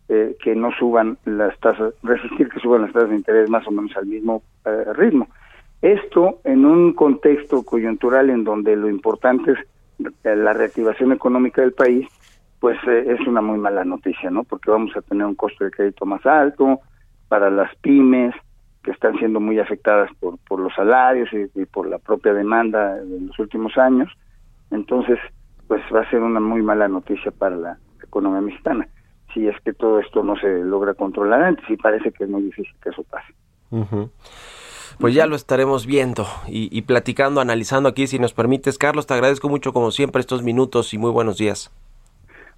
eh, 0.08 0.36
que 0.42 0.56
no 0.56 0.72
suban 0.72 1.16
las 1.24 1.56
tasas, 1.60 1.94
resistir 2.02 2.48
que 2.48 2.58
suban 2.58 2.82
las 2.82 2.92
tasas 2.92 3.10
de 3.10 3.16
interés 3.16 3.48
más 3.48 3.64
o 3.68 3.70
menos 3.70 3.96
al 3.96 4.06
mismo 4.06 4.42
eh, 4.64 4.92
ritmo. 4.94 5.28
Esto 5.82 6.40
en 6.44 6.66
un 6.66 6.92
contexto 6.92 7.62
coyuntural 7.62 8.28
en 8.30 8.44
donde 8.44 8.76
lo 8.76 8.88
importante 8.90 9.52
es 9.52 9.58
eh, 10.24 10.36
la 10.36 10.52
reactivación 10.52 11.12
económica 11.12 11.62
del 11.62 11.72
país, 11.72 12.06
pues 12.58 12.76
eh, 12.86 13.16
es 13.18 13.26
una 13.26 13.40
muy 13.40 13.58
mala 13.58 13.84
noticia, 13.84 14.30
¿no? 14.30 14.44
Porque 14.44 14.70
vamos 14.70 14.94
a 14.96 15.00
tener 15.00 15.26
un 15.26 15.34
costo 15.34 15.64
de 15.64 15.70
crédito 15.70 16.04
más 16.04 16.24
alto 16.26 16.80
para 17.30 17.48
las 17.48 17.72
pymes 17.76 18.34
que 18.82 18.90
están 18.90 19.16
siendo 19.18 19.38
muy 19.38 19.60
afectadas 19.60 20.10
por, 20.18 20.36
por 20.48 20.58
los 20.58 20.74
salarios 20.74 21.28
y, 21.32 21.64
por 21.66 21.88
la 21.88 21.98
propia 21.98 22.34
demanda 22.34 22.98
en 22.98 23.28
los 23.28 23.38
últimos 23.38 23.78
años. 23.78 24.10
Entonces, 24.72 25.16
pues 25.68 25.80
va 25.94 26.00
a 26.00 26.10
ser 26.10 26.20
una 26.22 26.40
muy 26.40 26.60
mala 26.60 26.88
noticia 26.88 27.30
para 27.30 27.54
la 27.54 27.78
economía 28.02 28.40
mexicana 28.40 28.88
si 29.32 29.46
es 29.46 29.54
que 29.64 29.72
todo 29.72 30.00
esto 30.00 30.24
no 30.24 30.34
se 30.40 30.48
logra 30.64 30.94
controlar 30.94 31.40
antes 31.42 31.64
y 31.70 31.76
parece 31.76 32.10
que 32.10 32.24
es 32.24 32.30
muy 32.30 32.42
difícil 32.42 32.74
que 32.82 32.88
eso 32.88 33.04
pase. 33.04 33.32
Pues 34.98 35.14
ya 35.14 35.26
lo 35.26 35.36
estaremos 35.36 35.86
viendo 35.86 36.26
y 36.48 36.82
platicando, 36.82 37.40
analizando 37.40 37.88
aquí, 37.88 38.08
si 38.08 38.18
nos 38.18 38.34
permites. 38.34 38.76
Carlos, 38.76 39.06
te 39.06 39.14
agradezco 39.14 39.48
mucho 39.48 39.72
como 39.72 39.92
siempre 39.92 40.18
estos 40.18 40.42
minutos 40.42 40.92
y 40.94 40.98
muy 40.98 41.12
buenos 41.12 41.38
días. 41.38 41.70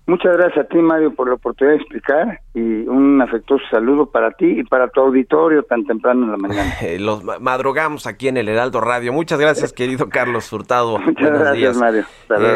Muchas 0.07 0.37
gracias 0.37 0.65
a 0.65 0.69
ti, 0.69 0.79
Mario, 0.79 1.15
por 1.15 1.29
la 1.29 1.35
oportunidad 1.35 1.77
de 1.77 1.81
explicar 1.81 2.41
y 2.55 2.61
un 2.61 3.23
afectuoso 3.23 3.63
saludo 3.71 4.11
para 4.11 4.33
ti 4.33 4.47
y 4.47 4.65
para 4.65 4.89
tu 4.89 5.01
auditorio 5.01 5.63
tan 5.63 5.85
temprano 5.85 6.25
en 6.25 6.31
la 6.33 6.37
mañana. 6.37 6.75
Los 6.99 7.23
madrugamos 7.41 8.07
aquí 8.07 8.27
en 8.27 8.37
el 8.37 8.49
Heraldo 8.49 8.81
Radio. 8.81 9.13
Muchas 9.13 9.39
gracias, 9.39 9.73
querido 9.75 10.09
Carlos 10.09 10.53
Hurtado. 10.53 10.99
Muchas 10.99 11.39
gracias, 11.39 11.77
Mario. 11.77 12.05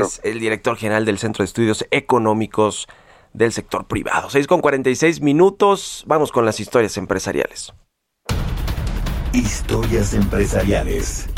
Es 0.02 0.20
el 0.24 0.40
director 0.40 0.76
general 0.76 1.04
del 1.04 1.18
Centro 1.18 1.42
de 1.42 1.46
Estudios 1.46 1.86
Económicos 1.92 2.88
del 3.32 3.52
Sector 3.52 3.86
Privado. 3.86 4.28
6 4.28 4.46
con 4.48 4.60
46 4.60 5.20
minutos. 5.20 6.04
Vamos 6.08 6.32
con 6.32 6.44
las 6.44 6.58
historias 6.58 6.96
empresariales. 6.96 7.72
Historias 9.32 10.14
empresariales. 10.14 11.28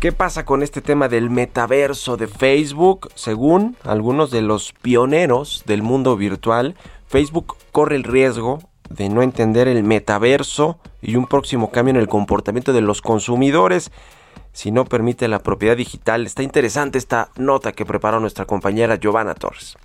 ¿Qué 0.00 0.12
pasa 0.12 0.44
con 0.44 0.62
este 0.62 0.82
tema 0.82 1.08
del 1.08 1.30
metaverso 1.30 2.16
de 2.16 2.26
Facebook? 2.26 3.08
Según 3.14 3.76
algunos 3.82 4.30
de 4.30 4.42
los 4.42 4.72
pioneros 4.72 5.62
del 5.66 5.82
mundo 5.82 6.16
virtual, 6.16 6.76
Facebook 7.06 7.56
corre 7.72 7.96
el 7.96 8.04
riesgo 8.04 8.58
de 8.90 9.08
no 9.08 9.22
entender 9.22 9.68
el 9.68 9.82
metaverso 9.82 10.78
y 11.00 11.16
un 11.16 11.26
próximo 11.26 11.70
cambio 11.70 11.90
en 11.94 12.00
el 12.00 12.08
comportamiento 12.08 12.72
de 12.72 12.82
los 12.82 13.00
consumidores 13.00 13.90
si 14.52 14.70
no 14.70 14.84
permite 14.84 15.28
la 15.28 15.40
propiedad 15.40 15.76
digital. 15.76 16.26
Está 16.26 16.42
interesante 16.42 16.98
esta 16.98 17.30
nota 17.36 17.72
que 17.72 17.86
preparó 17.86 18.20
nuestra 18.20 18.44
compañera 18.44 18.96
Giovanna 18.96 19.34
Torres. 19.34 19.76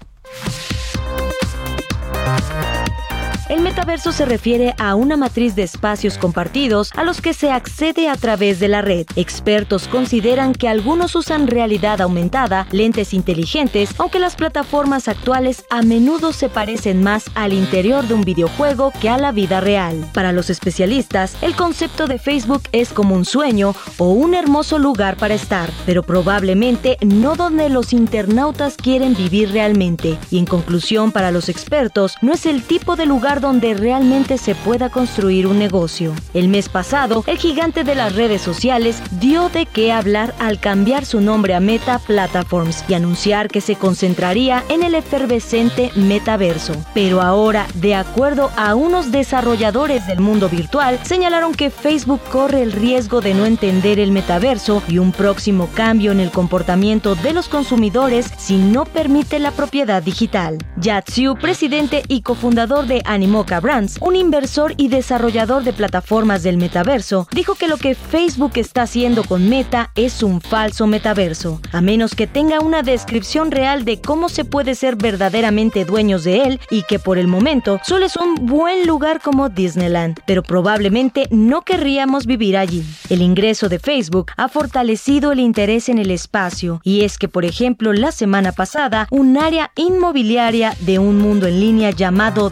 El 3.52 3.60
metaverso 3.60 4.14
se 4.14 4.24
refiere 4.24 4.74
a 4.80 4.95
una 4.95 5.18
matriz 5.18 5.56
de 5.56 5.64
espacios 5.64 6.18
compartidos 6.18 6.89
a 6.95 7.04
los 7.04 7.20
que 7.20 7.34
se 7.34 7.52
accede 7.52 8.08
a 8.08 8.16
través 8.16 8.62
de 8.62 8.70
la 8.70 8.82
red. 8.82 9.06
Expertos 9.18 9.89
consideran 9.89 10.54
que 10.54 10.70
algunos 10.70 11.16
usan 11.16 11.47
realidad 11.47 11.99
aumentada, 11.99 12.66
lentes 12.72 13.14
inteligentes, 13.14 13.89
aunque 13.97 14.20
las 14.20 14.38
plataformas 14.38 15.10
actuales 15.10 15.66
a 15.70 15.82
menudo 15.82 16.32
se 16.32 16.47
parecen 16.47 17.04
más 17.04 17.26
al 17.36 17.52
interior 17.52 18.08
de 18.08 18.14
un 18.14 18.22
videojuego 18.22 18.93
que 19.02 19.10
a 19.10 19.18
la 19.18 19.34
vida 19.34 19.60
real. 19.60 20.10
Para 20.14 20.32
los 20.32 20.49
especialistas, 20.49 21.36
el 21.41 21.54
concepto 21.54 22.08
de 22.08 22.20
Facebook 22.20 22.64
es 22.72 22.93
como 22.93 23.16
un 23.16 23.26
sueño 23.26 23.76
o 23.97 24.12
un 24.12 24.34
hermoso 24.34 24.80
lugar 24.80 25.18
para 25.18 25.34
estar, 25.34 25.70
pero 25.86 26.04
probablemente 26.04 26.95
no 27.02 27.36
donde 27.36 27.68
los 27.68 27.91
internautas 27.91 28.78
quieren 28.78 29.14
vivir 29.14 29.52
realmente. 29.52 30.18
Y 30.30 30.38
en 30.38 30.45
conclusión, 30.45 31.12
para 31.12 31.32
los 31.32 31.49
expertos, 31.49 32.16
no 32.22 32.32
es 32.32 32.45
el 32.45 32.64
tipo 32.64 32.95
de 32.95 33.06
lugar 33.06 33.41
donde 33.42 33.74
realmente 33.74 34.38
se 34.38 34.56
pueda 34.56 34.89
construir 34.89 35.48
un 35.48 35.60
negocio. 35.60 36.14
El 36.34 36.48
mes 36.48 36.70
pasado, 36.70 37.24
el 37.28 37.38
gigante 37.38 37.84
de 37.84 37.96
las 37.96 38.16
redes 38.16 38.42
sociales 38.42 39.02
dio 39.20 39.50
de 39.50 39.66
qué 39.66 39.92
hablar 39.92 40.34
al 40.39 40.60
cambiar 40.60 41.06
su 41.06 41.20
nombre 41.20 41.56
a 41.56 41.60
Meta 41.60 42.00
Platforms 42.00 42.86
y 42.88 42.94
anunciar 42.94 43.50
que 43.50 43.60
se 43.60 43.76
concentraría 43.76 44.64
en 44.70 44.84
el 44.84 44.96
efervescente 44.96 45.92
metaverso. 45.96 46.74
Pero 46.94 47.22
ahora, 47.22 47.66
de 47.74 47.96
acuerdo 47.96 48.52
a 48.56 48.76
unos 48.76 49.12
desarrolladores 49.12 50.06
del 50.06 50.20
mundo 50.20 50.48
virtual, 50.48 51.00
señalaron 51.04 51.54
que 51.54 51.72
Facebook 51.72 52.22
corre 52.32 52.62
el 52.62 52.72
riesgo 52.72 53.22
de 53.22 53.34
no 53.34 53.46
entender 53.46 54.00
el 54.00 54.12
metaverso 54.12 54.84
y 54.88 55.00
un 55.00 55.12
próximo 55.12 55.68
cambio 55.74 56.12
en 56.12 56.20
el 56.20 56.30
comportamiento 56.30 57.16
de 57.16 57.34
los 57.34 57.50
consumidores 57.50 58.32
si 58.38 58.58
no 58.58 58.86
permite 58.86 59.39
la 59.39 59.52
propiedad 59.52 60.04
digital. 60.04 60.60
Yatsiu, 60.78 61.36
presidente 61.36 62.04
y 62.08 62.22
cofundador 62.22 62.86
de 62.86 63.02
Animal 63.06 63.20
Mocha 63.28 63.59
Brands, 63.59 63.97
un 64.01 64.15
inversor 64.15 64.74
y 64.78 64.88
desarrollador 64.88 65.63
de 65.63 65.74
plataformas 65.74 66.43
del 66.43 66.57
metaverso, 66.57 67.28
dijo 67.32 67.55
que 67.55 67.67
lo 67.67 67.78
que 67.78 67.95
Facebook 67.95 68.53
está 68.55 68.84
haciendo 68.84 69.24
con 69.24 69.49
Meta 69.49 69.91
es 69.95 70.24
un 70.24 70.41
falso 70.41 70.88
metaverso, 70.88 71.61
a 71.72 71.82
menos 71.82 72.15
que 72.15 72.28
tenga 72.28 72.59
una 72.59 72.84
descripción 72.84 73.51
real 73.51 73.86
de 73.86 74.01
cómo 74.01 74.30
se 74.30 74.45
puede 74.45 74.76
ser 74.76 74.95
verdaderamente 74.95 75.86
dueños 75.86 76.24
de 76.24 76.43
él 76.43 76.59
y 76.69 76.84
que 76.84 76.99
por 76.99 77.17
el 77.17 77.28
momento 77.28 77.80
solo 77.86 78.05
es 78.05 78.15
un 78.15 78.45
buen 78.45 78.88
lugar 78.88 79.22
como 79.22 79.49
Disneyland, 79.49 80.19
pero 80.26 80.43
probablemente 80.43 81.28
no 81.32 81.61
querríamos 81.61 82.26
vivir 82.26 82.57
allí. 82.57 82.84
El 83.09 83.22
ingreso 83.22 83.69
de 83.69 83.80
Facebook 83.80 84.32
ha 84.38 84.47
fortalecido 84.47 85.32
el 85.32 85.39
interés 85.39 85.89
en 85.89 85.97
el 85.97 86.11
espacio 86.11 86.82
y 86.84 87.03
es 87.03 87.17
que, 87.17 87.28
por 87.28 87.45
ejemplo, 87.45 87.93
la 87.93 88.11
semana 88.11 88.51
pasada, 88.51 89.07
un 89.11 89.38
área 89.38 89.72
inmobiliaria 89.76 90.76
de 90.82 90.99
un 90.99 91.17
mundo 91.17 91.47
en 91.47 91.59
línea 91.59 91.91
llamado 91.91 92.49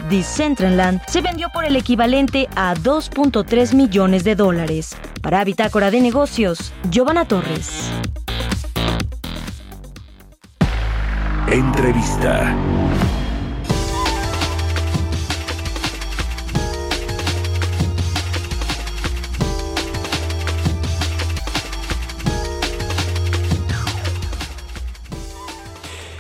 Se 1.08 1.22
vendió 1.22 1.48
por 1.54 1.64
el 1.64 1.78
equivalente 1.78 2.50
a 2.54 2.74
2.3 2.76 3.74
millones 3.74 4.26
de 4.26 4.36
dólares. 4.36 4.94
Para 5.22 5.42
Bitácora 5.46 5.90
de 5.90 6.02
Negocios, 6.02 6.74
Giovanna 6.90 7.24
Torres. 7.24 7.90
Entrevista. 11.48 12.54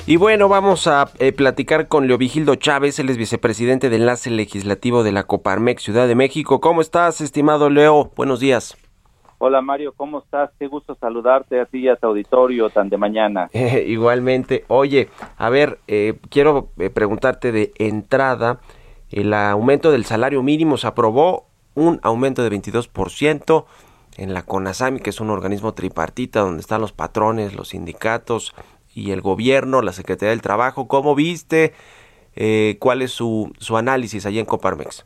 Y 0.09 0.17
bueno, 0.17 0.49
vamos 0.49 0.87
a 0.87 1.11
eh, 1.19 1.31
platicar 1.33 1.87
con 1.87 2.07
Leovigildo 2.07 2.55
Chávez, 2.55 2.97
él 2.97 3.09
es 3.09 3.17
vicepresidente 3.17 3.91
de 3.91 3.97
enlace 3.97 4.31
legislativo 4.31 5.03
de 5.03 5.11
la 5.11 5.25
Coparmex 5.25 5.83
Ciudad 5.83 6.07
de 6.07 6.15
México. 6.15 6.59
¿Cómo 6.59 6.81
estás, 6.81 7.21
estimado 7.21 7.69
Leo? 7.69 8.11
Buenos 8.15 8.39
días. 8.39 8.75
Hola 9.37 9.61
Mario, 9.61 9.93
¿cómo 9.95 10.17
estás? 10.17 10.49
Qué 10.57 10.65
gusto 10.65 10.95
saludarte 10.95 11.61
a 11.61 11.67
ti 11.67 11.81
y 11.81 11.89
a 11.89 11.95
tu 11.95 12.07
auditorio 12.07 12.71
tan 12.71 12.89
de 12.89 12.97
mañana. 12.97 13.51
igualmente. 13.85 14.65
Oye, 14.67 15.09
a 15.37 15.49
ver, 15.51 15.77
eh, 15.87 16.17
quiero 16.31 16.71
eh, 16.79 16.89
preguntarte 16.89 17.51
de 17.51 17.71
entrada, 17.75 18.61
el 19.11 19.31
aumento 19.31 19.91
del 19.91 20.05
salario 20.05 20.41
mínimo 20.41 20.77
se 20.77 20.87
aprobó, 20.87 21.45
un 21.75 21.99
aumento 22.01 22.41
de 22.41 22.49
22% 22.49 23.65
en 24.17 24.33
la 24.33 24.41
CONASAMI, 24.41 25.01
que 25.01 25.11
es 25.11 25.19
un 25.19 25.29
organismo 25.29 25.75
tripartita 25.75 26.39
donde 26.39 26.61
están 26.61 26.81
los 26.81 26.93
patrones, 26.93 27.53
los 27.53 27.69
sindicatos, 27.69 28.55
y 28.99 29.11
el 29.11 29.21
gobierno, 29.21 29.81
la 29.81 29.93
Secretaría 29.93 30.31
del 30.31 30.41
Trabajo. 30.41 30.87
¿Cómo 30.87 31.15
viste? 31.15 31.73
Eh, 32.35 32.77
¿Cuál 32.79 33.01
es 33.01 33.11
su, 33.11 33.51
su 33.57 33.77
análisis 33.77 34.25
allí 34.25 34.39
en 34.39 34.45
Coparmex? 34.45 35.05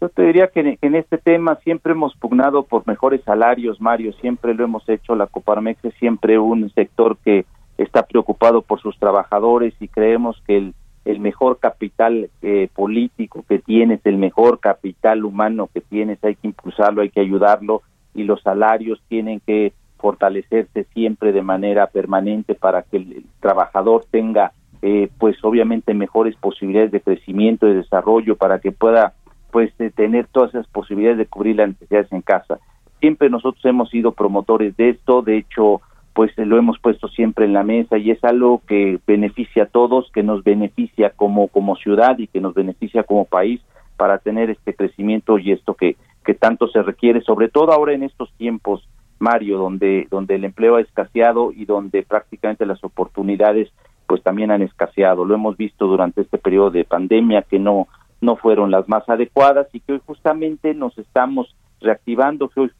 Yo 0.00 0.08
te 0.08 0.22
diría 0.22 0.48
que 0.48 0.78
en 0.80 0.94
este 0.94 1.18
tema 1.18 1.56
siempre 1.56 1.92
hemos 1.92 2.16
pugnado 2.16 2.62
por 2.62 2.86
mejores 2.86 3.22
salarios, 3.22 3.80
Mario, 3.82 4.14
siempre 4.14 4.54
lo 4.54 4.64
hemos 4.64 4.88
hecho. 4.88 5.14
La 5.14 5.26
Coparmex 5.26 5.84
es 5.84 5.94
siempre 5.94 6.38
un 6.38 6.70
sector 6.70 7.18
que 7.18 7.44
está 7.76 8.06
preocupado 8.06 8.62
por 8.62 8.80
sus 8.80 8.98
trabajadores 8.98 9.74
y 9.78 9.88
creemos 9.88 10.42
que 10.46 10.56
el, 10.56 10.74
el 11.04 11.20
mejor 11.20 11.58
capital 11.58 12.30
eh, 12.40 12.68
político 12.74 13.44
que 13.46 13.58
tienes, 13.58 14.00
el 14.04 14.16
mejor 14.16 14.58
capital 14.58 15.24
humano 15.24 15.68
que 15.72 15.82
tienes, 15.82 16.22
hay 16.24 16.34
que 16.36 16.48
impulsarlo, 16.48 17.02
hay 17.02 17.10
que 17.10 17.20
ayudarlo 17.20 17.82
y 18.14 18.24
los 18.24 18.40
salarios 18.42 19.02
tienen 19.08 19.40
que 19.40 19.74
fortalecerse 20.00 20.84
siempre 20.92 21.32
de 21.32 21.42
manera 21.42 21.86
permanente 21.86 22.54
para 22.54 22.82
que 22.82 22.96
el, 22.96 23.24
trabajador 23.40 24.04
tenga 24.10 24.52
eh, 24.82 25.10
pues 25.18 25.36
obviamente 25.44 25.94
mejores 25.94 26.34
posibilidades 26.36 26.90
de 26.90 27.00
crecimiento 27.00 27.68
y 27.68 27.74
desarrollo 27.74 28.36
para 28.36 28.58
que 28.60 28.72
pueda 28.72 29.12
pues 29.50 29.72
eh, 29.78 29.90
tener 29.94 30.26
todas 30.26 30.50
esas 30.50 30.66
posibilidades 30.68 31.18
de 31.18 31.26
cubrir 31.26 31.56
las 31.56 31.68
necesidades 31.68 32.12
en 32.12 32.22
casa. 32.22 32.58
Siempre 33.00 33.30
nosotros 33.30 33.64
hemos 33.64 33.90
sido 33.90 34.12
promotores 34.12 34.76
de 34.76 34.90
esto, 34.90 35.22
de 35.22 35.38
hecho 35.38 35.80
pues 36.12 36.36
lo 36.36 36.58
hemos 36.58 36.78
puesto 36.80 37.08
siempre 37.08 37.44
en 37.44 37.52
la 37.52 37.62
mesa 37.62 37.96
y 37.96 38.10
es 38.10 38.22
algo 38.24 38.62
que 38.66 38.98
beneficia 39.06 39.64
a 39.64 39.66
todos, 39.66 40.10
que 40.12 40.22
nos 40.22 40.42
beneficia 40.42 41.10
como 41.10 41.48
como 41.48 41.76
ciudad 41.76 42.18
y 42.18 42.26
que 42.26 42.40
nos 42.40 42.54
beneficia 42.54 43.04
como 43.04 43.26
país 43.26 43.60
para 43.96 44.18
tener 44.18 44.50
este 44.50 44.74
crecimiento 44.74 45.38
y 45.38 45.52
esto 45.52 45.74
que 45.74 45.96
que 46.24 46.34
tanto 46.34 46.68
se 46.68 46.82
requiere, 46.82 47.22
sobre 47.22 47.48
todo 47.48 47.72
ahora 47.72 47.92
en 47.92 48.02
estos 48.02 48.32
tiempos 48.34 48.86
Mario, 49.20 49.58
donde, 49.58 50.08
donde 50.10 50.34
el 50.34 50.44
empleo 50.44 50.76
ha 50.76 50.80
escaseado 50.80 51.52
y 51.52 51.66
donde 51.66 52.02
prácticamente 52.02 52.66
las 52.66 52.82
oportunidades 52.82 53.70
pues 54.06 54.22
también 54.24 54.50
han 54.50 54.62
escaseado. 54.62 55.24
Lo 55.24 55.34
hemos 55.34 55.56
visto 55.56 55.86
durante 55.86 56.22
este 56.22 56.38
periodo 56.38 56.72
de 56.72 56.84
pandemia 56.84 57.42
que 57.42 57.60
no, 57.60 57.86
no 58.20 58.34
fueron 58.34 58.70
las 58.72 58.88
más 58.88 59.08
adecuadas 59.08 59.68
y 59.72 59.80
que 59.80 59.92
hoy 59.92 60.00
justamente 60.04 60.74
nos 60.74 60.98
estamos 60.98 61.54
reactivando, 61.80 62.48
que 62.48 62.60
hoy, 62.60 62.72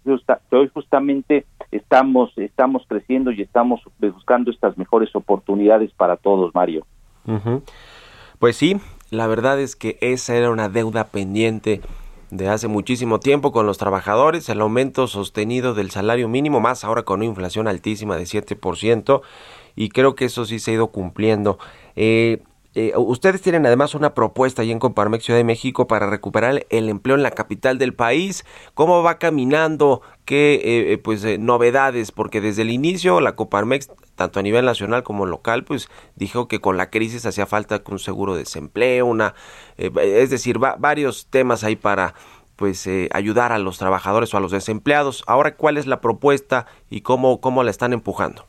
hoy 0.50 0.70
justamente 0.74 1.46
estamos, 1.70 2.36
estamos 2.36 2.84
creciendo 2.88 3.30
y 3.30 3.42
estamos 3.42 3.80
buscando 3.98 4.50
estas 4.50 4.76
mejores 4.76 5.14
oportunidades 5.14 5.92
para 5.92 6.16
todos, 6.16 6.54
Mario. 6.54 6.84
Pues 8.38 8.56
sí, 8.56 8.80
la 9.10 9.26
verdad 9.26 9.60
es 9.60 9.76
que 9.76 9.98
esa 10.00 10.34
era 10.34 10.50
una 10.50 10.68
deuda 10.68 11.04
pendiente 11.08 11.80
de 12.30 12.48
hace 12.48 12.68
muchísimo 12.68 13.20
tiempo 13.20 13.52
con 13.52 13.66
los 13.66 13.78
trabajadores, 13.78 14.48
el 14.48 14.60
aumento 14.60 15.06
sostenido 15.06 15.74
del 15.74 15.90
salario 15.90 16.28
mínimo, 16.28 16.60
más 16.60 16.84
ahora 16.84 17.02
con 17.02 17.20
una 17.20 17.26
inflación 17.26 17.68
altísima 17.68 18.16
de 18.16 18.24
7%, 18.24 19.22
y 19.76 19.88
creo 19.88 20.14
que 20.14 20.26
eso 20.26 20.44
sí 20.44 20.58
se 20.58 20.70
ha 20.70 20.74
ido 20.74 20.88
cumpliendo. 20.88 21.58
Eh, 21.96 22.42
eh, 22.74 22.92
ustedes 22.96 23.42
tienen 23.42 23.66
además 23.66 23.96
una 23.96 24.14
propuesta 24.14 24.62
ahí 24.62 24.70
en 24.70 24.78
Comparmex 24.78 25.24
Ciudad 25.24 25.38
de 25.38 25.44
México 25.44 25.88
para 25.88 26.08
recuperar 26.08 26.66
el 26.70 26.88
empleo 26.88 27.16
en 27.16 27.24
la 27.24 27.32
capital 27.32 27.78
del 27.78 27.94
país. 27.94 28.44
¿Cómo 28.74 29.02
va 29.02 29.18
caminando? 29.18 30.02
¿Qué 30.24 30.54
eh, 30.54 30.92
eh, 30.92 30.98
pues 30.98 31.24
novedades? 31.40 32.12
Porque 32.12 32.40
desde 32.40 32.62
el 32.62 32.70
inicio 32.70 33.20
la 33.20 33.34
Coparmex, 33.34 33.90
tanto 34.20 34.38
a 34.38 34.42
nivel 34.42 34.66
nacional 34.66 35.02
como 35.02 35.24
local, 35.24 35.64
pues 35.64 35.88
dijo 36.14 36.46
que 36.46 36.60
con 36.60 36.76
la 36.76 36.90
crisis 36.90 37.24
hacía 37.24 37.46
falta 37.46 37.80
un 37.90 37.98
seguro 37.98 38.34
de 38.34 38.40
desempleo, 38.40 39.06
una, 39.06 39.32
es 39.78 40.28
decir, 40.28 40.58
varios 40.58 41.30
temas 41.30 41.64
ahí 41.64 41.74
para 41.74 42.12
pues 42.54 42.86
ayudar 43.14 43.50
a 43.52 43.58
los 43.58 43.78
trabajadores 43.78 44.34
o 44.34 44.36
a 44.36 44.40
los 44.40 44.52
desempleados. 44.52 45.24
Ahora, 45.26 45.56
¿cuál 45.56 45.78
es 45.78 45.86
la 45.86 46.02
propuesta 46.02 46.66
y 46.90 47.00
cómo, 47.00 47.40
cómo 47.40 47.62
la 47.62 47.70
están 47.70 47.94
empujando? 47.94 48.44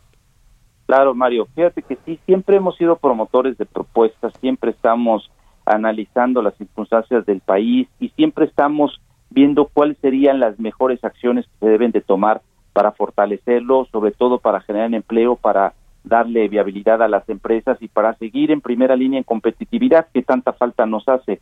Claro, 0.88 1.16
Mario, 1.16 1.48
fíjate 1.56 1.84
que 1.84 1.98
sí, 2.06 2.20
siempre 2.26 2.58
hemos 2.58 2.76
sido 2.76 2.98
promotores 2.98 3.58
de 3.58 3.66
propuestas, 3.66 4.34
siempre 4.42 4.72
estamos 4.72 5.32
analizando 5.66 6.42
las 6.42 6.54
circunstancias 6.58 7.26
del 7.26 7.40
país 7.40 7.88
y 7.98 8.10
siempre 8.10 8.44
estamos 8.44 9.00
viendo 9.30 9.70
cuáles 9.74 9.98
serían 10.00 10.42
las 10.42 10.60
mejores 10.60 11.02
acciones 11.06 11.46
que 11.46 11.66
se 11.66 11.72
deben 11.72 11.92
de 11.92 12.02
tomar 12.02 12.42
para 12.74 12.92
fortalecerlo, 12.92 13.88
sobre 13.92 14.12
todo 14.12 14.40
para 14.40 14.62
generar 14.62 14.94
empleo, 14.94 15.36
para 15.36 15.74
darle 16.04 16.48
viabilidad 16.48 17.02
a 17.02 17.08
las 17.08 17.28
empresas 17.30 17.78
y 17.82 17.88
para 17.88 18.16
seguir 18.16 18.52
en 18.52 18.62
primera 18.62 18.96
línea 18.96 19.20
en 19.20 19.24
competitividad 19.24 20.08
que 20.14 20.24
tanta 20.24 20.54
falta 20.54 20.86
nos 20.86 21.08
hace. 21.08 21.42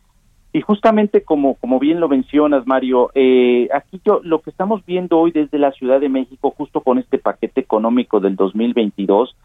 Y 0.52 0.62
justamente 0.62 1.24
como, 1.24 1.56
como 1.56 1.80
bien 1.80 2.00
lo 2.00 2.10
mencionas, 2.10 2.66
Mario, 2.66 3.12
eh, 3.14 3.70
aquí 3.72 4.02
yo 4.04 4.20
lo 4.24 4.42
que 4.42 4.50
estamos 4.50 4.84
viendo 4.86 5.20
hoy 5.20 5.32
desde 5.32 5.60
la 5.60 5.72
Ciudad 5.72 6.00
de 6.00 6.10
México, 6.10 6.54
justo 6.58 6.82
con 6.82 6.98
este 6.98 7.20
paquete 7.20 7.62
económico 7.62 8.20
del 8.20 8.36
2022, 8.36 9.36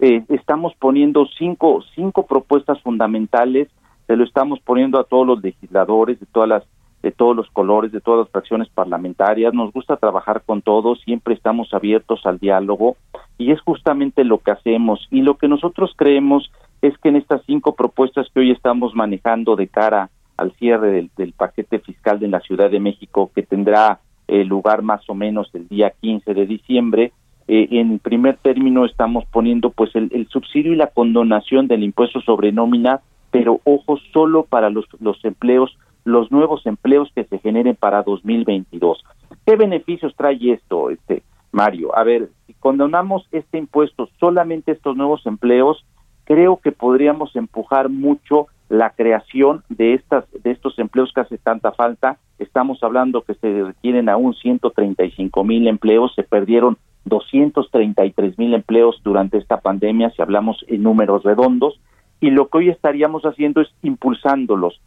eh, 0.00 0.24
estamos 0.28 0.74
poniendo 0.78 1.26
cinco, 1.38 1.82
cinco 1.94 2.26
propuestas 2.26 2.80
fundamentales, 2.80 3.68
se 4.06 4.16
lo 4.16 4.24
estamos 4.24 4.60
poniendo 4.60 4.98
a 4.98 5.04
todos 5.04 5.26
los 5.26 5.42
legisladores 5.42 6.18
de 6.20 6.26
todas 6.26 6.48
las 6.48 6.62
de 7.02 7.12
todos 7.12 7.36
los 7.36 7.48
colores, 7.50 7.92
de 7.92 8.00
todas 8.00 8.26
las 8.26 8.30
fracciones 8.30 8.68
parlamentarias. 8.68 9.54
Nos 9.54 9.72
gusta 9.72 9.96
trabajar 9.96 10.42
con 10.44 10.62
todos, 10.62 11.00
siempre 11.02 11.34
estamos 11.34 11.72
abiertos 11.72 12.24
al 12.24 12.38
diálogo 12.38 12.96
y 13.38 13.52
es 13.52 13.60
justamente 13.60 14.24
lo 14.24 14.38
que 14.38 14.50
hacemos. 14.50 15.06
Y 15.10 15.22
lo 15.22 15.36
que 15.36 15.48
nosotros 15.48 15.92
creemos 15.96 16.50
es 16.82 16.96
que 16.98 17.08
en 17.08 17.16
estas 17.16 17.42
cinco 17.46 17.74
propuestas 17.74 18.28
que 18.32 18.40
hoy 18.40 18.50
estamos 18.50 18.94
manejando 18.94 19.56
de 19.56 19.68
cara 19.68 20.10
al 20.36 20.52
cierre 20.52 21.08
del, 21.16 21.32
paquete 21.32 21.78
fiscal 21.78 22.18
de 22.18 22.28
la 22.28 22.40
Ciudad 22.40 22.70
de 22.70 22.80
México 22.80 23.30
que 23.34 23.42
tendrá 23.42 24.00
eh, 24.28 24.44
lugar 24.44 24.82
más 24.82 25.08
o 25.08 25.14
menos 25.14 25.48
el 25.54 25.68
día 25.68 25.92
15 26.00 26.34
de 26.34 26.46
diciembre. 26.46 27.12
Eh, 27.48 27.68
en 27.72 27.98
primer 28.00 28.36
término 28.38 28.84
estamos 28.84 29.24
poniendo 29.26 29.70
pues 29.70 29.94
el, 29.94 30.28
subsidio 30.30 30.72
y 30.72 30.76
la 30.76 30.88
condonación 30.88 31.68
del 31.68 31.84
impuesto 31.84 32.20
sobre 32.20 32.52
nómina, 32.52 33.00
pero 33.30 33.60
ojo 33.64 33.98
solo 34.12 34.44
para 34.44 34.68
los, 34.68 34.84
los 35.00 35.24
empleos, 35.24 35.76
los 36.06 36.30
nuevos 36.30 36.64
empleos 36.66 37.10
que 37.14 37.24
se 37.24 37.38
generen 37.40 37.74
para 37.74 38.04
2022. 38.04 39.04
¿Qué 39.44 39.56
beneficios 39.56 40.14
trae 40.16 40.52
esto, 40.52 40.90
este 40.90 41.24
Mario? 41.50 41.96
A 41.98 42.04
ver, 42.04 42.30
si 42.46 42.54
condonamos 42.54 43.28
este 43.32 43.58
impuesto 43.58 44.08
solamente 44.20 44.70
estos 44.70 44.96
nuevos 44.96 45.26
empleos, 45.26 45.84
creo 46.22 46.58
que 46.58 46.70
podríamos 46.70 47.34
empujar 47.34 47.88
mucho 47.88 48.46
la 48.68 48.90
creación 48.90 49.64
de 49.68 49.94
estas 49.94 50.24
de 50.44 50.52
estos 50.52 50.78
empleos 50.78 51.12
que 51.12 51.22
hace 51.22 51.38
tanta 51.38 51.72
falta. 51.72 52.18
Estamos 52.38 52.82
hablando 52.84 53.22
que 53.22 53.34
se 53.34 53.64
requieren 53.64 54.08
aún 54.08 54.34
135 54.34 55.42
mil 55.42 55.66
empleos, 55.66 56.14
se 56.14 56.22
perdieron 56.22 56.78
233 57.06 58.38
mil 58.38 58.54
empleos 58.54 59.00
durante 59.02 59.38
esta 59.38 59.60
pandemia, 59.60 60.10
si 60.10 60.22
hablamos 60.22 60.64
en 60.68 60.84
números 60.84 61.24
redondos, 61.24 61.80
y 62.20 62.30
lo 62.30 62.48
que 62.48 62.58
hoy 62.58 62.68
estaríamos 62.68 63.24
haciendo 63.24 63.60
es 63.60 63.68
impulsándolos 63.82 64.80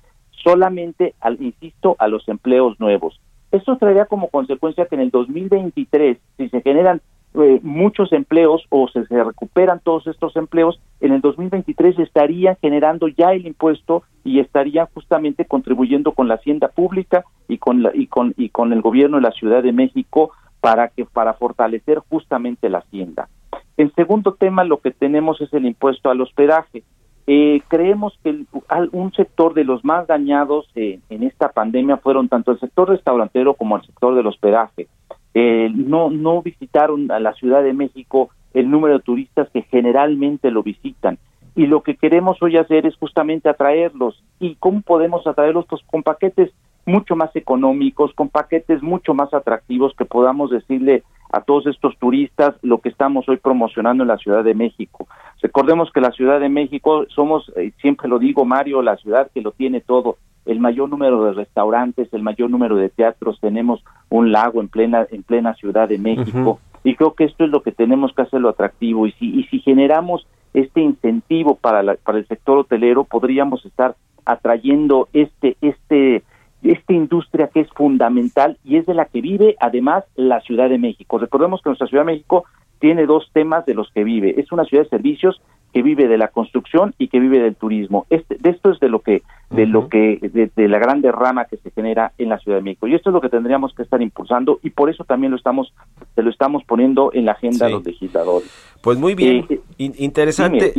solamente, 0.43 1.15
al, 1.19 1.41
insisto, 1.41 1.95
a 1.99 2.07
los 2.07 2.27
empleos 2.27 2.79
nuevos. 2.79 3.19
Esto 3.51 3.77
traería 3.77 4.05
como 4.05 4.29
consecuencia 4.29 4.85
que 4.85 4.95
en 4.95 5.01
el 5.01 5.09
2023, 5.09 6.17
si 6.37 6.49
se 6.49 6.61
generan 6.61 7.01
eh, 7.35 7.59
muchos 7.61 8.11
empleos 8.11 8.63
o 8.69 8.87
se, 8.87 9.03
recuperan 9.03 9.79
todos 9.83 10.07
estos 10.07 10.35
empleos, 10.35 10.79
en 10.99 11.13
el 11.13 11.21
2023 11.21 11.99
estarían 11.99 12.57
generando 12.61 13.07
ya 13.07 13.33
el 13.33 13.45
impuesto 13.45 14.03
y 14.23 14.39
estarían 14.39 14.87
justamente 14.93 15.45
contribuyendo 15.45 16.11
con 16.13 16.27
la 16.27 16.35
hacienda 16.35 16.69
pública 16.69 17.25
y 17.47 17.57
con 17.57 17.83
la, 17.83 17.91
y 17.93 18.07
con 18.07 18.33
y 18.35 18.49
con 18.49 18.73
el 18.73 18.81
gobierno 18.81 19.17
de 19.17 19.23
la 19.23 19.31
Ciudad 19.31 19.61
de 19.61 19.71
México 19.71 20.31
para 20.59 20.89
que 20.89 21.05
para 21.05 21.33
fortalecer 21.33 21.99
justamente 22.09 22.69
la 22.69 22.79
hacienda. 22.79 23.29
En 23.77 23.93
segundo 23.93 24.33
tema, 24.33 24.63
lo 24.63 24.79
que 24.79 24.91
tenemos 24.91 25.39
es 25.39 25.53
el 25.53 25.65
impuesto 25.65 26.09
al 26.09 26.21
hospedaje. 26.21 26.83
Eh, 27.31 27.61
creemos 27.67 28.17
que 28.23 28.43
un 28.91 29.13
sector 29.13 29.53
de 29.53 29.63
los 29.63 29.85
más 29.85 30.07
dañados 30.07 30.67
eh, 30.73 30.99
en 31.11 31.21
esta 31.21 31.49
pandemia 31.51 31.97
fueron 31.97 32.27
tanto 32.27 32.51
el 32.51 32.59
sector 32.59 32.89
restaurantero 32.89 33.53
como 33.53 33.75
el 33.75 33.83
sector 33.83 34.15
del 34.15 34.25
hospedaje 34.25 34.87
eh, 35.35 35.69
no, 35.71 36.09
no 36.09 36.41
visitaron 36.41 37.11
a 37.11 37.19
la 37.19 37.35
Ciudad 37.35 37.61
de 37.61 37.73
México 37.73 38.31
el 38.55 38.71
número 38.71 38.95
de 38.95 39.03
turistas 39.03 39.47
que 39.51 39.61
generalmente 39.61 40.49
lo 40.49 40.63
visitan. 40.63 41.19
Y 41.55 41.67
lo 41.67 41.83
que 41.83 41.97
queremos 41.97 42.41
hoy 42.41 42.57
hacer 42.57 42.87
es 42.87 42.95
justamente 42.95 43.47
atraerlos. 43.47 44.23
¿Y 44.39 44.55
cómo 44.55 44.81
podemos 44.81 45.27
atraerlos? 45.27 45.67
Pues 45.69 45.83
con 45.83 46.01
paquetes 46.01 46.51
mucho 46.85 47.15
más 47.15 47.35
económicos, 47.35 48.13
con 48.13 48.29
paquetes 48.29 48.81
mucho 48.81 49.13
más 49.13 49.33
atractivos 49.33 49.93
que 49.97 50.05
podamos 50.05 50.49
decirle 50.49 51.03
a 51.31 51.41
todos 51.41 51.67
estos 51.67 51.97
turistas 51.99 52.55
lo 52.63 52.79
que 52.79 52.89
estamos 52.89 53.29
hoy 53.29 53.37
promocionando 53.37 54.03
en 54.03 54.07
la 54.07 54.17
Ciudad 54.17 54.43
de 54.43 54.55
México. 54.55 55.07
Recordemos 55.41 55.91
que 55.91 56.01
la 56.01 56.11
Ciudad 56.11 56.39
de 56.39 56.49
México 56.49 57.05
somos, 57.09 57.51
eh, 57.55 57.71
siempre 57.81 58.09
lo 58.09 58.19
digo 58.19 58.45
Mario, 58.45 58.81
la 58.81 58.97
ciudad 58.97 59.29
que 59.33 59.41
lo 59.41 59.51
tiene 59.51 59.81
todo. 59.81 60.17
El 60.45 60.59
mayor 60.59 60.89
número 60.89 61.23
de 61.25 61.33
restaurantes, 61.33 62.11
el 62.11 62.23
mayor 62.23 62.49
número 62.49 62.75
de 62.75 62.89
teatros, 62.89 63.39
tenemos 63.39 63.83
un 64.09 64.31
lago 64.31 64.61
en 64.61 64.69
plena 64.69 65.05
en 65.11 65.21
plena 65.21 65.53
Ciudad 65.53 65.87
de 65.87 65.99
México. 65.99 66.59
Y 66.83 66.95
creo 66.95 67.13
que 67.13 67.25
esto 67.25 67.43
es 67.43 67.51
lo 67.51 67.61
que 67.61 67.71
tenemos 67.71 68.13
que 68.13 68.23
hacerlo 68.23 68.49
atractivo. 68.49 69.05
Y 69.05 69.11
si 69.13 69.39
y 69.39 69.43
si 69.43 69.59
generamos 69.59 70.25
este 70.53 70.81
incentivo 70.81 71.55
para 71.55 71.83
la, 71.83 71.95
para 71.95 72.17
el 72.17 72.27
sector 72.27 72.57
hotelero 72.57 73.03
podríamos 73.03 73.63
estar 73.65 73.95
atrayendo 74.25 75.07
este 75.13 75.57
este 75.61 76.23
esta 76.63 76.93
industria 76.93 77.47
que 77.47 77.61
es 77.61 77.69
fundamental 77.69 78.57
y 78.63 78.77
es 78.77 78.85
de 78.85 78.93
la 78.93 79.05
que 79.05 79.21
vive 79.21 79.55
además 79.59 80.03
la 80.15 80.41
Ciudad 80.41 80.69
de 80.69 80.77
México. 80.77 81.17
Recordemos 81.17 81.61
que 81.61 81.69
nuestra 81.69 81.87
Ciudad 81.87 82.03
de 82.03 82.13
México 82.13 82.45
tiene 82.79 83.05
dos 83.05 83.29
temas 83.33 83.65
de 83.65 83.73
los 83.73 83.91
que 83.91 84.03
vive. 84.03 84.39
Es 84.39 84.51
una 84.51 84.65
ciudad 84.65 84.83
de 84.83 84.89
servicios 84.89 85.41
que 85.73 85.81
vive 85.81 86.07
de 86.07 86.17
la 86.17 86.29
construcción 86.29 86.93
y 86.97 87.07
que 87.09 87.19
vive 87.19 87.39
del 87.39 87.55
turismo. 87.55 88.05
Este, 88.09 88.37
de 88.39 88.49
esto 88.49 88.71
es 88.71 88.79
de 88.79 88.89
lo 88.89 88.99
que, 89.01 89.23
de 89.49 89.65
lo 89.65 89.87
que, 89.87 90.19
de, 90.55 90.67
la 90.67 90.79
gran 90.79 91.01
derrama 91.01 91.45
que 91.45 91.57
se 91.57 91.71
genera 91.71 92.11
en 92.17 92.29
la 92.29 92.39
Ciudad 92.39 92.57
de 92.57 92.63
México. 92.63 92.87
Y 92.87 92.95
esto 92.95 93.09
es 93.09 93.13
lo 93.13 93.21
que 93.21 93.29
tendríamos 93.29 93.73
que 93.73 93.83
estar 93.83 94.01
impulsando 94.01 94.59
y 94.63 94.71
por 94.71 94.89
eso 94.89 95.03
también 95.03 95.31
lo 95.31 95.37
estamos, 95.37 95.73
se 96.15 96.23
lo 96.23 96.29
estamos 96.29 96.63
poniendo 96.63 97.11
en 97.13 97.25
la 97.25 97.33
agenda 97.33 97.67
de 97.67 97.73
los 97.73 97.85
legisladores. 97.85 98.49
Pues 98.81 98.97
muy 98.97 99.13
bien, 99.13 99.45
eh, 99.49 99.59
interesante. 99.77 100.73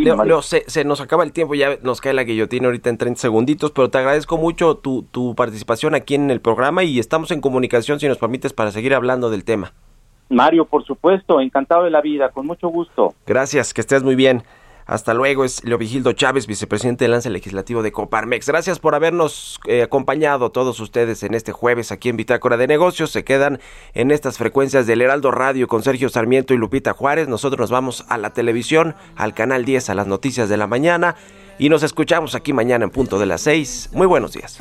se, 0.66 0.84
nos 0.84 1.00
acaba 1.00 1.22
el 1.22 1.32
tiempo, 1.32 1.54
ya 1.54 1.76
nos 1.82 2.00
cae 2.00 2.14
la 2.14 2.24
guillotina 2.24 2.66
ahorita 2.66 2.90
en 2.90 2.98
30 2.98 3.20
segunditos, 3.20 3.70
pero 3.72 3.90
te 3.90 3.98
agradezco 3.98 4.38
mucho 4.38 4.76
tu, 4.76 5.02
tu 5.02 5.34
participación 5.34 5.94
aquí 5.94 6.14
en 6.14 6.30
el 6.30 6.40
programa 6.40 6.82
y 6.82 6.98
estamos 6.98 7.30
en 7.30 7.40
comunicación, 7.40 8.00
si 8.00 8.08
nos 8.08 8.18
permites, 8.18 8.52
para 8.52 8.70
seguir 8.70 8.94
hablando 8.94 9.30
del 9.30 9.44
tema. 9.44 9.72
Mario, 10.30 10.64
por 10.64 10.84
supuesto, 10.84 11.40
encantado 11.40 11.84
de 11.84 11.90
la 11.90 12.00
vida, 12.00 12.30
con 12.30 12.46
mucho 12.46 12.68
gusto. 12.68 13.14
Gracias, 13.26 13.74
que 13.74 13.80
estés 13.80 14.02
muy 14.02 14.14
bien. 14.14 14.44
Hasta 14.90 15.14
luego, 15.14 15.44
es 15.44 15.62
Leovigildo 15.62 16.12
Chávez, 16.14 16.48
vicepresidente 16.48 17.04
del 17.04 17.12
lance 17.12 17.30
legislativo 17.30 17.84
de 17.84 17.92
Coparmex. 17.92 18.48
Gracias 18.48 18.80
por 18.80 18.96
habernos 18.96 19.60
eh, 19.68 19.84
acompañado 19.84 20.50
todos 20.50 20.80
ustedes 20.80 21.22
en 21.22 21.34
este 21.34 21.52
jueves 21.52 21.92
aquí 21.92 22.08
en 22.08 22.16
Bitácora 22.16 22.56
de 22.56 22.66
Negocios. 22.66 23.12
Se 23.12 23.22
quedan 23.22 23.60
en 23.94 24.10
estas 24.10 24.36
frecuencias 24.36 24.88
del 24.88 25.00
Heraldo 25.00 25.30
Radio 25.30 25.68
con 25.68 25.84
Sergio 25.84 26.08
Sarmiento 26.08 26.54
y 26.54 26.56
Lupita 26.56 26.92
Juárez. 26.92 27.28
Nosotros 27.28 27.60
nos 27.60 27.70
vamos 27.70 28.04
a 28.08 28.18
la 28.18 28.32
televisión, 28.32 28.96
al 29.14 29.32
canal 29.32 29.64
10, 29.64 29.90
a 29.90 29.94
las 29.94 30.08
noticias 30.08 30.48
de 30.48 30.56
la 30.56 30.66
mañana. 30.66 31.14
Y 31.56 31.68
nos 31.68 31.84
escuchamos 31.84 32.34
aquí 32.34 32.52
mañana 32.52 32.84
en 32.84 32.90
punto 32.90 33.20
de 33.20 33.26
las 33.26 33.42
6. 33.42 33.90
Muy 33.92 34.08
buenos 34.08 34.32
días. 34.32 34.60